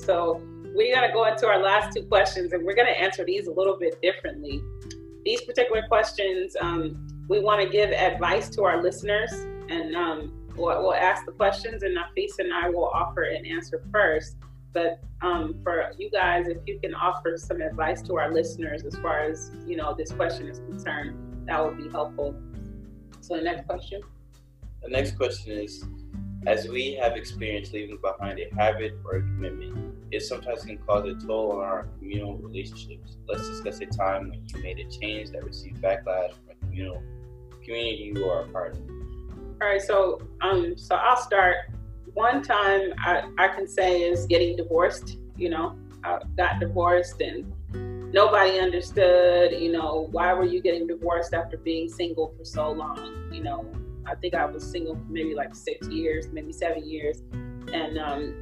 So 0.04 0.42
we 0.76 0.92
got 0.94 1.06
to 1.06 1.12
go 1.12 1.24
into 1.26 1.46
our 1.46 1.58
last 1.58 1.94
two 1.94 2.04
questions 2.04 2.52
and 2.52 2.64
we're 2.64 2.74
going 2.74 2.88
to 2.88 3.00
answer 3.00 3.24
these 3.24 3.46
a 3.46 3.52
little 3.52 3.78
bit 3.78 4.00
differently. 4.02 4.62
These 5.24 5.42
particular 5.42 5.82
questions, 5.88 6.56
um, 6.60 7.06
we 7.28 7.40
want 7.40 7.62
to 7.62 7.68
give 7.68 7.90
advice 7.90 8.48
to 8.50 8.64
our 8.64 8.82
listeners 8.82 9.32
and 9.68 9.94
um, 9.94 10.32
we'll, 10.56 10.82
we'll, 10.82 10.94
ask 10.94 11.24
the 11.24 11.32
questions 11.32 11.82
and 11.82 11.96
Nafis 11.96 12.38
and 12.38 12.52
I 12.52 12.68
will 12.68 12.88
offer 12.88 13.22
an 13.22 13.46
answer 13.46 13.82
first. 13.92 14.36
But 14.72 15.00
um, 15.20 15.60
for 15.62 15.92
you 15.98 16.10
guys, 16.10 16.48
if 16.48 16.58
you 16.66 16.78
can 16.80 16.94
offer 16.94 17.36
some 17.36 17.60
advice 17.60 18.02
to 18.02 18.16
our 18.16 18.32
listeners 18.32 18.84
as 18.84 18.96
far 18.96 19.20
as, 19.20 19.50
you 19.66 19.76
know, 19.76 19.94
this 19.96 20.12
question 20.12 20.48
is 20.48 20.58
concerned, 20.60 21.46
that 21.46 21.64
would 21.64 21.76
be 21.76 21.88
helpful. 21.90 22.34
So 23.20 23.36
the 23.36 23.42
next 23.42 23.66
question. 23.66 24.02
The 24.82 24.88
next 24.88 25.16
question 25.16 25.52
is 25.52 25.84
as 26.46 26.66
we 26.68 26.94
have 26.94 27.16
experienced 27.16 27.72
leaving 27.72 27.98
behind 27.98 28.40
a 28.40 28.52
habit 28.54 28.98
or 29.04 29.16
a 29.16 29.20
commitment, 29.20 29.94
it 30.10 30.22
sometimes 30.22 30.64
can 30.64 30.78
cause 30.78 31.06
a 31.06 31.14
toll 31.14 31.52
on 31.52 31.64
our 31.64 31.86
communal 31.98 32.36
relationships. 32.36 33.16
Let's 33.28 33.48
discuss 33.48 33.80
a 33.80 33.86
time 33.86 34.30
when 34.30 34.44
you 34.48 34.62
made 34.62 34.78
a 34.78 34.90
change 34.90 35.30
that 35.30 35.44
received 35.44 35.80
backlash 35.80 36.32
from 36.32 36.50
a 36.50 36.54
communal 36.60 37.02
community 37.64 38.12
you 38.14 38.24
are 38.28 38.42
a 38.42 38.48
part 38.48 38.74
of. 38.74 38.80
All 39.60 39.68
right, 39.68 39.80
so 39.80 40.20
um, 40.40 40.76
so 40.76 40.96
I'll 40.96 41.16
start. 41.16 41.56
One 42.14 42.42
time 42.42 42.92
I, 42.98 43.22
I 43.38 43.48
can 43.48 43.66
say 43.66 44.02
is 44.02 44.26
getting 44.26 44.56
divorced. 44.56 45.16
You 45.36 45.50
know, 45.50 45.76
I 46.04 46.18
got 46.36 46.60
divorced 46.60 47.20
and 47.20 47.52
nobody 48.12 48.58
understood. 48.58 49.52
You 49.60 49.72
know, 49.72 50.08
why 50.10 50.32
were 50.34 50.44
you 50.44 50.60
getting 50.60 50.86
divorced 50.86 51.34
after 51.34 51.56
being 51.56 51.88
single 51.88 52.34
for 52.36 52.44
so 52.44 52.70
long? 52.70 53.28
You 53.32 53.42
know, 53.42 53.66
I 54.06 54.14
think 54.16 54.34
I 54.34 54.44
was 54.44 54.62
single 54.62 54.94
for 54.94 55.10
maybe 55.10 55.34
like 55.34 55.54
six 55.54 55.88
years, 55.88 56.28
maybe 56.32 56.52
seven 56.52 56.88
years, 56.88 57.22
and 57.72 57.98
um, 57.98 58.34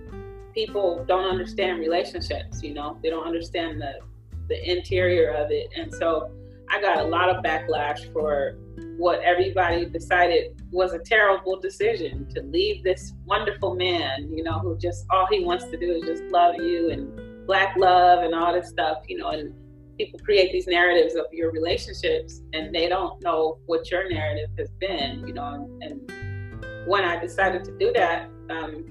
people 0.54 1.04
don't 1.06 1.26
understand 1.26 1.80
relationships. 1.80 2.62
You 2.62 2.74
know, 2.74 2.98
they 3.02 3.10
don't 3.10 3.26
understand 3.26 3.80
the 3.80 4.00
the 4.48 4.70
interior 4.70 5.30
of 5.30 5.50
it, 5.50 5.68
and 5.76 5.94
so 5.94 6.30
I 6.72 6.80
got 6.80 6.98
a 6.98 7.04
lot 7.04 7.28
of 7.28 7.42
backlash 7.42 8.12
for 8.12 8.56
what 8.96 9.20
everybody 9.20 9.86
decided 9.86 10.59
was 10.70 10.92
a 10.92 10.98
terrible 10.98 11.58
decision 11.60 12.28
to 12.34 12.42
leave 12.42 12.84
this 12.84 13.12
wonderful 13.24 13.74
man. 13.74 14.30
You 14.32 14.44
know, 14.44 14.58
who 14.58 14.78
just 14.78 15.06
all 15.10 15.26
he 15.30 15.44
wants 15.44 15.64
to 15.66 15.76
do 15.76 15.92
is 15.92 16.04
just 16.04 16.22
love 16.24 16.56
you 16.56 16.90
and 16.90 17.46
black 17.46 17.76
love 17.76 18.22
and 18.22 18.34
all 18.34 18.52
this 18.52 18.68
stuff. 18.68 18.98
You 19.08 19.18
know, 19.18 19.30
and 19.30 19.54
people 19.98 20.18
create 20.20 20.52
these 20.52 20.66
narratives 20.66 21.14
of 21.14 21.26
your 21.32 21.50
relationships 21.50 22.40
and 22.52 22.74
they 22.74 22.88
don't 22.88 23.22
know 23.22 23.58
what 23.66 23.90
your 23.90 24.08
narrative 24.08 24.50
has 24.58 24.70
been, 24.80 25.26
you 25.26 25.34
know. 25.34 25.68
And, 25.80 26.10
when 26.86 27.04
I 27.04 27.20
decided 27.20 27.64
to 27.64 27.76
do 27.78 27.92
that, 27.92 28.28
um, 28.48 28.84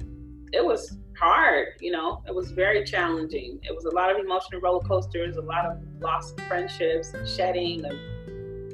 it 0.53 0.63
was 0.63 0.97
hard, 1.17 1.67
you 1.79 1.91
know, 1.91 2.23
it 2.27 2.33
was 2.33 2.51
very 2.51 2.83
challenging. 2.83 3.59
It 3.63 3.75
was 3.75 3.85
a 3.85 3.93
lot 3.93 4.11
of 4.11 4.17
emotional 4.23 4.61
roller 4.61 4.79
coasters, 4.87 5.37
a 5.37 5.41
lot 5.41 5.65
of 5.65 5.77
lost 5.99 6.39
friendships, 6.41 7.13
shedding 7.25 7.83
of, 7.85 7.93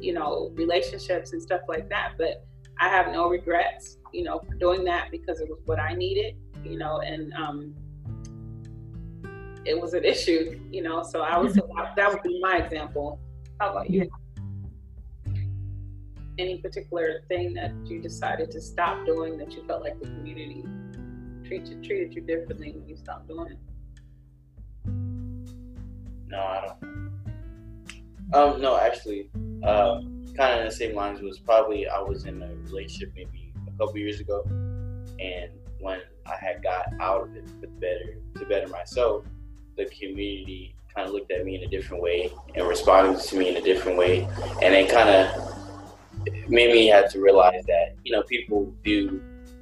you 0.02 0.14
know, 0.14 0.52
relationships 0.54 1.34
and 1.34 1.42
stuff 1.42 1.62
like 1.68 1.90
that. 1.90 2.14
But 2.18 2.46
I 2.80 2.90
have 2.90 3.12
no 3.12 3.30
regrets, 3.30 3.98
you 4.14 4.24
know, 4.24 4.40
for 4.40 4.54
doing 4.56 4.84
that 4.86 5.10
because 5.12 5.40
it 5.40 5.50
was 5.50 5.60
what 5.66 5.80
I 5.80 5.94
needed, 5.94 6.36
you 6.64 6.78
know, 6.78 7.00
and 7.00 7.34
um, 7.34 7.74
it 9.66 9.80
was 9.80 9.94
an 9.94 10.04
issue, 10.04 10.60
you 10.72 10.82
know. 10.82 11.04
So 11.04 11.22
I 11.22 11.38
was 11.38 11.54
that 11.96 12.10
would 12.10 12.24
be 12.24 12.40
my 12.42 12.58
example. 12.58 13.20
How 13.60 13.72
about 13.72 13.90
you? 13.90 14.10
Any 16.38 16.58
particular 16.58 17.22
thing 17.30 17.54
that 17.54 17.74
you 17.86 18.02
decided 18.02 18.52
to 18.52 18.62
stop 18.62 19.06
doing 19.06 19.38
that 19.38 19.54
you 19.54 19.66
felt 19.68 19.82
like 19.82 20.00
the 20.00 20.08
community 20.08 20.66
treated 21.46 21.84
treated 21.84 22.14
you 22.14 22.22
differently 22.22 22.72
when 22.72 22.88
you 22.88 22.98
stopped 22.98 23.28
doing 23.28 23.52
it? 23.52 23.60
No, 26.28 26.40
I 26.40 26.68
don't. 26.68 26.96
Um, 28.34 28.60
no, 28.60 28.78
actually, 28.78 29.30
uh, 29.64 30.02
kind 30.36 30.60
of 30.60 30.70
the 30.70 30.76
same 30.76 30.96
lines 30.96 31.22
was 31.22 31.40
probably 31.40 31.88
I 31.88 32.00
was 32.00 32.26
in 32.26 32.42
a 32.42 32.56
relationship 32.70 33.12
maybe 33.16 33.54
a 33.68 33.72
couple 33.78 33.98
years 33.98 34.20
ago, 34.20 34.44
and 35.20 35.50
when 35.80 36.02
I 36.26 36.36
had 36.40 36.64
got 36.64 36.94
out 37.00 37.24
of 37.24 37.36
it 37.36 37.48
for 37.60 37.68
better 37.68 38.18
to 38.38 38.46
better 38.46 38.68
myself, 38.68 39.26
the 39.78 39.86
community 39.86 40.76
kind 40.94 41.08
of 41.08 41.14
looked 41.14 41.32
at 41.32 41.46
me 41.46 41.56
in 41.56 41.64
a 41.64 41.68
different 41.68 42.02
way 42.02 42.32
and 42.56 42.68
responded 42.68 43.22
to 43.22 43.38
me 43.38 43.50
in 43.50 43.58
a 43.58 43.62
different 43.62 43.98
way, 43.98 44.28
and 44.62 44.74
it 44.74 44.90
kind 44.90 45.10
of 45.10 46.50
made 46.50 46.72
me 46.72 46.88
have 46.88 47.12
to 47.12 47.20
realize 47.20 47.64
that 47.66 47.96
you 48.04 48.12
know 48.12 48.24
people 48.24 48.74
do 48.84 49.22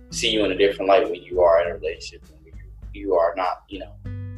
see 0.09 0.29
you 0.29 0.45
in 0.45 0.51
a 0.51 0.57
different 0.57 0.87
light 0.89 1.09
when 1.09 1.21
you 1.23 1.41
are 1.41 1.61
in 1.63 1.71
a 1.71 1.73
relationship 1.73 2.23
and 2.29 2.43
when 2.43 2.53
you 2.93 3.15
are 3.15 3.33
not, 3.35 3.63
you 3.67 3.79
know. 3.79 3.93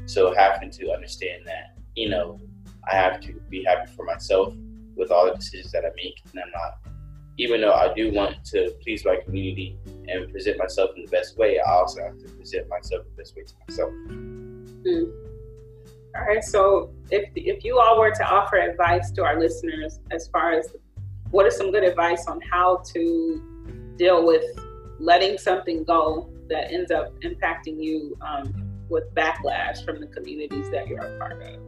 So 0.05 0.33
having 0.33 0.69
to 0.71 0.91
understand 0.91 1.45
that, 1.45 1.77
you 1.95 2.09
know, 2.09 2.39
I 2.89 2.95
have 2.95 3.19
to 3.21 3.33
be 3.49 3.63
happy 3.63 3.91
for 3.93 4.05
myself 4.05 4.53
with 4.95 5.11
all 5.11 5.25
the 5.25 5.35
decisions 5.35 5.71
that 5.71 5.85
I 5.85 5.89
make, 5.95 6.21
and 6.31 6.41
I'm 6.43 6.51
not. 6.51 6.93
Even 7.37 7.59
though 7.59 7.73
I 7.73 7.93
do 7.93 8.13
want 8.13 8.45
to 8.45 8.73
please 8.81 9.03
my 9.03 9.17
community 9.17 9.77
and 10.07 10.31
present 10.31 10.57
myself 10.57 10.91
in 10.95 11.03
the 11.03 11.11
best 11.11 11.37
way, 11.37 11.59
I 11.59 11.69
also 11.69 12.01
have 12.01 12.17
to 12.19 12.29
present 12.29 12.69
myself 12.69 13.03
the 13.03 13.21
best 13.21 13.35
way 13.35 13.43
to 13.43 13.53
myself. 13.67 13.91
Mm. 13.91 15.11
All 16.15 16.23
right. 16.23 16.43
So, 16.43 16.93
if 17.11 17.29
if 17.35 17.65
you 17.65 17.77
all 17.79 17.99
were 17.99 18.11
to 18.11 18.23
offer 18.23 18.57
advice 18.57 19.11
to 19.11 19.23
our 19.25 19.37
listeners 19.37 19.99
as 20.11 20.29
far 20.29 20.53
as 20.53 20.73
what 21.31 21.45
is 21.45 21.57
some 21.57 21.71
good 21.71 21.83
advice 21.83 22.25
on 22.27 22.39
how 22.49 22.77
to 22.93 23.43
deal 23.97 24.25
with 24.25 24.43
letting 24.99 25.37
something 25.37 25.83
go 25.83 26.29
that 26.47 26.71
ends 26.71 26.91
up 26.91 27.19
impacting 27.21 27.83
you 27.83 28.17
um, 28.21 28.53
with 28.89 29.13
backlash 29.15 29.83
from 29.83 29.99
the 29.99 30.07
communities 30.07 30.69
that 30.71 30.87
you're 30.87 30.99
a 30.99 31.19
part 31.19 31.41
of? 31.41 31.59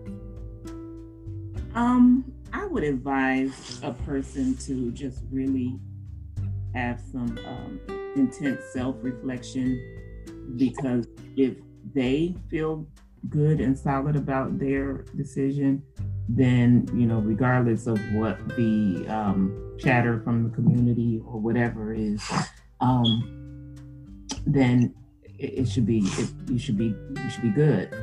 Um, 1.76 2.34
I 2.54 2.66
would 2.66 2.84
advise 2.84 3.80
a 3.84 3.94
person 3.94 4.56
to 4.58 4.92
just 4.92 5.24
really 5.32 5.80
have 6.74 7.00
some 7.12 7.38
um, 7.46 7.80
intense 8.16 8.62
self-reflection 8.74 10.56
because 10.56 11.08
if 11.36 11.56
they 11.94 12.36
feel 12.50 12.88
good 13.30 13.60
and 13.60 13.78
solid 13.78 14.16
about 14.16 14.60
their 14.60 15.06
decision, 15.16 15.84
then 16.30 16.90
you 16.94 17.06
know, 17.06 17.20
regardless 17.20 17.88
of 17.88 18.00
what 18.14 18.38
the 18.56 19.06
um, 19.08 19.76
chatter 19.80 20.20
from 20.22 20.44
the 20.44 20.50
community 20.50 21.22
or 21.26 21.40
whatever 21.40 21.94
is, 21.94 22.22
um, 22.80 23.76
then 24.46 24.94
it, 25.24 25.60
it 25.60 25.70
should 25.70 25.86
be 25.86 26.00
it, 26.00 26.30
you 26.50 26.60
should 26.60 26.78
be 26.78 26.96
you 27.16 27.30
should 27.30 27.44
be 27.44 27.50
good. 27.50 27.94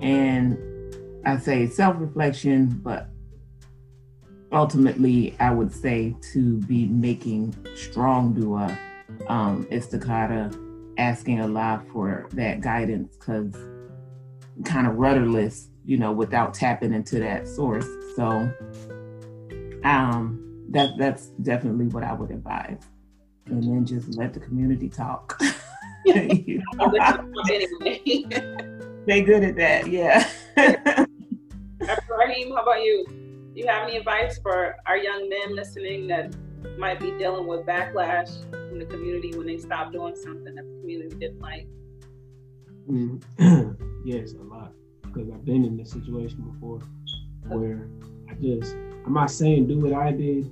And 0.00 0.58
I 1.24 1.38
say 1.38 1.66
self-reflection, 1.66 2.80
but 2.82 3.08
ultimately, 4.52 5.34
I 5.40 5.50
would 5.50 5.72
say 5.72 6.14
to 6.32 6.58
be 6.58 6.86
making 6.86 7.54
strong 7.74 8.32
dua 8.34 8.78
um, 9.28 9.66
istikharah, 9.70 10.56
asking 10.98 11.40
Allah 11.40 11.82
for 11.92 12.28
that 12.32 12.60
guidance 12.60 13.16
because 13.16 13.54
kind 14.64 14.86
of 14.86 14.96
rudderless, 14.96 15.68
you 15.84 15.96
know, 15.96 16.12
without 16.12 16.54
tapping 16.54 16.92
into 16.92 17.18
that 17.20 17.48
source. 17.48 17.86
So 18.16 18.52
um, 19.84 20.64
that 20.70 20.90
that's 20.98 21.28
definitely 21.42 21.86
what 21.86 22.04
I 22.04 22.12
would 22.12 22.30
advise. 22.30 22.82
And 23.46 23.62
then 23.62 23.84
just 23.84 24.16
let 24.16 24.34
the 24.34 24.40
community 24.40 24.88
talk. 24.88 25.40
they 26.04 26.60
good 29.22 29.44
at 29.44 29.56
that, 29.56 29.86
yeah. 29.86 30.28
Raheem, 30.56 32.50
how 32.50 32.62
about 32.62 32.82
you? 32.82 33.31
Do 33.54 33.60
you 33.60 33.66
have 33.66 33.86
any 33.86 33.98
advice 33.98 34.38
for 34.38 34.76
our 34.86 34.96
young 34.96 35.28
men 35.28 35.54
listening 35.54 36.06
that 36.06 36.34
might 36.78 36.98
be 36.98 37.10
dealing 37.18 37.46
with 37.46 37.66
backlash 37.66 38.30
from 38.50 38.78
the 38.78 38.86
community 38.86 39.36
when 39.36 39.46
they 39.46 39.58
stop 39.58 39.92
doing 39.92 40.16
something 40.16 40.54
that 40.54 40.64
the 40.64 40.80
community 40.80 41.16
didn't 41.16 41.40
like? 41.40 41.66
Yes, 44.04 44.32
a 44.32 44.42
lot. 44.42 44.72
Because 45.02 45.30
I've 45.30 45.44
been 45.44 45.64
in 45.64 45.76
this 45.76 45.92
situation 45.92 46.40
before 46.40 46.80
where 47.46 47.88
I 48.28 48.34
just, 48.34 48.74
I'm 49.06 49.12
not 49.12 49.30
saying 49.30 49.68
do 49.68 49.78
what 49.78 49.92
I 49.92 50.10
did, 50.10 50.50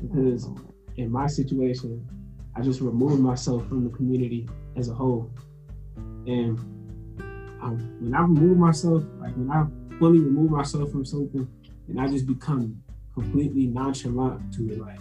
because 0.00 0.48
in 0.96 1.12
my 1.12 1.28
situation, 1.28 2.04
I 2.56 2.62
just 2.62 2.80
removed 2.80 3.20
myself 3.22 3.68
from 3.68 3.84
the 3.84 3.90
community 3.90 4.48
as 4.76 4.88
a 4.88 4.94
whole. 4.94 5.30
And 6.26 6.58
um, 7.62 7.96
when 8.00 8.14
I 8.14 8.22
remove 8.22 8.58
myself, 8.58 9.04
like 9.20 9.36
when 9.36 9.50
I 9.50 9.64
fully 10.00 10.18
remove 10.18 10.50
myself 10.50 10.90
from 10.90 11.04
something, 11.04 11.46
and 11.88 12.00
I 12.00 12.08
just 12.08 12.26
become 12.26 12.82
completely 13.14 13.66
nonchalant 13.66 14.52
to 14.54 14.72
it, 14.72 14.80
like 14.80 15.00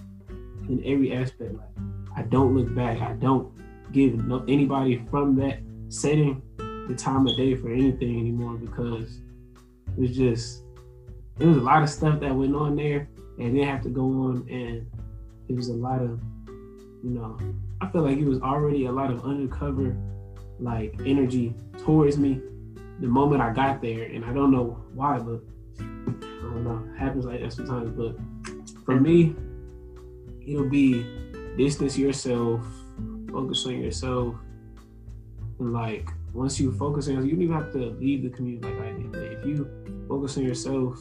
in 0.70 0.82
every 0.86 1.14
aspect. 1.14 1.54
Like 1.54 1.86
I 2.16 2.24
don't 2.24 2.56
look 2.56 2.74
back. 2.74 3.02
I 3.02 3.14
don't 3.14 3.52
give 3.92 4.16
no, 4.26 4.44
anybody 4.48 5.04
from 5.10 5.36
that 5.38 5.60
setting 5.90 6.42
the 6.58 6.96
time 6.96 7.28
of 7.28 7.36
day 7.38 7.56
for 7.56 7.72
anything 7.72 8.20
anymore 8.20 8.56
because 8.56 9.22
it's 9.98 10.16
just 10.16 10.64
there 11.38 11.48
was 11.48 11.58
a 11.58 11.62
lot 11.62 11.84
of 11.84 11.90
stuff 11.90 12.20
that 12.20 12.34
went 12.34 12.56
on 12.56 12.76
there 12.76 13.08
and 13.40 13.54
didn't 13.54 13.68
have 13.68 13.82
to 13.84 13.90
go 13.90 14.04
on 14.04 14.48
and 14.50 14.86
it 15.48 15.56
was 15.56 15.70
a 15.70 15.74
lot 15.74 16.02
of 16.02 16.20
you 17.04 17.12
know 17.12 17.38
I 17.82 17.90
feel 17.90 18.02
like 18.02 18.18
it 18.18 18.26
was 18.26 18.42
already 18.42 18.86
a 18.86 18.92
lot 18.92 19.12
of 19.12 19.24
undercover 19.24 19.96
like 20.60 20.96
energy 21.06 21.54
towards 21.78 22.18
me 22.18 22.42
the 23.00 23.08
moment 23.08 23.42
I 23.42 23.54
got 23.54 23.82
there 23.82 24.04
and 24.06 24.26
I 24.26 24.34
don't 24.34 24.52
know 24.52 24.84
why 24.94 25.20
but 25.20 25.42
don't 26.58 26.66
know 26.66 26.98
happens 26.98 27.26
like 27.26 27.42
that 27.42 27.54
sometimes 27.54 27.90
but 27.92 28.16
for 28.86 29.00
me 29.00 29.36
it'll 30.46 30.70
be 30.70 31.06
distance 31.58 31.98
yourself 31.98 32.66
focus 33.32 33.66
on 33.66 33.82
yourself 33.82 34.36
and 35.60 35.74
like 35.74 36.10
once 36.34 36.60
you 36.60 36.72
focus 36.72 37.08
on 37.08 37.16
yourself, 37.16 37.26
you 37.26 37.36
don't 37.36 37.42
even 37.42 37.56
have 37.56 37.72
to 37.74 37.90
leave 38.00 38.22
the 38.22 38.30
community 38.30 38.68
like 38.68 38.80
I 38.80 38.92
did. 38.92 39.12
But 39.12 39.24
if 39.24 39.46
you 39.46 39.68
focus 40.08 40.38
on 40.38 40.44
yourself, 40.44 41.00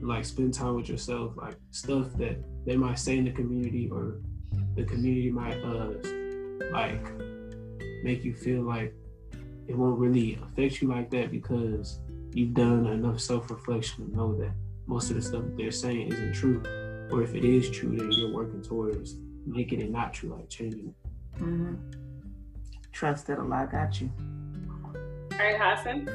like 0.00 0.24
spend 0.24 0.54
time 0.54 0.76
with 0.76 0.88
yourself, 0.88 1.36
like 1.36 1.56
stuff 1.70 2.06
that 2.14 2.38
they 2.64 2.76
might 2.76 2.98
say 2.98 3.18
in 3.18 3.24
the 3.24 3.32
community 3.32 3.90
or 3.90 4.16
the 4.74 4.84
community 4.84 5.30
might 5.30 5.58
uh 5.62 5.90
like 6.72 7.06
make 8.02 8.24
you 8.24 8.34
feel 8.34 8.62
like 8.62 8.94
it 9.68 9.76
won't 9.76 9.98
really 9.98 10.38
affect 10.42 10.80
you 10.80 10.88
like 10.88 11.10
that 11.10 11.30
because 11.30 12.00
you've 12.32 12.54
done 12.54 12.86
enough 12.86 13.20
self-reflection 13.20 14.06
to 14.06 14.16
know 14.16 14.34
that 14.36 14.52
most 14.86 15.10
of 15.10 15.16
the 15.16 15.22
stuff 15.22 15.42
that 15.42 15.56
they're 15.56 15.70
saying 15.70 16.12
isn't 16.12 16.32
true. 16.32 16.62
Or 17.10 17.22
if 17.22 17.34
it 17.34 17.44
is 17.44 17.70
true 17.70 17.96
then 17.96 18.10
you're 18.12 18.32
working 18.32 18.62
towards 18.62 19.16
making 19.46 19.80
it 19.80 19.90
not 19.90 20.12
true 20.12 20.30
like 20.30 20.48
changing 20.48 20.88
it. 20.88 21.42
Mm-hmm. 21.42 21.74
trust 22.92 23.26
that 23.26 23.38
allah 23.38 23.68
got 23.70 24.00
you. 24.00 24.10
All 24.94 25.38
right 25.38 25.58
hassan. 25.58 26.08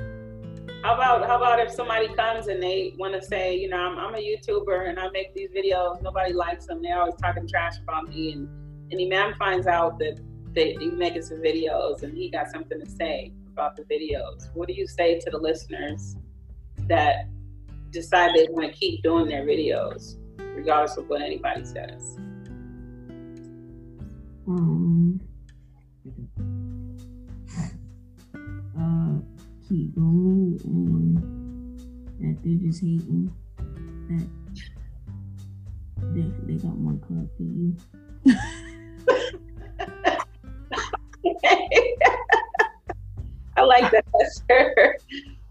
How 0.83 0.93
about 0.93 1.27
how 1.27 1.37
about 1.37 1.59
if 1.59 1.71
somebody 1.71 2.07
comes 2.13 2.47
and 2.47 2.61
they 2.61 2.93
want 2.97 3.13
to 3.13 3.21
say 3.21 3.55
you 3.55 3.69
know 3.69 3.77
I'm, 3.77 3.97
I'm 3.97 4.15
a 4.15 4.17
youtuber 4.17 4.89
and 4.89 4.99
i 4.99 5.09
make 5.09 5.33
these 5.33 5.49
videos 5.49 6.01
nobody 6.01 6.33
likes 6.33 6.67
them 6.67 6.81
they're 6.81 6.99
always 6.99 7.15
talking 7.21 7.47
trash 7.47 7.77
about 7.79 8.09
me. 8.09 8.33
And 8.33 8.47
and 8.91 9.01
imam 9.01 9.33
finds 9.35 9.67
out 9.67 9.99
that 9.99 10.19
they, 10.53 10.75
he's 10.79 10.93
making 10.93 11.21
some 11.21 11.37
videos 11.37 12.03
and 12.03 12.17
he 12.17 12.29
got 12.29 12.49
something 12.49 12.79
to 12.79 12.89
say 12.89 13.31
about 13.51 13.75
the 13.75 13.83
videos. 13.83 14.49
What 14.53 14.67
do 14.67 14.73
you 14.73 14.87
say 14.87 15.19
to 15.19 15.29
the 15.29 15.37
listeners 15.37 16.15
that 16.87 17.27
decide 17.97 18.31
they 18.35 18.47
want 18.49 18.71
to 18.71 18.77
keep 18.77 19.01
doing 19.03 19.27
their 19.27 19.43
videos, 19.43 20.17
regardless 20.55 20.97
of 20.97 21.09
what 21.09 21.21
anybody 21.21 21.65
says? 21.65 22.17
Um, 24.47 25.19
uh, 28.79 29.19
keep 29.67 29.95
going 29.95 30.59
and 30.63 32.35
that 32.35 32.43
they're 32.43 32.69
just 32.69 32.81
hating 32.81 33.33
that 34.09 34.27
they, 36.13 36.31
they 36.45 36.59
got 36.61 36.77
more 36.77 36.97
club 36.99 37.27
than 37.37 37.75
you. 38.25 38.33
I 43.57 43.61
like 43.63 43.91
that, 43.91 44.05
sir. 44.49 44.95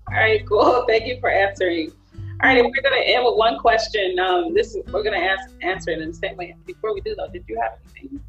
All 0.09 0.15
right, 0.15 0.47
cool. 0.47 0.85
Thank 0.89 1.07
you 1.07 1.19
for 1.21 1.29
answering. 1.29 1.93
All 2.43 2.51
right, 2.51 2.63
we're 2.63 2.83
gonna 2.83 3.03
end 3.03 3.25
with 3.25 3.37
one 3.37 3.59
question. 3.59 4.19
Um, 4.19 4.53
this 4.53 4.75
is, 4.75 4.85
we're 4.93 5.03
gonna 5.03 5.17
ask 5.17 5.51
answer 5.63 5.91
it 5.91 6.01
in 6.01 6.09
the 6.09 6.15
same 6.15 6.37
way. 6.37 6.55
Before 6.67 6.93
we 6.93 7.01
do 7.01 7.15
though, 7.17 7.29
did 7.29 7.45
you 7.49 7.59
have 7.61 7.79
anything? 7.95 8.21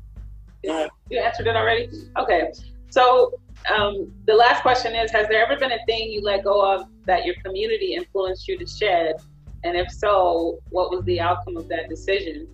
Yeah. 0.63 0.87
You 1.09 1.19
answered 1.19 1.47
it 1.47 1.55
already. 1.57 1.89
Okay. 2.17 2.51
So 2.89 3.33
um, 3.73 4.13
the 4.25 4.33
last 4.33 4.61
question 4.61 4.95
is: 4.95 5.11
Has 5.11 5.27
there 5.27 5.45
ever 5.45 5.59
been 5.59 5.73
a 5.73 5.85
thing 5.85 6.09
you 6.09 6.21
let 6.21 6.45
go 6.45 6.73
of 6.73 6.87
that 7.05 7.25
your 7.25 7.35
community 7.43 7.95
influenced 7.95 8.47
you 8.47 8.57
to 8.57 8.65
shed? 8.65 9.15
And 9.65 9.75
if 9.75 9.91
so, 9.91 10.59
what 10.69 10.89
was 10.89 11.03
the 11.03 11.19
outcome 11.19 11.57
of 11.57 11.67
that 11.67 11.89
decision? 11.89 12.47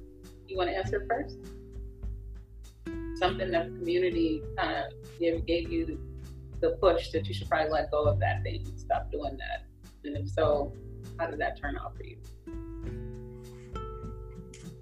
You 0.48 0.58
want 0.58 0.72
to 0.72 0.76
answer 0.76 1.06
first? 1.08 1.38
Something 3.18 3.52
that 3.52 3.72
the 3.72 3.78
community 3.78 4.42
kind 4.58 4.86
of 4.86 5.20
gave, 5.20 5.46
gave 5.46 5.72
you 5.72 6.00
the 6.62 6.72
push 6.82 7.12
that 7.12 7.28
you 7.28 7.34
should 7.34 7.48
probably 7.48 7.72
let 7.72 7.92
go 7.92 8.06
of 8.06 8.20
that 8.20 8.42
thing, 8.42 8.66
stop 8.76 9.12
doing 9.12 9.38
that. 9.38 9.66
And 10.04 10.18
if 10.18 10.30
so, 10.30 10.74
how 11.20 11.28
did 11.28 11.40
that 11.40 11.60
turn 11.60 11.78
out 11.78 11.96
for 11.96 12.04
you? 12.04 12.18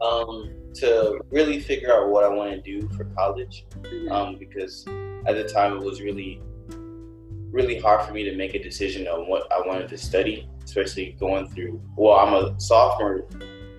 Um, 0.01 0.51
to 0.75 1.19
really 1.29 1.59
figure 1.59 1.93
out 1.93 2.09
what 2.09 2.23
I 2.23 2.27
want 2.27 2.51
to 2.51 2.61
do 2.61 2.88
for 2.89 3.05
college, 3.05 3.65
mm-hmm. 3.82 4.11
um, 4.11 4.38
because 4.38 4.86
at 5.27 5.36
the 5.36 5.47
time 5.47 5.77
it 5.77 5.84
was 5.84 6.01
really, 6.01 6.41
really 7.51 7.79
hard 7.79 8.05
for 8.07 8.13
me 8.13 8.23
to 8.23 8.36
make 8.36 8.55
a 8.55 8.63
decision 8.63 9.07
on 9.07 9.29
what 9.29 9.51
I 9.51 9.61
wanted 9.67 9.89
to 9.89 9.97
study, 9.97 10.49
especially 10.63 11.15
going 11.19 11.49
through. 11.49 11.79
Well, 11.95 12.17
I'm 12.17 12.34
a 12.34 12.59
sophomore, 12.59 13.27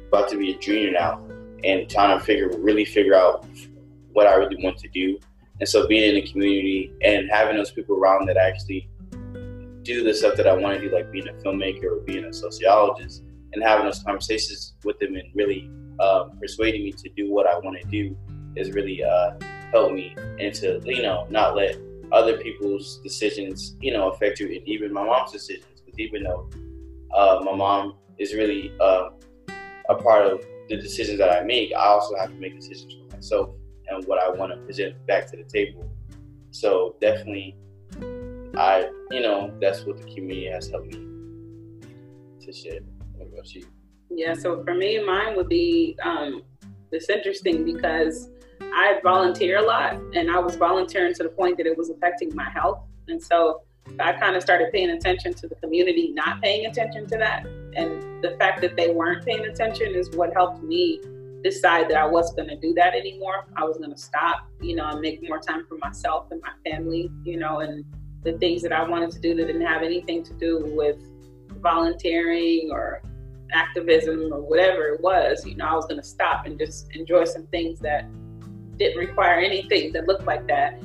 about 0.08 0.28
to 0.28 0.36
be 0.36 0.52
a 0.52 0.58
junior 0.58 0.92
now, 0.92 1.26
and 1.64 1.88
trying 1.90 2.16
to 2.16 2.24
figure, 2.24 2.50
really 2.56 2.84
figure 2.84 3.14
out 3.14 3.46
what 4.12 4.26
I 4.26 4.34
really 4.34 4.62
want 4.62 4.78
to 4.78 4.88
do 4.88 5.18
and 5.62 5.68
so 5.68 5.86
being 5.86 6.08
in 6.08 6.16
the 6.16 6.28
community 6.28 6.92
and 7.02 7.30
having 7.30 7.56
those 7.56 7.70
people 7.70 7.96
around 7.96 8.26
that 8.26 8.36
actually 8.36 8.88
do 9.82 10.04
the 10.04 10.14
stuff 10.14 10.36
that 10.36 10.46
I 10.46 10.54
want 10.54 10.78
to 10.78 10.88
do, 10.88 10.94
like 10.94 11.10
being 11.10 11.28
a 11.28 11.32
filmmaker 11.34 11.84
or 11.84 12.00
being 12.00 12.24
a 12.24 12.32
sociologist, 12.32 13.22
and 13.52 13.62
having 13.62 13.84
those 13.84 14.02
conversations 14.02 14.74
with 14.84 14.98
them 14.98 15.14
and 15.14 15.24
really 15.34 15.70
um, 16.00 16.38
persuading 16.40 16.84
me 16.84 16.92
to 16.92 17.08
do 17.16 17.30
what 17.30 17.46
I 17.46 17.58
want 17.58 17.80
to 17.80 17.88
do 17.88 18.16
is 18.56 18.72
really 18.72 19.02
uh, 19.02 19.32
helped 19.70 19.94
me 19.94 20.14
and 20.38 20.54
to 20.54 20.80
you 20.84 21.02
know 21.02 21.26
not 21.30 21.56
let 21.56 21.76
other 22.12 22.36
people's 22.38 22.98
decisions 23.02 23.76
you 23.80 23.92
know 23.92 24.10
affect 24.10 24.38
you 24.40 24.46
and 24.46 24.66
even 24.68 24.92
my 24.92 25.04
mom's 25.04 25.32
decisions 25.32 25.66
because 25.84 25.98
even 25.98 26.22
though 26.24 26.48
uh, 27.14 27.40
my 27.44 27.54
mom 27.54 27.94
is 28.18 28.34
really 28.34 28.72
uh, 28.80 29.10
a 29.88 29.94
part 29.94 30.26
of 30.26 30.44
the 30.68 30.76
decisions 30.76 31.18
that 31.18 31.30
I 31.30 31.44
make, 31.44 31.72
I 31.74 31.84
also 31.84 32.16
have 32.16 32.30
to 32.30 32.36
make 32.36 32.58
decisions 32.58 32.94
for 32.94 33.16
myself 33.16 33.50
and 33.88 34.06
what 34.06 34.18
I 34.22 34.30
want 34.30 34.52
to 34.52 34.58
present 34.58 34.94
back 35.06 35.30
to 35.30 35.36
the 35.36 35.44
table. 35.44 35.90
So 36.50 36.96
definitely, 37.00 37.56
I 38.56 38.90
you 39.10 39.20
know 39.20 39.52
that's 39.60 39.84
what 39.84 39.98
the 39.98 40.04
community 40.04 40.50
has 40.50 40.68
helped 40.68 40.88
me 40.88 41.06
to 42.44 42.52
shed. 42.52 42.86
What 43.14 43.28
about 43.28 43.54
you? 43.54 43.66
Yeah, 44.10 44.34
so 44.34 44.62
for 44.64 44.74
me, 44.74 45.02
mine 45.02 45.36
would 45.36 45.48
be 45.48 45.96
um, 46.02 46.42
interesting 46.92 47.64
because 47.64 48.28
I 48.60 49.00
volunteer 49.02 49.58
a 49.58 49.62
lot, 49.62 49.94
and 50.14 50.30
I 50.30 50.38
was 50.38 50.56
volunteering 50.56 51.14
to 51.14 51.22
the 51.22 51.30
point 51.30 51.56
that 51.56 51.66
it 51.66 51.76
was 51.78 51.88
affecting 51.88 52.34
my 52.34 52.48
health, 52.50 52.80
and 53.08 53.22
so 53.22 53.62
I 53.98 54.12
kind 54.12 54.36
of 54.36 54.42
started 54.42 54.70
paying 54.72 54.90
attention 54.90 55.34
to 55.34 55.48
the 55.48 55.54
community 55.56 56.12
not 56.12 56.42
paying 56.42 56.66
attention 56.66 57.06
to 57.08 57.16
that, 57.18 57.46
and 57.46 58.22
the 58.22 58.36
fact 58.38 58.60
that 58.60 58.76
they 58.76 58.90
weren't 58.90 59.24
paying 59.24 59.46
attention 59.46 59.94
is 59.94 60.10
what 60.10 60.32
helped 60.34 60.62
me 60.62 61.00
decide 61.42 61.88
that 61.88 61.96
I 61.96 62.06
wasn't 62.06 62.36
going 62.36 62.48
to 62.50 62.56
do 62.56 62.72
that 62.74 62.94
anymore. 62.94 63.46
I 63.56 63.64
was 63.64 63.78
going 63.78 63.90
to 63.90 63.98
stop, 63.98 64.48
you 64.60 64.76
know, 64.76 64.88
and 64.88 65.00
make 65.00 65.26
more 65.28 65.40
time 65.40 65.66
for 65.66 65.76
myself 65.78 66.26
and 66.30 66.40
my 66.40 66.70
family, 66.70 67.10
you 67.24 67.36
know, 67.36 67.60
and 67.60 67.84
the 68.22 68.38
things 68.38 68.62
that 68.62 68.72
I 68.72 68.88
wanted 68.88 69.10
to 69.12 69.18
do 69.18 69.34
that 69.34 69.46
didn't 69.46 69.66
have 69.66 69.82
anything 69.82 70.22
to 70.24 70.34
do 70.34 70.64
with 70.76 70.96
volunteering 71.60 72.70
or 72.70 73.02
activism 73.52 74.32
or 74.32 74.40
whatever 74.40 74.94
it 74.94 75.00
was, 75.00 75.44
you 75.44 75.56
know, 75.56 75.66
I 75.66 75.74
was 75.74 75.86
going 75.86 76.00
to 76.00 76.06
stop 76.06 76.46
and 76.46 76.58
just 76.58 76.90
enjoy 76.94 77.24
some 77.24 77.46
things 77.46 77.78
that 77.80 78.06
didn't 78.78 78.98
require 78.98 79.38
anything 79.38 79.92
that 79.92 80.06
looked 80.06 80.24
like 80.24 80.46
that. 80.48 80.80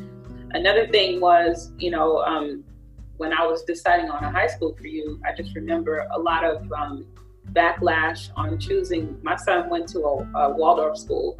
Another 0.52 0.88
thing 0.88 1.20
was, 1.20 1.72
you 1.78 1.92
know, 1.92 2.20
um, 2.20 2.64
when 3.18 3.34
I 3.34 3.46
was 3.46 3.64
deciding 3.64 4.10
on 4.10 4.24
a 4.24 4.32
high 4.32 4.48
school 4.48 4.76
for 4.76 4.88
you, 4.88 5.20
I 5.26 5.34
just 5.36 5.56
remember 5.56 6.08
a 6.12 6.20
lot 6.20 6.44
of 6.44 6.72
um, 6.72 7.08
backlash 7.52 8.30
on 8.36 8.60
choosing. 8.60 9.18
My 9.24 9.36
son 9.36 9.70
went 9.70 9.88
to 9.90 10.00
a, 10.00 10.40
a 10.40 10.50
Waldorf 10.56 10.98
school, 10.98 11.38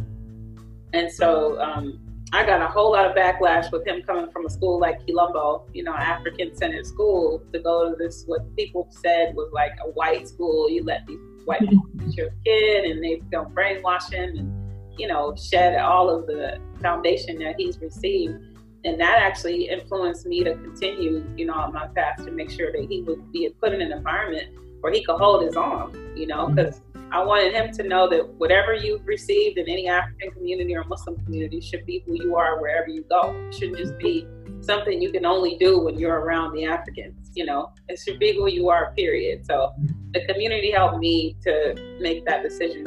and 0.94 1.12
so 1.12 1.60
um, 1.62 2.00
I 2.34 2.46
got 2.46 2.62
a 2.62 2.68
whole 2.68 2.92
lot 2.92 3.06
of 3.06 3.16
backlash 3.16 3.72
with 3.72 3.88
him 3.88 4.02
coming 4.04 4.30
from 4.32 4.46
a 4.46 4.50
school 4.50 4.80
like 4.80 5.00
Quilombo, 5.06 5.64
you 5.74 5.84
know, 5.84 5.94
African-centered 5.94 6.86
school, 6.86 7.42
to 7.54 7.60
go 7.60 7.90
to 7.90 7.96
this 7.96 8.26
what 8.28 8.54
people 8.58 8.88
said 8.90 9.34
was 9.34 9.50
like 9.54 9.72
a 9.86 9.90
white 9.92 10.28
school. 10.28 10.70
You 10.70 10.84
let 10.84 11.08
these 11.08 11.20
white 11.46 11.60
people 11.70 11.88
teach 12.00 12.18
your 12.18 12.30
kid, 12.46 12.86
and 12.86 13.02
they 13.02 13.22
don't 13.32 13.56
brainwash 13.56 14.12
him, 14.12 14.38
and 14.38 15.00
you 15.00 15.08
know, 15.08 15.36
shed 15.36 15.80
all 15.80 16.10
of 16.10 16.28
the 16.28 16.60
foundation 16.82 17.40
that 17.40 17.56
he's 17.58 17.80
received. 17.80 18.36
And 18.84 19.00
that 19.00 19.20
actually 19.22 19.70
influenced 19.70 20.26
me 20.26 20.44
to 20.44 20.54
continue, 20.56 21.24
you 21.38 21.46
know, 21.46 21.54
on 21.54 21.74
my 21.74 21.88
path 21.88 22.18
to 22.26 22.32
make 22.32 22.50
sure 22.50 22.72
that 22.72 22.88
he 22.90 23.04
would 23.04 23.32
be 23.32 23.50
put 23.62 23.74
in 23.74 23.82
an 23.82 23.92
environment 23.92 24.50
where 24.82 24.92
he 24.92 25.04
could 25.04 25.18
hold 25.18 25.44
his 25.44 25.56
own, 25.56 26.14
you 26.16 26.28
know, 26.28 26.48
because. 26.48 26.82
I 27.12 27.24
wanted 27.24 27.54
him 27.54 27.72
to 27.72 27.84
know 27.84 28.10
that 28.10 28.28
whatever 28.34 28.74
you've 28.74 29.06
received 29.06 29.58
in 29.58 29.70
any 29.70 29.88
African 29.88 30.32
community 30.32 30.76
or 30.76 30.84
Muslim 30.84 31.16
community 31.24 31.62
should 31.62 31.86
be 31.86 32.04
who 32.06 32.16
you 32.16 32.36
are 32.36 32.60
wherever 32.60 32.90
you 32.90 33.04
go. 33.10 33.34
It 33.48 33.54
shouldn't 33.54 33.78
just 33.78 33.98
be 33.98 34.28
something 34.60 35.02
you 35.02 35.12
can 35.12 35.26
only 35.26 35.56
do 35.58 35.80
when 35.80 35.98
you're 35.98 36.20
around 36.20 36.54
the 36.54 36.66
Africans, 36.66 37.32
you 37.34 37.46
know. 37.46 37.72
It 37.88 38.00
should 38.00 38.20
be 38.20 38.34
who 38.34 38.50
you 38.50 38.70
are, 38.70 38.94
period. 38.98 39.46
So 39.46 39.74
the 40.14 40.26
community 40.26 40.72
helped 40.72 40.98
me 40.98 41.38
to 41.44 41.98
make 42.02 42.26
that 42.26 42.44
decision. 42.44 42.86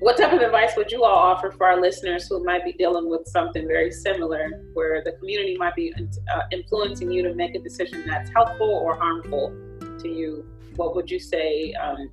What 0.00 0.16
type 0.16 0.32
of 0.32 0.40
advice 0.40 0.72
would 0.76 0.90
you 0.90 1.04
all 1.04 1.16
offer 1.16 1.50
for 1.50 1.66
our 1.66 1.80
listeners 1.80 2.26
who 2.28 2.42
might 2.44 2.64
be 2.64 2.72
dealing 2.72 3.10
with 3.10 3.26
something 3.26 3.66
very 3.66 3.90
similar, 3.90 4.48
where 4.72 5.02
the 5.04 5.12
community 5.12 5.56
might 5.58 5.74
be 5.74 5.92
uh, 5.94 6.40
influeing 6.50 7.10
you 7.10 7.22
to 7.22 7.34
make 7.34 7.54
a 7.54 7.58
decision 7.58 8.04
that's 8.06 8.30
helpful 8.30 8.68
or 8.68 8.96
harmful 8.96 9.54
to 10.00 10.08
you, 10.08 10.46
what 10.76 10.94
would 10.94 11.10
you 11.10 11.18
say 11.18 11.72
um, 11.74 12.10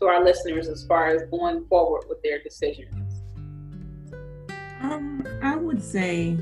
to 0.00 0.06
our 0.06 0.24
listeners 0.24 0.68
as 0.68 0.84
far 0.86 1.08
as 1.08 1.22
going 1.30 1.64
forward 1.66 2.04
with 2.08 2.22
their 2.22 2.42
decisions? 2.42 3.22
Um, 4.80 5.26
I 5.42 5.56
would 5.56 5.82
say, 5.82 6.36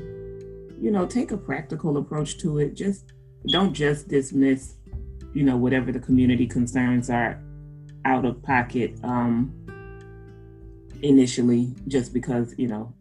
you 0.79 0.91
know, 0.91 1.05
take 1.05 1.31
a 1.31 1.37
practical 1.37 1.97
approach 1.97 2.37
to 2.39 2.59
it. 2.59 2.73
Just 2.73 3.11
don't 3.51 3.73
just 3.73 4.07
dismiss, 4.07 4.75
you 5.33 5.43
know, 5.43 5.57
whatever 5.57 5.91
the 5.91 5.99
community 5.99 6.47
concerns 6.47 7.09
are 7.09 7.41
out 8.05 8.25
of 8.25 8.41
pocket 8.41 8.97
um, 9.03 9.53
initially, 11.01 11.73
just 11.87 12.13
because 12.13 12.55
you 12.57 12.67
know 12.67 12.93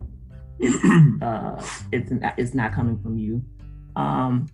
it's 0.59 0.77
uh, 1.23 1.65
it's 1.93 2.13
it's 2.37 2.55
not 2.55 2.73
coming 2.73 2.99
from 3.01 3.17
you. 3.17 3.43
Um, 3.95 4.49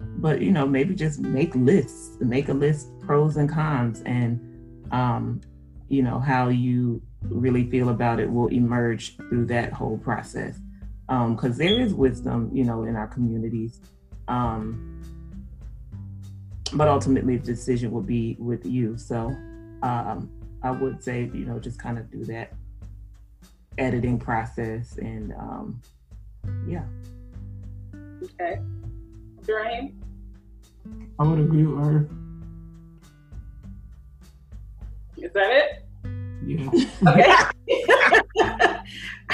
but 0.00 0.40
you 0.40 0.50
know 0.50 0.66
maybe 0.66 0.94
just 0.94 1.20
make 1.20 1.54
lists 1.54 2.16
make 2.20 2.48
a 2.48 2.52
list 2.52 2.88
pros 3.00 3.36
and 3.36 3.48
cons 3.48 4.02
and 4.04 4.51
um 4.92 5.40
you 5.88 6.02
know 6.02 6.18
how 6.18 6.48
you 6.48 7.02
really 7.28 7.68
feel 7.70 7.88
about 7.90 8.20
it 8.20 8.30
will 8.30 8.48
emerge 8.48 9.16
through 9.16 9.46
that 9.46 9.72
whole 9.72 9.98
process. 9.98 10.58
Because 11.06 11.52
um, 11.52 11.58
there 11.58 11.80
is 11.80 11.92
wisdom, 11.94 12.50
you 12.52 12.64
know, 12.64 12.84
in 12.84 12.96
our 12.96 13.06
communities. 13.06 13.80
Um, 14.28 15.02
but 16.72 16.88
ultimately, 16.88 17.36
the 17.36 17.44
decision 17.44 17.90
will 17.90 18.02
be 18.02 18.36
with 18.38 18.64
you. 18.64 18.96
So 18.96 19.34
um, 19.82 20.30
I 20.62 20.70
would 20.70 21.02
say, 21.02 21.30
you 21.34 21.44
know, 21.44 21.58
just 21.58 21.78
kind 21.78 21.98
of 21.98 22.10
do 22.10 22.24
that 22.24 22.52
editing 23.78 24.18
process 24.18 24.96
and 24.98 25.32
um, 25.32 25.82
yeah. 26.66 26.84
Okay. 28.22 28.60
Duraim? 29.42 29.94
I 31.18 31.24
would 31.24 31.40
agree 31.40 31.66
with 31.66 31.84
her. 31.84 32.08
Is 35.22 35.32
that 35.34 35.50
it? 35.50 35.84
Yeah. 36.44 37.50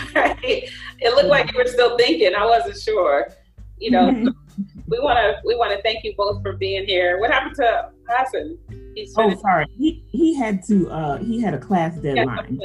Okay. 0.04 0.68
It 1.00 1.14
looked 1.14 1.28
like 1.28 1.50
you 1.52 1.58
were 1.58 1.66
still 1.66 1.96
thinking. 1.96 2.34
I 2.34 2.44
wasn't 2.44 2.78
sure. 2.78 3.28
You 3.78 3.90
know, 3.90 4.32
we 4.86 4.98
want 5.00 5.18
to 5.18 5.40
we 5.44 5.56
want 5.56 5.72
to 5.72 5.82
thank 5.82 6.04
you 6.04 6.14
both 6.16 6.42
for 6.42 6.52
being 6.52 6.86
here. 6.86 7.18
What 7.18 7.30
happened 7.30 7.56
to 7.56 7.90
Hassan? 8.08 8.58
He's 8.94 9.14
oh, 9.16 9.34
sorry. 9.36 9.66
He 9.76 10.04
he 10.08 10.34
had 10.34 10.62
to 10.64 10.90
uh 10.90 11.18
he 11.18 11.40
had 11.40 11.54
a 11.54 11.58
class 11.58 11.96
deadline. 11.96 12.60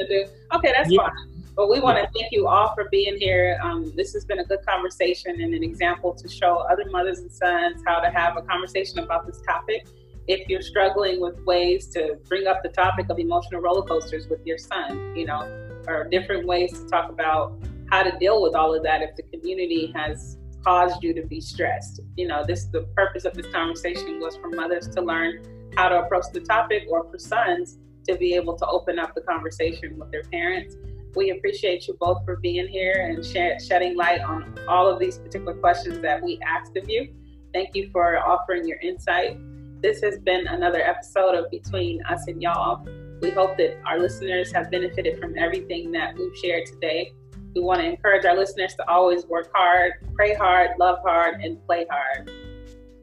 Okay, 0.54 0.72
that's 0.76 0.90
yeah. 0.90 1.02
fine. 1.02 1.44
But 1.56 1.70
we 1.70 1.80
want 1.80 1.98
to 1.98 2.08
thank 2.18 2.32
you 2.32 2.48
all 2.48 2.74
for 2.74 2.88
being 2.90 3.16
here. 3.16 3.58
Um, 3.62 3.92
this 3.96 4.12
has 4.14 4.24
been 4.24 4.40
a 4.40 4.44
good 4.44 4.64
conversation 4.66 5.40
and 5.40 5.54
an 5.54 5.62
example 5.62 6.12
to 6.14 6.28
show 6.28 6.66
other 6.70 6.84
mothers 6.90 7.20
and 7.20 7.30
sons 7.30 7.82
how 7.86 8.00
to 8.00 8.10
have 8.10 8.36
a 8.36 8.42
conversation 8.42 8.98
about 8.98 9.26
this 9.26 9.40
topic. 9.42 9.86
If 10.26 10.48
you're 10.48 10.62
struggling 10.62 11.20
with 11.20 11.38
ways 11.44 11.88
to 11.88 12.16
bring 12.28 12.46
up 12.46 12.62
the 12.62 12.70
topic 12.70 13.06
of 13.10 13.18
emotional 13.18 13.60
roller 13.60 13.82
coasters 13.86 14.26
with 14.28 14.40
your 14.46 14.56
son, 14.56 15.14
you 15.14 15.26
know, 15.26 15.40
or 15.86 16.08
different 16.10 16.46
ways 16.46 16.72
to 16.72 16.86
talk 16.86 17.10
about 17.10 17.58
how 17.90 18.02
to 18.02 18.16
deal 18.18 18.40
with 18.40 18.54
all 18.54 18.74
of 18.74 18.82
that 18.84 19.02
if 19.02 19.14
the 19.16 19.22
community 19.24 19.92
has 19.94 20.38
caused 20.64 21.02
you 21.04 21.12
to 21.12 21.22
be 21.26 21.40
stressed. 21.40 22.00
You 22.16 22.26
know, 22.26 22.42
this 22.46 22.64
the 22.64 22.82
purpose 22.96 23.26
of 23.26 23.34
this 23.34 23.46
conversation 23.52 24.18
was 24.18 24.36
for 24.36 24.48
mothers 24.48 24.88
to 24.88 25.02
learn 25.02 25.42
how 25.76 25.90
to 25.90 26.00
approach 26.00 26.26
the 26.32 26.40
topic 26.40 26.84
or 26.88 27.08
for 27.10 27.18
sons 27.18 27.78
to 28.08 28.16
be 28.16 28.34
able 28.34 28.56
to 28.56 28.66
open 28.66 28.98
up 28.98 29.14
the 29.14 29.20
conversation 29.22 29.98
with 29.98 30.10
their 30.10 30.24
parents. 30.24 30.76
We 31.14 31.30
appreciate 31.30 31.86
you 31.86 31.96
both 32.00 32.24
for 32.24 32.36
being 32.36 32.66
here 32.66 33.06
and 33.08 33.24
shedding 33.24 33.96
light 33.96 34.20
on 34.20 34.58
all 34.68 34.88
of 34.88 34.98
these 34.98 35.18
particular 35.18 35.54
questions 35.54 36.00
that 36.00 36.22
we 36.22 36.40
asked 36.46 36.76
of 36.76 36.88
you. 36.88 37.14
Thank 37.52 37.74
you 37.74 37.90
for 37.92 38.18
offering 38.18 38.66
your 38.66 38.78
insight. 38.80 39.38
This 39.84 40.00
has 40.00 40.18
been 40.18 40.46
another 40.46 40.80
episode 40.80 41.34
of 41.34 41.50
Between 41.50 42.02
Us 42.06 42.26
and 42.26 42.40
Y'all. 42.40 42.88
We 43.20 43.28
hope 43.28 43.58
that 43.58 43.76
our 43.84 43.98
listeners 43.98 44.50
have 44.52 44.70
benefited 44.70 45.20
from 45.20 45.36
everything 45.36 45.92
that 45.92 46.14
we've 46.16 46.34
shared 46.38 46.64
today. 46.64 47.12
We 47.54 47.60
want 47.60 47.82
to 47.82 47.86
encourage 47.88 48.24
our 48.24 48.34
listeners 48.34 48.74
to 48.76 48.90
always 48.90 49.26
work 49.26 49.50
hard, 49.54 49.92
pray 50.14 50.32
hard, 50.32 50.70
love 50.78 51.00
hard, 51.02 51.42
and 51.42 51.62
play 51.66 51.84
hard. 51.90 52.30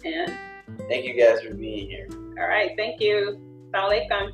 And 0.04 0.36
thank 0.90 1.06
you 1.06 1.16
guys 1.16 1.44
for 1.44 1.54
being 1.54 1.88
here. 1.88 2.08
All 2.40 2.48
right. 2.48 2.72
Thank 2.76 3.00
you. 3.00 3.38
Assalamu 3.72 4.10
alaikum. 4.10 4.32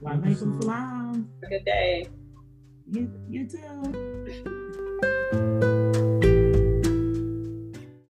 Wa 0.00 0.10
alaikum 0.14 0.60
salam. 0.62 1.30
Have 1.44 1.44
a 1.44 1.46
good 1.46 1.64
day. 1.64 2.08
You, 2.90 3.08
you 3.30 3.48
too. 3.48 4.03